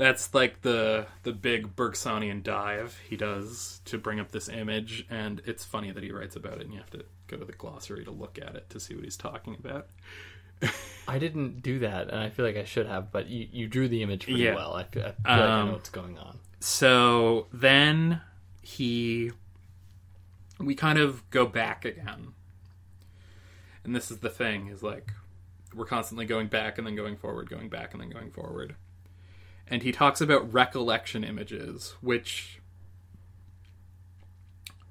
that's 0.00 0.34
like 0.34 0.62
the 0.62 1.06
the 1.22 1.32
big 1.32 1.76
Bergsonian 1.76 2.42
dive 2.42 2.98
he 3.08 3.16
does 3.16 3.80
to 3.84 3.98
bring 3.98 4.18
up 4.18 4.32
this 4.32 4.48
image, 4.48 5.06
and 5.10 5.42
it's 5.46 5.64
funny 5.64 5.90
that 5.92 6.02
he 6.02 6.10
writes 6.10 6.36
about 6.36 6.54
it, 6.54 6.62
and 6.62 6.72
you 6.72 6.78
have 6.78 6.90
to 6.90 7.04
go 7.28 7.36
to 7.36 7.44
the 7.44 7.52
glossary 7.52 8.04
to 8.04 8.10
look 8.10 8.38
at 8.38 8.54
it 8.56 8.68
to 8.70 8.80
see 8.80 8.94
what 8.94 9.04
he's 9.04 9.16
talking 9.16 9.54
about. 9.58 9.88
I 11.08 11.18
didn't 11.18 11.62
do 11.62 11.78
that, 11.80 12.08
and 12.10 12.18
I 12.20 12.28
feel 12.30 12.44
like 12.44 12.56
I 12.56 12.64
should 12.64 12.86
have. 12.86 13.10
But 13.12 13.28
you, 13.28 13.48
you 13.50 13.66
drew 13.66 13.88
the 13.88 14.02
image 14.02 14.24
pretty 14.24 14.40
Yeah. 14.40 14.54
well. 14.54 14.74
I 14.74 14.84
feel, 14.84 15.02
I 15.02 15.06
feel 15.12 15.14
like 15.24 15.26
I 15.40 15.60
Um, 15.60 15.66
know 15.68 15.72
what's 15.74 15.90
going 15.90 16.18
on. 16.18 16.38
So 16.60 17.46
then 17.52 18.20
he 18.62 19.32
we 20.58 20.74
kind 20.74 20.98
of 20.98 21.28
go 21.30 21.46
back 21.46 21.84
again. 21.84 22.34
And 23.82 23.96
this 23.96 24.10
is 24.10 24.18
the 24.18 24.28
thing 24.28 24.66
is 24.68 24.82
like 24.82 25.12
we're 25.74 25.86
constantly 25.86 26.26
going 26.26 26.48
back 26.48 26.76
and 26.76 26.86
then 26.86 26.96
going 26.96 27.16
forward, 27.16 27.48
going 27.48 27.68
back 27.70 27.92
and 27.92 28.00
then 28.02 28.10
going 28.10 28.30
forward. 28.30 28.74
And 29.70 29.82
he 29.82 29.92
talks 29.92 30.20
about 30.20 30.52
recollection 30.52 31.22
images, 31.22 31.94
which 32.00 32.60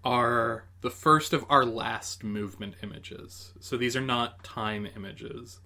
are 0.03 0.63
the 0.81 0.89
first 0.89 1.33
of 1.33 1.45
our 1.49 1.65
last 1.65 2.23
movement 2.23 2.75
images. 2.81 3.51
So 3.59 3.75
these 3.75 3.95
are 3.95 4.01
not 4.01 4.43
time 4.43 4.87
images. 4.95 5.59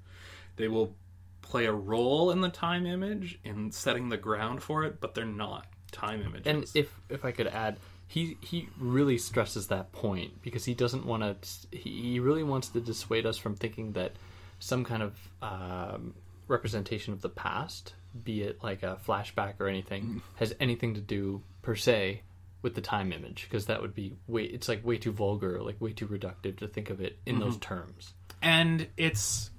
they 0.56 0.68
will 0.68 0.96
play 1.42 1.66
a 1.66 1.72
role 1.72 2.32
in 2.32 2.42
the 2.42 2.50
time 2.50 2.86
image 2.86 3.40
in 3.44 3.72
setting 3.72 4.10
the 4.10 4.18
ground 4.18 4.64
for 4.64 4.84
it, 4.84 5.00
but 5.00 5.14
they're 5.14 5.26
not 5.26 5.68
time 5.92 6.22
images. 6.22 6.48
And 6.48 6.66
if 6.74 7.00
if 7.10 7.24
I 7.24 7.32
could 7.32 7.48
add, 7.48 7.78
he 8.08 8.38
he 8.42 8.70
really 8.80 9.18
stresses 9.18 9.68
that 9.68 9.92
point 9.92 10.42
because 10.42 10.66
he 10.66 10.74
doesn't 10.74 11.06
want 11.06 11.42
to. 11.42 11.78
He, 11.78 12.20
really 12.20 12.44
wants 12.44 12.70
to 12.70 12.80
dissuade 12.80 13.26
us 13.26 13.38
from 13.38 13.56
thinking 13.56 13.94
that 13.94 14.14
some 14.60 14.84
kind 14.84 15.04
of 15.04 15.18
um, 15.42 16.16
representation 16.48 17.14
of 17.14 17.22
the 17.22 17.30
past, 17.30 17.94
be 18.24 18.44
it 18.44 18.64
like 18.64 18.84
a 18.84 18.98
flashback 19.08 19.56
or 19.60 19.68
anything, 19.68 20.04
mm. 20.04 20.22
has 20.36 20.54
anything 20.60 20.94
to 20.96 21.02
do 21.02 21.42
per 21.62 21.76
se 21.76 22.22
with 22.62 22.76
the 22.76 22.82
time 22.82 23.12
image 23.12 23.48
because 23.50 23.66
that 23.66 23.82
would 23.82 23.94
be 23.94 24.16
way. 24.28 24.44
It's 24.44 24.68
like 24.70 24.86
way 24.86 24.98
too 24.98 25.12
vulgar, 25.12 25.62
like 25.62 25.80
way 25.82 25.94
too 25.94 26.08
reductive 26.08 26.58
to 26.60 26.68
think 26.68 26.90
of 26.90 27.02
it 27.02 27.18
in 27.26 27.40
those 27.40 27.54
mm-hmm. 27.58 27.76
terms. 27.76 28.14
and 28.42 28.88
it's 28.98 29.50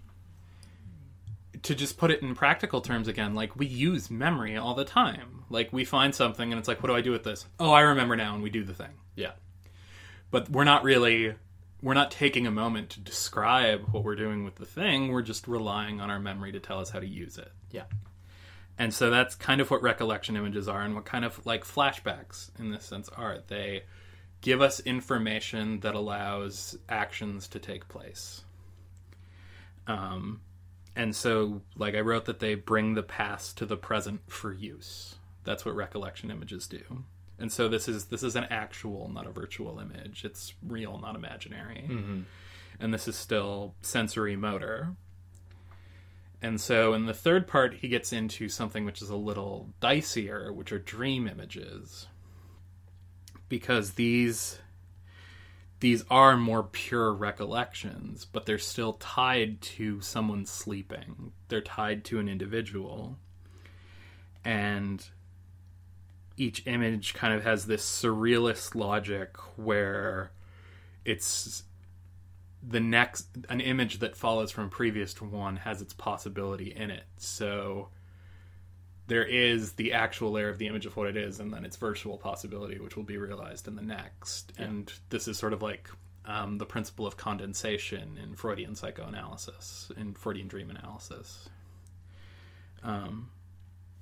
to 1.63 1.75
just 1.75 1.97
put 1.97 2.11
it 2.11 2.21
in 2.23 2.35
practical 2.35 2.81
terms 2.83 3.09
again 3.09 3.35
like 3.35 3.57
we 3.57 3.65
use 3.67 4.11
memory 4.11 4.57
all 4.57 4.75
the 4.75 4.85
time 4.85 5.45
like 5.49 5.73
we 5.73 5.85
find 5.85 6.15
something 6.15 6.53
and 6.53 6.59
it's 6.59 6.69
like 6.69 6.83
what 6.83 6.89
do 6.89 6.95
i 6.95 7.01
do 7.01 7.11
with 7.11 7.25
this 7.25 7.47
oh 7.59 7.71
i 7.71 7.81
remember 7.81 8.17
now 8.17 8.35
and 8.35 8.43
we 8.43 8.51
do 8.51 8.65
the 8.65 8.75
thing 8.75 8.91
Yeah. 9.17 9.33
but 10.31 10.51
we're 10.51 10.65
not 10.65 10.83
really 10.85 11.35
we're 11.83 11.95
not 11.95 12.11
taking 12.11 12.47
a 12.47 12.51
moment 12.51 12.91
to 12.91 13.01
describe 13.01 13.83
what 13.93 14.05
we're 14.05 14.15
doing 14.17 14.45
with 14.45 14.57
the 14.57 14.67
thing 14.67 15.09
we're 15.09 15.23
just 15.23 15.49
relying 15.49 16.01
on 16.03 16.11
our 16.11 16.21
memory 16.21 16.53
to 16.53 16.61
tell 16.61 16.81
us 16.81 16.91
how 16.91 17.01
to 17.01 17.07
use 17.07 17.39
it 17.39 17.51
Yeah. 17.71 17.85
And 18.79 18.93
so 18.93 19.11
that's 19.11 19.35
kind 19.35 19.61
of 19.61 19.70
what 19.70 19.83
recollection 19.83 20.37
images 20.37 20.68
are 20.68 20.83
and 20.83 20.95
what 20.95 21.05
kind 21.05 21.25
of 21.25 21.45
like 21.47 21.64
flashbacks 21.64 22.51
in 22.59 22.70
this 22.70 22.85
sense 22.85 23.09
are. 23.11 23.39
They 23.47 23.85
give 24.41 24.61
us 24.61 24.81
information 24.81 25.81
that 25.81 25.95
allows 25.95 26.77
actions 26.89 27.49
to 27.49 27.59
take 27.59 27.89
place. 27.89 28.43
Um 29.87 30.41
and 30.97 31.14
so 31.14 31.62
like 31.77 31.97
i 31.97 32.01
wrote 32.01 32.27
that 32.27 32.39
they 32.39 32.55
bring 32.55 32.95
the 32.95 33.03
past 33.03 33.59
to 33.59 33.66
the 33.66 33.77
present 33.77 34.20
for 34.29 34.53
use. 34.53 35.16
That's 35.45 35.64
what 35.64 35.75
recollection 35.77 36.31
images 36.31 36.66
do. 36.66 37.05
And 37.39 37.53
so 37.53 37.68
this 37.68 37.89
is 37.89 38.07
this 38.07 38.22
is 38.22 38.37
an 38.37 38.47
actual 38.51 39.09
not 39.09 39.27
a 39.27 39.31
virtual 39.31 39.79
image. 39.79 40.25
It's 40.25 40.55
real 40.66 40.99
not 40.99 41.14
imaginary. 41.14 41.85
And 42.81 42.93
this 42.93 43.07
is 43.07 43.16
still 43.16 43.75
sensory 43.83 44.35
motor 44.37 44.97
and 46.45 46.61
so 46.61 46.95
in 46.95 47.07
the 47.07 47.15
third 47.15 47.47
part 47.47 47.75
he 47.75 47.89
gets 47.89 48.13
into 48.13 48.49
something 48.49 48.85
which 48.85 49.01
is 49.03 49.11
a 49.11 49.17
little 49.17 49.73
dicier 49.81 50.55
which 50.55 50.71
are 50.73 50.79
dream 50.79 51.27
images 51.27 52.07
because 53.49 53.93
these 53.93 54.59
these 55.85 56.03
are 56.11 56.37
more 56.37 56.63
pure 56.63 57.13
recollections, 57.13 58.25
but 58.25 58.47
they're 58.47 58.57
still 58.57 58.95
tied 58.95 59.61
to 59.61 60.01
someone 60.01 60.47
sleeping. 60.47 61.33
They're 61.49 61.61
tied 61.61 62.05
to 62.07 62.19
an 62.19 62.27
individual. 62.27 63.19
And 64.47 65.07
each 66.39 66.67
image 66.67 67.13
kind 67.13 67.35
of 67.35 67.45
has 67.45 67.67
this 67.67 67.85
surrealist 67.85 68.75
logic 68.75 69.37
where 69.57 70.31
it's 71.05 71.65
the 72.67 72.81
next 72.81 73.29
an 73.49 73.61
image 73.61 73.99
that 73.99 74.17
follows 74.17 74.51
from 74.51 74.65
a 74.65 74.69
previous 74.69 75.21
one 75.21 75.57
has 75.57 75.83
its 75.83 75.93
possibility 75.93 76.73
in 76.75 76.91
it. 76.91 77.05
So 77.17 77.89
there 79.07 79.25
is 79.25 79.73
the 79.73 79.93
actual 79.93 80.31
layer 80.33 80.49
of 80.49 80.59
the 80.59 80.67
image 80.67 80.87
of 80.87 80.97
what 80.97 81.09
it 81.09 81.17
is, 81.17 81.41
and 81.41 81.53
then 81.53 81.65
its 81.65 81.77
virtual 81.77 82.17
possibility, 82.17 82.79
which 82.79 82.97
will 82.97 83.05
be 83.05 83.19
realized 83.19 83.69
in 83.69 83.77
the 83.77 83.83
next. 83.83 84.53
And 84.59 84.91
this 85.11 85.29
is 85.29 85.37
sort 85.39 85.53
of 85.53 85.61
like 85.61 85.91
um, 86.25 86.59
the 86.59 86.67
principle 86.67 87.07
of 87.07 87.17
condensation 87.17 88.19
in 88.23 88.35
Freudian 88.35 88.75
psychoanalysis, 88.75 89.93
in 89.97 90.15
Freudian 90.15 90.49
dream 90.49 90.71
analysis. 90.71 91.51
Um, 92.83 93.31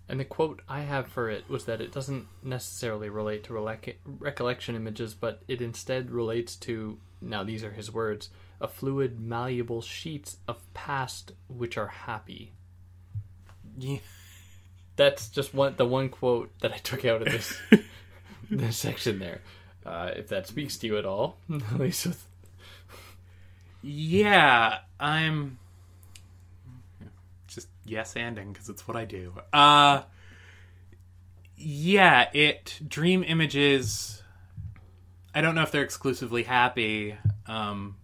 And 0.09 0.21
the 0.21 0.25
quote 0.25 0.63
I 0.69 0.83
have 0.83 1.07
for 1.09 1.31
it 1.31 1.49
was 1.49 1.65
that 1.65 1.81
it 1.81 1.93
doesn't 1.93 2.27
necessarily 2.43 3.09
relate 3.09 3.45
to 3.45 3.77
recollection 4.19 4.77
images, 4.77 5.15
but 5.15 5.43
it 5.49 5.61
instead 5.61 6.11
relates 6.11 6.55
to, 6.57 6.99
now 7.21 7.45
these 7.45 7.65
are 7.65 7.73
his 7.73 7.91
words, 7.91 8.31
a 8.63 8.69
fluid, 8.69 9.21
malleable 9.21 9.83
sheets 9.83 10.39
of 10.49 10.57
past 10.73 11.33
which 11.49 11.77
are 11.77 11.89
happy. 11.89 12.53
yeah. 13.79 13.99
That's 14.95 15.29
just 15.31 15.53
one 15.55 15.75
the 15.77 15.87
one 15.87 16.11
quote 16.11 16.51
that 16.61 16.73
I 16.73 16.77
took 16.77 17.05
out 17.05 17.23
of 17.23 17.29
this 17.33 17.59
this 18.51 18.77
section 18.77 19.19
there. 19.19 19.41
Uh, 19.85 20.11
if 20.15 20.29
that 20.29 20.47
speaks 20.47 20.77
to 20.79 20.87
you 20.87 20.97
at 20.99 21.05
all, 21.07 21.39
at 21.51 21.81
least 21.81 22.07
with 22.07 22.27
Yeah, 23.81 24.79
I'm 25.01 25.59
just 27.49 27.69
yes 27.85 28.15
anding 28.15 28.53
because 28.53 28.69
it's 28.69 28.87
what 28.87 28.97
I 28.97 29.05
do. 29.07 29.33
Uh 29.53 30.03
yeah, 31.57 32.29
it 32.35 32.79
dream 32.87 33.25
images 33.27 34.23
I 35.35 35.41
don't 35.41 35.55
know 35.55 35.63
if 35.63 35.71
they're 35.73 35.83
exclusively 35.83 36.43
happy. 36.43 37.17
Um 37.47 37.97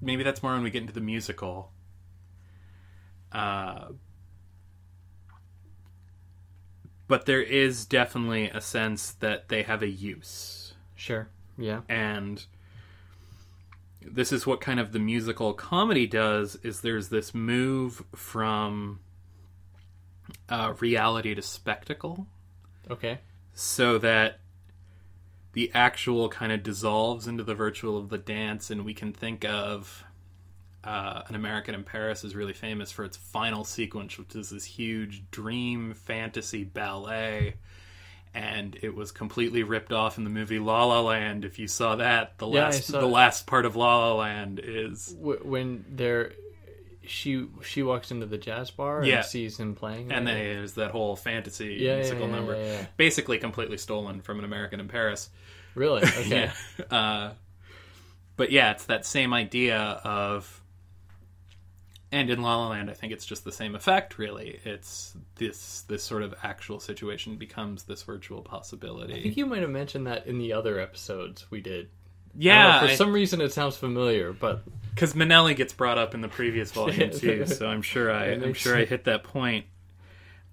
maybe 0.00 0.22
that's 0.22 0.42
more 0.42 0.52
when 0.52 0.62
we 0.62 0.70
get 0.70 0.82
into 0.82 0.94
the 0.94 1.00
musical. 1.00 1.72
Uh 3.32 3.88
but 7.08 7.24
there 7.24 7.40
is 7.40 7.86
definitely 7.86 8.50
a 8.50 8.60
sense 8.60 9.12
that 9.12 9.48
they 9.48 9.62
have 9.62 9.82
a 9.82 9.88
use. 9.88 10.74
Sure, 10.94 11.28
yeah, 11.56 11.80
and 11.88 12.44
this 14.02 14.30
is 14.30 14.46
what 14.46 14.60
kind 14.60 14.78
of 14.78 14.92
the 14.92 14.98
musical 14.98 15.54
comedy 15.54 16.06
does 16.06 16.56
is 16.56 16.82
there's 16.82 17.08
this 17.08 17.34
move 17.34 18.04
from 18.14 19.00
uh, 20.48 20.74
reality 20.80 21.34
to 21.34 21.42
spectacle. 21.42 22.26
Okay, 22.90 23.20
so 23.54 23.98
that 23.98 24.40
the 25.58 25.72
actual 25.74 26.28
kind 26.28 26.52
of 26.52 26.62
dissolves 26.62 27.26
into 27.26 27.42
the 27.42 27.52
virtual 27.54 27.98
of 27.98 28.10
the 28.10 28.16
dance 28.18 28.70
and 28.70 28.84
we 28.84 28.94
can 28.94 29.12
think 29.12 29.44
of 29.44 30.04
uh, 30.84 31.22
an 31.26 31.34
american 31.34 31.74
in 31.74 31.82
paris 31.82 32.22
is 32.22 32.36
really 32.36 32.52
famous 32.52 32.92
for 32.92 33.04
its 33.04 33.16
final 33.16 33.64
sequence 33.64 34.16
which 34.16 34.36
is 34.36 34.50
this 34.50 34.64
huge 34.64 35.28
dream 35.32 35.92
fantasy 35.94 36.62
ballet 36.62 37.54
and 38.32 38.78
it 38.82 38.94
was 38.94 39.10
completely 39.10 39.64
ripped 39.64 39.92
off 39.92 40.16
in 40.16 40.22
the 40.22 40.30
movie 40.30 40.58
La 40.60 40.84
La 40.84 41.00
Land. 41.00 41.44
If 41.46 41.58
you 41.58 41.66
saw 41.66 41.96
that, 41.96 42.36
the 42.38 42.46
Yeah, 42.46 42.66
last 42.66 42.92
the 42.92 43.00
it. 43.00 43.06
last 43.08 43.46
part 43.46 43.64
of 43.64 43.74
La 43.74 43.98
La 44.10 44.14
Land 44.14 44.60
is 44.62 45.06
w- 45.06 45.40
when 45.42 45.84
they're 45.88 46.32
she 47.08 47.46
she 47.64 47.82
walks 47.82 48.10
into 48.10 48.26
the 48.26 48.38
jazz 48.38 48.70
bar 48.70 49.04
Yeah. 49.04 49.16
and 49.18 49.24
sees 49.26 49.58
him 49.58 49.74
playing, 49.74 50.12
and 50.12 50.26
then 50.26 50.34
there's 50.36 50.74
that 50.74 50.90
whole 50.92 51.16
fantasy 51.16 51.76
Yeah, 51.80 51.96
musical 51.96 52.28
yeah, 52.28 52.34
number, 52.34 52.88
basically 52.96 53.38
completely 53.38 53.78
stolen 53.78 54.20
from 54.20 54.38
an 54.38 54.44
American 54.44 54.80
in 54.80 54.88
Paris. 54.88 55.30
really 55.74 56.02
okay, 56.04 56.50
Yeah. 56.78 56.84
Uh, 56.96 57.32
but 58.36 58.52
yeah, 58.52 58.70
it's 58.70 58.84
that 58.86 59.04
same 59.04 59.32
idea 59.34 59.78
of, 59.78 60.62
and 62.12 62.30
in 62.30 62.40
La 62.40 62.56
La 62.56 62.68
Land, 62.68 62.88
I 62.88 62.94
think 62.94 63.12
it's 63.12 63.26
just 63.26 63.44
the 63.44 63.52
same 63.52 63.74
effect. 63.74 64.16
Really, 64.18 64.60
it's 64.64 65.16
this 65.36 65.82
this 65.88 66.02
sort 66.02 66.22
of 66.22 66.34
actual 66.42 66.80
situation 66.80 67.36
becomes 67.36 67.82
this 67.84 68.02
virtual 68.04 68.42
possibility. 68.42 69.14
I 69.14 69.22
think 69.22 69.36
you 69.36 69.46
might 69.46 69.60
have 69.62 69.70
mentioned 69.70 70.06
that 70.06 70.26
in 70.26 70.38
the 70.38 70.52
other 70.52 70.78
episodes 70.78 71.50
we 71.50 71.60
did. 71.60 71.88
I 72.34 72.38
yeah, 72.38 72.80
know, 72.80 72.88
for 72.88 72.94
some 72.94 73.12
reason 73.12 73.40
it 73.40 73.52
sounds 73.52 73.76
familiar, 73.76 74.32
but 74.32 74.62
because 74.94 75.14
Minnelli 75.14 75.54
gets 75.54 75.72
brought 75.72 75.98
up 75.98 76.14
in 76.14 76.20
the 76.20 76.28
previous 76.28 76.72
volume 76.72 77.10
too, 77.18 77.46
so 77.46 77.68
I'm 77.68 77.82
sure 77.82 78.12
I 78.12 78.32
I'm 78.32 78.54
sure 78.54 78.76
I 78.76 78.84
hit 78.84 79.04
that 79.04 79.24
point. 79.24 79.66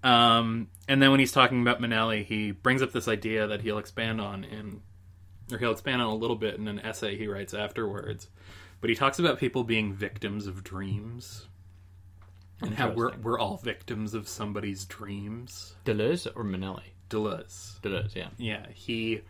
Um, 0.02 0.68
and 0.88 1.02
then 1.02 1.10
when 1.10 1.20
he's 1.20 1.32
talking 1.32 1.62
about 1.62 1.80
Minnelli, 1.80 2.24
he 2.24 2.52
brings 2.52 2.82
up 2.82 2.92
this 2.92 3.08
idea 3.08 3.48
that 3.48 3.60
he'll 3.60 3.78
expand 3.78 4.20
on 4.20 4.44
in, 4.44 4.80
or 5.50 5.58
he'll 5.58 5.72
expand 5.72 6.00
on 6.00 6.08
a 6.08 6.14
little 6.14 6.36
bit 6.36 6.54
in 6.56 6.68
an 6.68 6.78
essay 6.80 7.16
he 7.16 7.26
writes 7.26 7.54
afterwards. 7.54 8.28
But 8.80 8.90
he 8.90 8.96
talks 8.96 9.18
about 9.18 9.38
people 9.38 9.64
being 9.64 9.94
victims 9.94 10.46
of 10.46 10.62
dreams, 10.62 11.46
and 12.60 12.74
how 12.74 12.90
we're 12.90 13.16
we're 13.16 13.38
all 13.38 13.56
victims 13.56 14.14
of 14.14 14.28
somebody's 14.28 14.84
dreams. 14.84 15.74
Deleuze 15.84 16.26
or 16.36 16.44
Minnelli? 16.44 16.92
Deleuze, 17.08 17.80
Deleuze, 17.80 18.14
yeah. 18.14 18.28
yeah, 18.36 18.66
he 18.74 19.22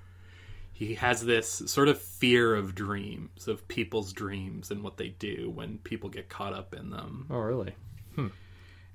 he 0.79 0.95
has 0.97 1.25
this 1.25 1.49
sort 1.67 1.89
of 1.89 1.99
fear 1.99 2.55
of 2.55 2.75
dreams, 2.75 3.49
of 3.49 3.67
people's 3.67 4.13
dreams 4.13 4.71
and 4.71 4.83
what 4.83 4.99
they 4.99 5.09
do 5.09 5.51
when 5.55 5.79
people 5.79 6.11
get 6.11 6.29
caught 6.29 6.53
up 6.53 6.75
in 6.75 6.91
them. 6.91 7.27
Oh, 7.31 7.39
really? 7.39 7.75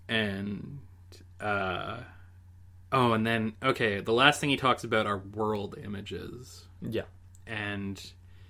and 0.10 0.80
uh 1.40 1.98
oh 2.92 3.14
and 3.14 3.26
then 3.26 3.54
okay 3.64 4.02
the 4.02 4.12
last 4.14 4.40
thing 4.42 4.50
he 4.50 4.58
talks 4.58 4.84
about 4.84 5.06
are 5.08 5.20
world 5.20 5.76
images 5.84 6.66
Yeah. 6.82 7.04
and 7.48 8.04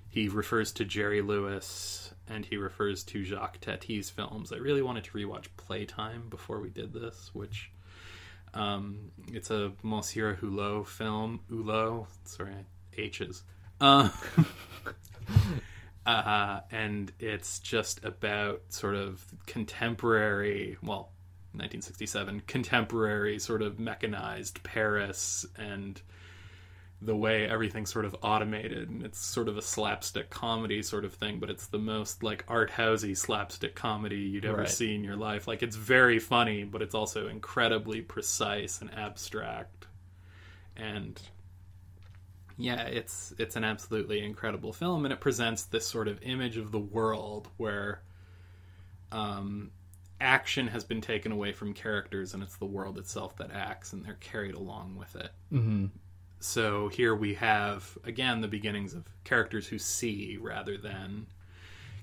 he 0.09 0.27
refers 0.27 0.71
to 0.73 0.85
jerry 0.85 1.21
lewis 1.21 2.13
and 2.27 2.45
he 2.45 2.57
refers 2.57 3.03
to 3.05 3.23
jacques 3.23 3.59
tati's 3.59 4.09
films 4.09 4.51
i 4.51 4.57
really 4.57 4.81
wanted 4.81 5.03
to 5.05 5.11
rewatch 5.11 5.47
playtime 5.57 6.27
before 6.29 6.59
we 6.59 6.69
did 6.69 6.93
this 6.93 7.29
which 7.33 7.71
um 8.53 9.11
it's 9.31 9.51
a 9.51 9.71
monsieur 9.83 10.35
hulot 10.41 10.87
film 10.87 11.41
hulot 11.51 12.07
sorry 12.25 12.53
h's. 12.93 13.43
Uh, 13.79 14.09
uh, 16.05 16.59
and 16.71 17.11
it's 17.19 17.59
just 17.59 18.03
about 18.03 18.61
sort 18.69 18.95
of 18.95 19.23
contemporary, 19.45 20.77
well, 20.81 21.11
1967, 21.53 22.43
contemporary 22.47 23.37
sort 23.39 23.61
of 23.61 23.79
mechanized 23.79 24.63
Paris 24.63 25.45
and 25.57 26.01
the 27.03 27.15
way 27.15 27.47
everything's 27.49 27.91
sort 27.91 28.05
of 28.05 28.15
automated. 28.21 28.89
And 28.89 29.03
it's 29.03 29.19
sort 29.19 29.47
of 29.49 29.57
a 29.57 29.61
slapstick 29.61 30.29
comedy 30.29 30.83
sort 30.83 31.03
of 31.03 31.13
thing 31.15 31.39
but 31.39 31.49
it's 31.49 31.65
the 31.67 31.79
most 31.79 32.21
like 32.23 32.45
art 32.47 32.69
housey 32.71 33.17
slapstick 33.17 33.73
comedy 33.75 34.17
you'd 34.17 34.45
ever 34.45 34.59
Right. 34.59 34.69
see 34.69 34.93
in 34.93 35.03
your 35.03 35.15
life. 35.15 35.47
Like 35.47 35.63
it's 35.63 35.75
very 35.75 36.19
funny 36.19 36.63
but 36.63 36.81
it's 36.83 36.93
also 36.95 37.27
incredibly 37.27 38.01
precise 38.01 38.81
and 38.81 38.93
abstract. 38.93 39.87
And 40.77 41.19
yeah 42.61 42.83
it's 42.83 43.33
it's 43.37 43.55
an 43.55 43.63
absolutely 43.63 44.23
incredible 44.23 44.71
film 44.73 45.05
and 45.05 45.13
it 45.13 45.19
presents 45.19 45.63
this 45.63 45.85
sort 45.85 46.07
of 46.07 46.21
image 46.23 46.57
of 46.57 46.71
the 46.71 46.79
world 46.79 47.47
where 47.57 48.01
um 49.11 49.71
action 50.19 50.67
has 50.67 50.83
been 50.83 51.01
taken 51.01 51.31
away 51.31 51.51
from 51.51 51.73
characters 51.73 52.33
and 52.33 52.43
it's 52.43 52.57
the 52.57 52.65
world 52.65 52.97
itself 52.97 53.35
that 53.37 53.51
acts 53.51 53.93
and 53.93 54.05
they're 54.05 54.13
carried 54.19 54.55
along 54.55 54.95
with 54.95 55.15
it 55.15 55.31
Mm-hmm. 55.51 55.87
so 56.39 56.87
here 56.89 57.15
we 57.15 57.33
have 57.33 57.97
again 58.03 58.41
the 58.41 58.47
beginnings 58.47 58.93
of 58.93 59.03
characters 59.23 59.67
who 59.67 59.79
see 59.79 60.37
rather 60.39 60.77
than 60.77 61.27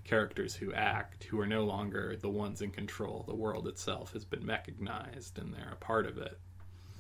characters 0.05 0.55
who 0.55 0.73
act, 0.73 1.25
who 1.25 1.39
are 1.39 1.47
no 1.47 1.65
longer 1.65 2.17
the 2.19 2.31
ones 2.31 2.63
in 2.63 2.71
control. 2.71 3.25
The 3.29 3.35
world 3.35 3.69
itself 3.69 4.15
has 4.15 4.25
been 4.25 4.47
mechanized 4.47 5.39
and 5.39 5.53
they're 5.53 5.73
a 5.73 5.77
part 5.77 6.07
of 6.07 6.17
it. 6.17 6.39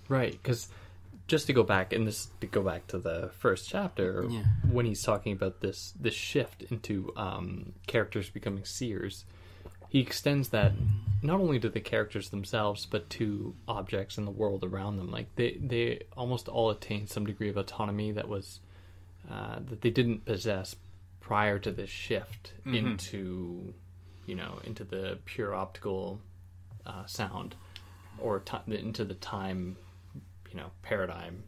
Right, 0.08 0.32
because 0.32 0.68
just 1.28 1.46
to 1.46 1.52
go 1.52 1.62
back 1.62 1.92
and 1.92 2.06
this 2.06 2.28
to 2.40 2.46
go 2.48 2.62
back 2.62 2.86
to 2.88 2.98
the 2.98 3.30
first 3.38 3.68
chapter 3.68 4.26
Yeah. 4.28 4.42
when 4.70 4.86
he's 4.86 5.02
talking 5.02 5.32
about 5.32 5.60
this 5.60 5.92
this 6.00 6.14
shift 6.14 6.62
into 6.70 7.12
um, 7.16 7.74
characters 7.86 8.28
becoming 8.30 8.64
seers, 8.64 9.24
he 9.88 10.00
extends 10.00 10.48
that 10.48 10.72
not 11.22 11.38
only 11.40 11.60
to 11.60 11.68
the 11.68 11.80
characters 11.80 12.30
themselves 12.30 12.86
but 12.86 13.08
to 13.10 13.54
objects 13.68 14.18
in 14.18 14.24
the 14.24 14.30
world 14.30 14.64
around 14.64 14.96
them. 14.96 15.10
Like 15.10 15.28
they 15.36 15.58
they 15.60 16.02
almost 16.16 16.48
all 16.48 16.70
attain 16.70 17.06
some 17.06 17.24
degree 17.26 17.50
of 17.50 17.56
autonomy 17.56 18.10
that 18.12 18.28
was 18.28 18.60
uh, 19.30 19.58
that 19.68 19.82
they 19.82 19.90
didn't 19.90 20.24
possess 20.24 20.74
prior 21.20 21.58
to 21.58 21.70
this 21.70 21.90
shift 21.90 22.54
into 22.64 23.74
you 24.26 24.34
know 24.34 24.60
into 24.64 24.82
the 24.84 25.18
pure 25.26 25.54
optical 25.54 26.20
uh, 26.86 27.04
sound 27.04 27.54
or 28.18 28.40
ti 28.40 28.56
into 28.68 29.04
the 29.04 29.14
time 29.14 29.76
you 30.50 30.56
know 30.56 30.70
paradigm 30.82 31.42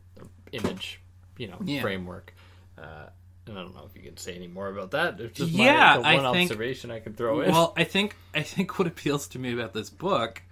image 0.52 1.00
you 1.38 1.48
know 1.48 1.56
Yeah. 1.64 1.80
framework 1.82 2.34
uh, 2.78 3.06
and 3.46 3.58
I 3.58 3.62
don't 3.62 3.74
know 3.74 3.88
if 3.90 3.96
you 4.00 4.06
can 4.08 4.16
say 4.16 4.34
any 4.36 4.46
more 4.46 4.68
about 4.68 4.92
that. 4.92 5.18
It's 5.20 5.36
just 5.38 5.50
Yeah, 5.50 5.96
my, 5.96 5.98
the 6.02 6.06
I 6.06 6.22
one 6.22 6.34
think- 6.34 6.50
observation 6.50 6.90
I 6.90 7.00
could 7.00 7.16
throw 7.16 7.40
in. 7.40 7.50
Well, 7.50 7.72
I 7.76 7.84
think 7.84 8.14
I 8.34 8.42
think 8.42 8.78
what 8.78 8.86
appeals 8.86 9.26
to 9.28 9.38
me 9.38 9.52
about 9.52 9.72
this 9.74 9.90
book, 9.90 10.42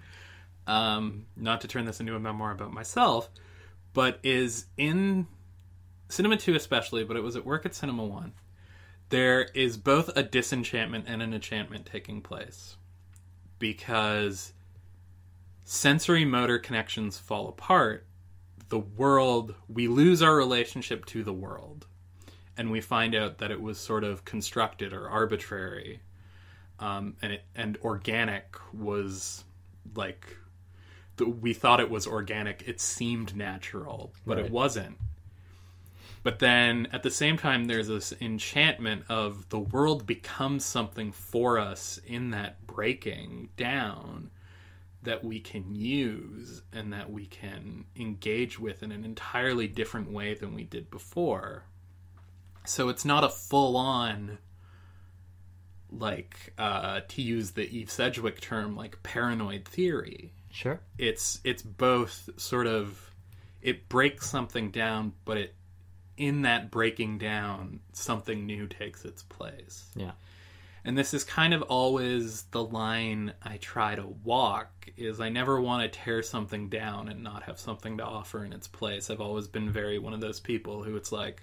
um, 0.66 1.26
not 1.36 1.60
to 1.60 1.68
turn 1.68 1.84
this 1.84 2.00
into 2.00 2.16
a 2.16 2.20
memoir 2.20 2.50
about 2.52 2.72
myself, 2.72 3.28
but 3.92 4.18
is 4.24 4.66
in 4.76 5.26
Cinema 6.08 6.36
Two 6.38 6.54
especially, 6.54 7.04
but 7.04 7.16
it 7.16 7.22
was 7.22 7.36
at 7.36 7.44
work 7.46 7.64
at 7.66 7.74
Cinema 7.74 8.04
One. 8.04 8.32
There 9.10 9.42
is 9.54 9.76
both 9.76 10.10
a 10.16 10.22
disenchantment 10.22 11.04
and 11.06 11.22
an 11.22 11.32
enchantment 11.32 11.86
taking 11.86 12.20
place 12.20 12.76
because 13.58 14.52
sensory 15.64 16.24
motor 16.24 16.58
connections 16.58 17.18
fall 17.18 17.48
apart. 17.48 18.06
The 18.68 18.78
world, 18.78 19.54
we 19.68 19.88
lose 19.88 20.22
our 20.22 20.36
relationship 20.36 21.06
to 21.06 21.22
the 21.24 21.32
world, 21.32 21.86
and 22.56 22.70
we 22.70 22.80
find 22.80 23.14
out 23.14 23.38
that 23.38 23.50
it 23.50 23.60
was 23.60 23.78
sort 23.78 24.04
of 24.04 24.24
constructed 24.24 24.92
or 24.92 25.08
arbitrary 25.08 26.00
um, 26.80 27.16
and 27.22 27.32
it, 27.32 27.42
and 27.56 27.76
organic 27.82 28.56
was 28.72 29.44
like 29.94 30.36
the, 31.16 31.26
we 31.26 31.52
thought 31.52 31.80
it 31.80 31.90
was 31.90 32.06
organic. 32.06 32.62
It 32.66 32.80
seemed 32.80 33.34
natural, 33.34 34.12
but 34.26 34.36
Right. 34.36 34.46
it 34.46 34.52
wasn't. 34.52 34.96
But 36.22 36.38
then 36.40 36.88
at 36.92 37.02
the 37.02 37.10
same 37.10 37.36
time, 37.36 37.64
there's 37.64 37.88
this 37.88 38.12
enchantment 38.20 39.04
of 39.08 39.48
the 39.48 39.58
world 39.58 40.06
becomes 40.06 40.64
something 40.64 41.10
for 41.12 41.58
us 41.58 41.98
in 42.06 42.30
that 42.30 42.66
breaking 42.66 43.48
down 43.56 44.30
that 45.02 45.24
we 45.24 45.40
can 45.40 45.74
use 45.74 46.62
and 46.72 46.92
that 46.92 47.10
we 47.10 47.26
can 47.26 47.84
engage 47.96 48.58
with 48.58 48.82
in 48.82 48.90
an 48.90 49.04
entirely 49.04 49.68
different 49.68 50.10
way 50.10 50.34
than 50.34 50.54
we 50.54 50.64
did 50.64 50.90
before. 50.90 51.64
So 52.64 52.88
it's 52.88 53.04
not 53.04 53.24
a 53.24 53.28
full 53.28 53.76
on 53.76 54.38
like 55.90 56.52
uh, 56.58 57.00
to 57.08 57.22
use 57.22 57.52
the 57.52 57.68
Eve 57.68 57.90
Sedgwick 57.90 58.40
term, 58.40 58.76
like 58.76 59.02
paranoid 59.02 59.66
theory. 59.66 60.32
sure. 60.50 60.80
It's 60.98 61.40
it's 61.44 61.62
both 61.62 62.28
sort 62.36 62.66
of 62.66 63.10
it 63.62 63.88
breaks 63.88 64.28
something 64.28 64.70
down, 64.70 65.12
but 65.24 65.38
it 65.38 65.54
in 66.16 66.42
that 66.42 66.70
breaking 66.70 67.18
down, 67.18 67.80
something 67.92 68.44
new 68.44 68.66
takes 68.66 69.04
its 69.04 69.22
place. 69.22 69.90
Yeah. 69.94 70.12
And 70.88 70.96
this 70.96 71.12
is 71.12 71.22
kind 71.22 71.52
of 71.52 71.60
always 71.60 72.44
the 72.44 72.64
line 72.64 73.34
I 73.42 73.58
try 73.58 73.94
to 73.94 74.06
walk 74.24 74.88
is 74.96 75.20
I 75.20 75.28
never 75.28 75.60
want 75.60 75.82
to 75.82 75.98
tear 75.98 76.22
something 76.22 76.70
down 76.70 77.08
and 77.10 77.22
not 77.22 77.42
have 77.42 77.58
something 77.60 77.98
to 77.98 78.04
offer 78.06 78.42
in 78.42 78.54
its 78.54 78.66
place. 78.68 79.10
I've 79.10 79.20
always 79.20 79.48
been 79.48 79.70
very 79.70 79.98
one 79.98 80.14
of 80.14 80.22
those 80.22 80.40
people 80.40 80.82
who 80.84 80.96
it's 80.96 81.12
like 81.12 81.42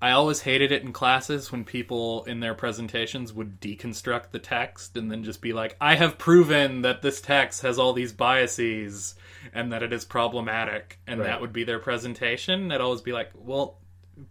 I 0.00 0.12
always 0.12 0.40
hated 0.40 0.72
it 0.72 0.80
in 0.82 0.94
classes 0.94 1.52
when 1.52 1.64
people 1.66 2.24
in 2.24 2.40
their 2.40 2.54
presentations 2.54 3.30
would 3.34 3.60
deconstruct 3.60 4.30
the 4.30 4.38
text 4.38 4.96
and 4.96 5.12
then 5.12 5.22
just 5.22 5.42
be 5.42 5.52
like, 5.52 5.76
I 5.78 5.96
have 5.96 6.16
proven 6.16 6.80
that 6.80 7.02
this 7.02 7.20
text 7.20 7.60
has 7.60 7.78
all 7.78 7.92
these 7.92 8.14
biases 8.14 9.16
and 9.52 9.70
that 9.70 9.82
it 9.82 9.92
is 9.92 10.06
problematic. 10.06 10.98
And 11.06 11.20
Right. 11.20 11.26
that 11.26 11.42
would 11.42 11.52
be 11.52 11.64
their 11.64 11.78
presentation. 11.78 12.72
I'd 12.72 12.80
always 12.80 13.02
be 13.02 13.12
like, 13.12 13.32
well, 13.34 13.76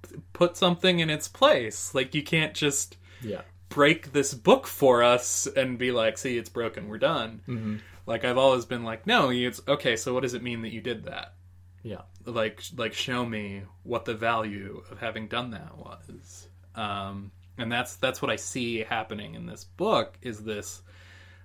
p- 0.01 0.15
put 0.33 0.57
something 0.57 0.97
in 0.99 1.11
its 1.11 1.27
place. 1.27 1.93
Like, 1.93 2.15
you 2.15 2.23
can't 2.23 2.55
just 2.55 2.97
Yeah. 3.21 3.41
Break 3.69 4.11
this 4.11 4.33
book 4.33 4.67
for 4.67 5.03
us 5.03 5.47
and 5.47 5.77
be 5.77 5.91
like, 5.91 6.17
see, 6.17 6.37
it's 6.37 6.49
broken, 6.49 6.87
we're 6.87 6.97
done. 6.97 7.41
Mm-hmm. 7.47 7.77
Like, 8.05 8.25
I've 8.25 8.37
always 8.37 8.65
been 8.65 8.83
like, 8.83 9.05
no, 9.07 9.29
it's 9.29 9.61
okay, 9.67 9.95
so 9.95 10.13
what 10.13 10.23
does 10.23 10.33
it 10.33 10.43
mean 10.43 10.63
that 10.63 10.73
you 10.73 10.81
did 10.81 11.05
that? 11.05 11.33
Yeah. 11.81 12.01
like 12.25 12.61
like 12.75 12.93
show 12.93 13.25
me 13.25 13.63
what 13.83 14.03
the 14.03 14.13
value 14.13 14.83
of 14.91 14.99
having 14.99 15.27
done 15.29 15.51
that 15.51 15.77
was 15.77 16.47
um 16.75 17.31
and 17.57 17.71
that's 17.71 17.95
that's 17.95 18.21
what 18.21 18.29
i 18.29 18.35
see 18.35 18.79
happening 18.79 19.35
in 19.35 19.45
this 19.45 19.63
book 19.63 20.17
is 20.21 20.43
this 20.43 20.81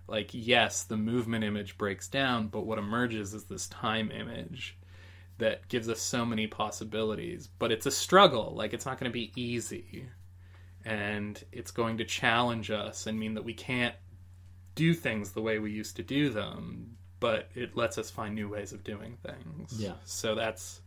like 0.09 0.31
yes 0.33 0.83
the 0.83 0.97
movement 0.97 1.45
image 1.45 1.79
breaks 1.79 2.09
down 2.09 2.49
but 2.49 2.67
what 2.67 2.79
emerges 2.79 3.33
is 3.33 3.45
this 3.45 3.69
time 3.69 4.11
image 4.11 4.77
that 5.39 5.69
gives 5.69 5.89
us 5.89 6.01
so 6.01 6.25
many 6.27 6.49
possibilities 6.49 7.49
but 7.61 7.71
it's 7.71 7.87
a 7.87 7.91
struggle 7.91 8.53
like 8.57 8.75
it's 8.75 8.87
not 8.87 8.99
going 8.99 9.11
to 9.11 9.15
be 9.15 9.33
easy 9.37 10.09
and 10.85 11.43
it's 11.53 11.71
going 11.71 11.99
to 11.99 12.05
challenge 12.05 12.71
us 12.71 13.07
and 13.07 13.19
mean 13.19 13.35
that 13.35 13.45
we 13.45 13.55
can't 13.55 13.95
do 14.75 14.93
things 14.95 15.33
the 15.33 15.41
way 15.43 15.59
we 15.59 15.71
used 15.71 15.97
to 15.97 16.03
do 16.03 16.31
them 16.31 16.97
but 17.21 17.49
it 17.55 17.75
lets 17.77 17.97
us 17.97 18.11
find 18.11 18.35
new 18.35 18.49
ways 18.49 18.73
of 18.73 18.85
doing 18.85 19.17
things. 19.25 19.81
Yeah. 19.81 19.95
so 20.05 20.35
that's 20.35 20.81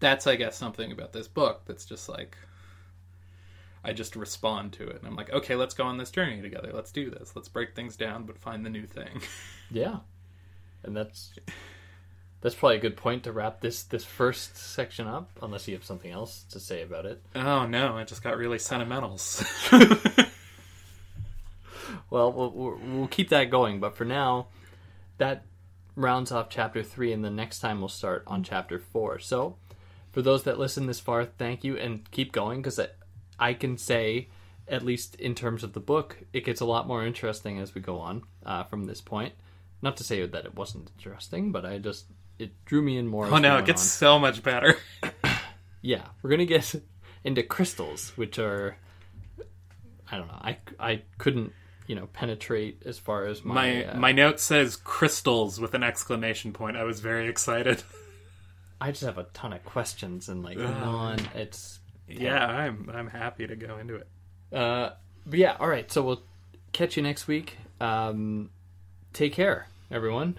that's 0.00 0.26
i 0.26 0.36
guess 0.36 0.56
something 0.56 0.90
about 0.90 1.12
this 1.12 1.28
book 1.28 1.60
that's 1.66 1.84
just 1.84 2.08
like 2.08 2.34
i 3.84 3.92
just 3.92 4.16
respond 4.16 4.72
to 4.72 4.88
it 4.88 4.96
and 4.96 5.06
i'm 5.06 5.14
like 5.14 5.30
okay 5.30 5.54
let's 5.54 5.74
go 5.74 5.84
on 5.84 5.98
this 5.98 6.10
journey 6.10 6.40
together. 6.40 6.70
Let's 6.72 6.90
do 6.92 7.10
this. 7.10 7.36
Let's 7.36 7.48
break 7.48 7.74
things 7.76 7.96
down 7.96 8.24
but 8.24 8.38
find 8.38 8.64
the 8.64 8.70
new 8.70 8.86
thing. 8.86 9.20
Yeah, 9.68 9.96
and 10.84 10.96
that's 10.96 11.32
that's 12.46 12.54
probably 12.54 12.76
a 12.76 12.80
good 12.80 12.96
point 12.96 13.24
to 13.24 13.32
wrap 13.32 13.60
this 13.60 13.82
this 13.82 14.04
first 14.04 14.56
section 14.56 15.08
up. 15.08 15.30
Unless 15.42 15.66
you 15.66 15.74
have 15.74 15.84
something 15.84 16.12
else 16.12 16.44
to 16.52 16.60
say 16.60 16.82
about 16.82 17.04
it. 17.04 17.20
oh 17.34 17.66
no 17.66 17.96
i 17.96 18.04
just 18.04 18.22
got 18.22 18.36
really 18.36 18.58
sentimental 18.58 19.18
Well, 22.10 22.32
we'll 22.32 22.50
we'll 22.50 22.78
we'll 22.84 23.08
keep 23.08 23.30
that 23.30 23.50
going, 23.50 23.80
but 23.80 23.96
for 23.96 24.04
now, 24.04 24.48
that 25.18 25.44
rounds 25.94 26.30
off 26.30 26.48
chapter 26.48 26.82
three, 26.82 27.12
and 27.12 27.24
the 27.24 27.30
next 27.30 27.60
time 27.60 27.80
we'll 27.80 27.88
start 27.88 28.22
on 28.26 28.42
chapter 28.42 28.78
four. 28.78 29.18
So, 29.18 29.56
for 30.12 30.22
those 30.22 30.44
that 30.44 30.58
listen 30.58 30.86
this 30.86 31.00
far, 31.00 31.24
thank 31.24 31.64
you, 31.64 31.76
and 31.76 32.08
keep 32.10 32.32
going 32.32 32.62
because 32.62 32.78
I, 32.78 32.88
I 33.38 33.54
can 33.54 33.76
say, 33.78 34.28
at 34.68 34.84
least 34.84 35.16
in 35.16 35.34
terms 35.34 35.64
of 35.64 35.72
the 35.72 35.80
book, 35.80 36.18
it 36.32 36.44
gets 36.44 36.60
a 36.60 36.66
lot 36.66 36.86
more 36.86 37.04
interesting 37.04 37.58
as 37.58 37.74
we 37.74 37.80
go 37.80 37.98
on 37.98 38.22
uh, 38.44 38.64
from 38.64 38.84
this 38.84 39.00
point. 39.00 39.34
Not 39.82 39.96
to 39.98 40.04
say 40.04 40.24
that 40.24 40.46
it 40.46 40.54
wasn't 40.54 40.90
interesting, 40.96 41.52
but 41.52 41.66
I 41.66 41.78
just 41.78 42.06
it 42.38 42.52
drew 42.64 42.82
me 42.82 42.96
in 42.96 43.06
more. 43.06 43.26
oh 43.26 43.38
no 43.38 43.58
it 43.58 43.64
gets 43.64 43.82
on. 43.82 43.86
so 43.86 44.18
much 44.18 44.42
better 44.42 44.76
Yeah, 45.82 46.02
we're 46.20 46.30
gonna 46.30 46.46
get 46.46 46.74
into 47.22 47.44
crystals, 47.44 48.10
which 48.16 48.38
are 48.38 48.76
I 50.10 50.16
don't 50.16 50.26
know. 50.26 50.40
I 50.40 50.58
I 50.80 51.02
couldn't 51.18 51.52
you 51.86 51.94
know 51.94 52.08
penetrate 52.12 52.82
as 52.84 52.98
far 52.98 53.26
as 53.26 53.44
my 53.44 53.54
my 53.54 53.84
uh, 53.84 53.96
my 53.96 54.12
note 54.12 54.40
says 54.40 54.74
crystals 54.74 55.60
with 55.60 55.72
an 55.74 55.84
exclamation 55.84 56.52
point 56.52 56.76
i 56.76 56.82
was 56.82 56.98
very 56.98 57.28
excited 57.28 57.80
I 58.80 58.90
just 58.90 59.04
have 59.04 59.18
a 59.18 59.24
ton 59.32 59.52
of 59.52 59.64
questions 59.64 60.28
and 60.28 60.42
like 60.42 60.58
non. 60.58 61.18
It's 61.34 61.80
Yeah, 62.08 62.44
I'm 62.44 62.90
I'm 62.92 63.08
happy 63.08 63.46
to 63.46 63.56
go 63.56 63.78
into 63.78 63.94
it. 63.96 64.08
Uh, 64.52 64.90
but 65.24 65.38
yeah, 65.38 65.56
all 65.58 65.68
right. 65.68 65.90
So 65.90 66.02
we'll 66.02 66.22
catch 66.72 66.96
you 66.96 67.02
next 67.02 67.26
week. 67.26 67.56
Um, 67.80 68.50
take 69.12 69.32
care, 69.32 69.68
everyone. 69.90 70.34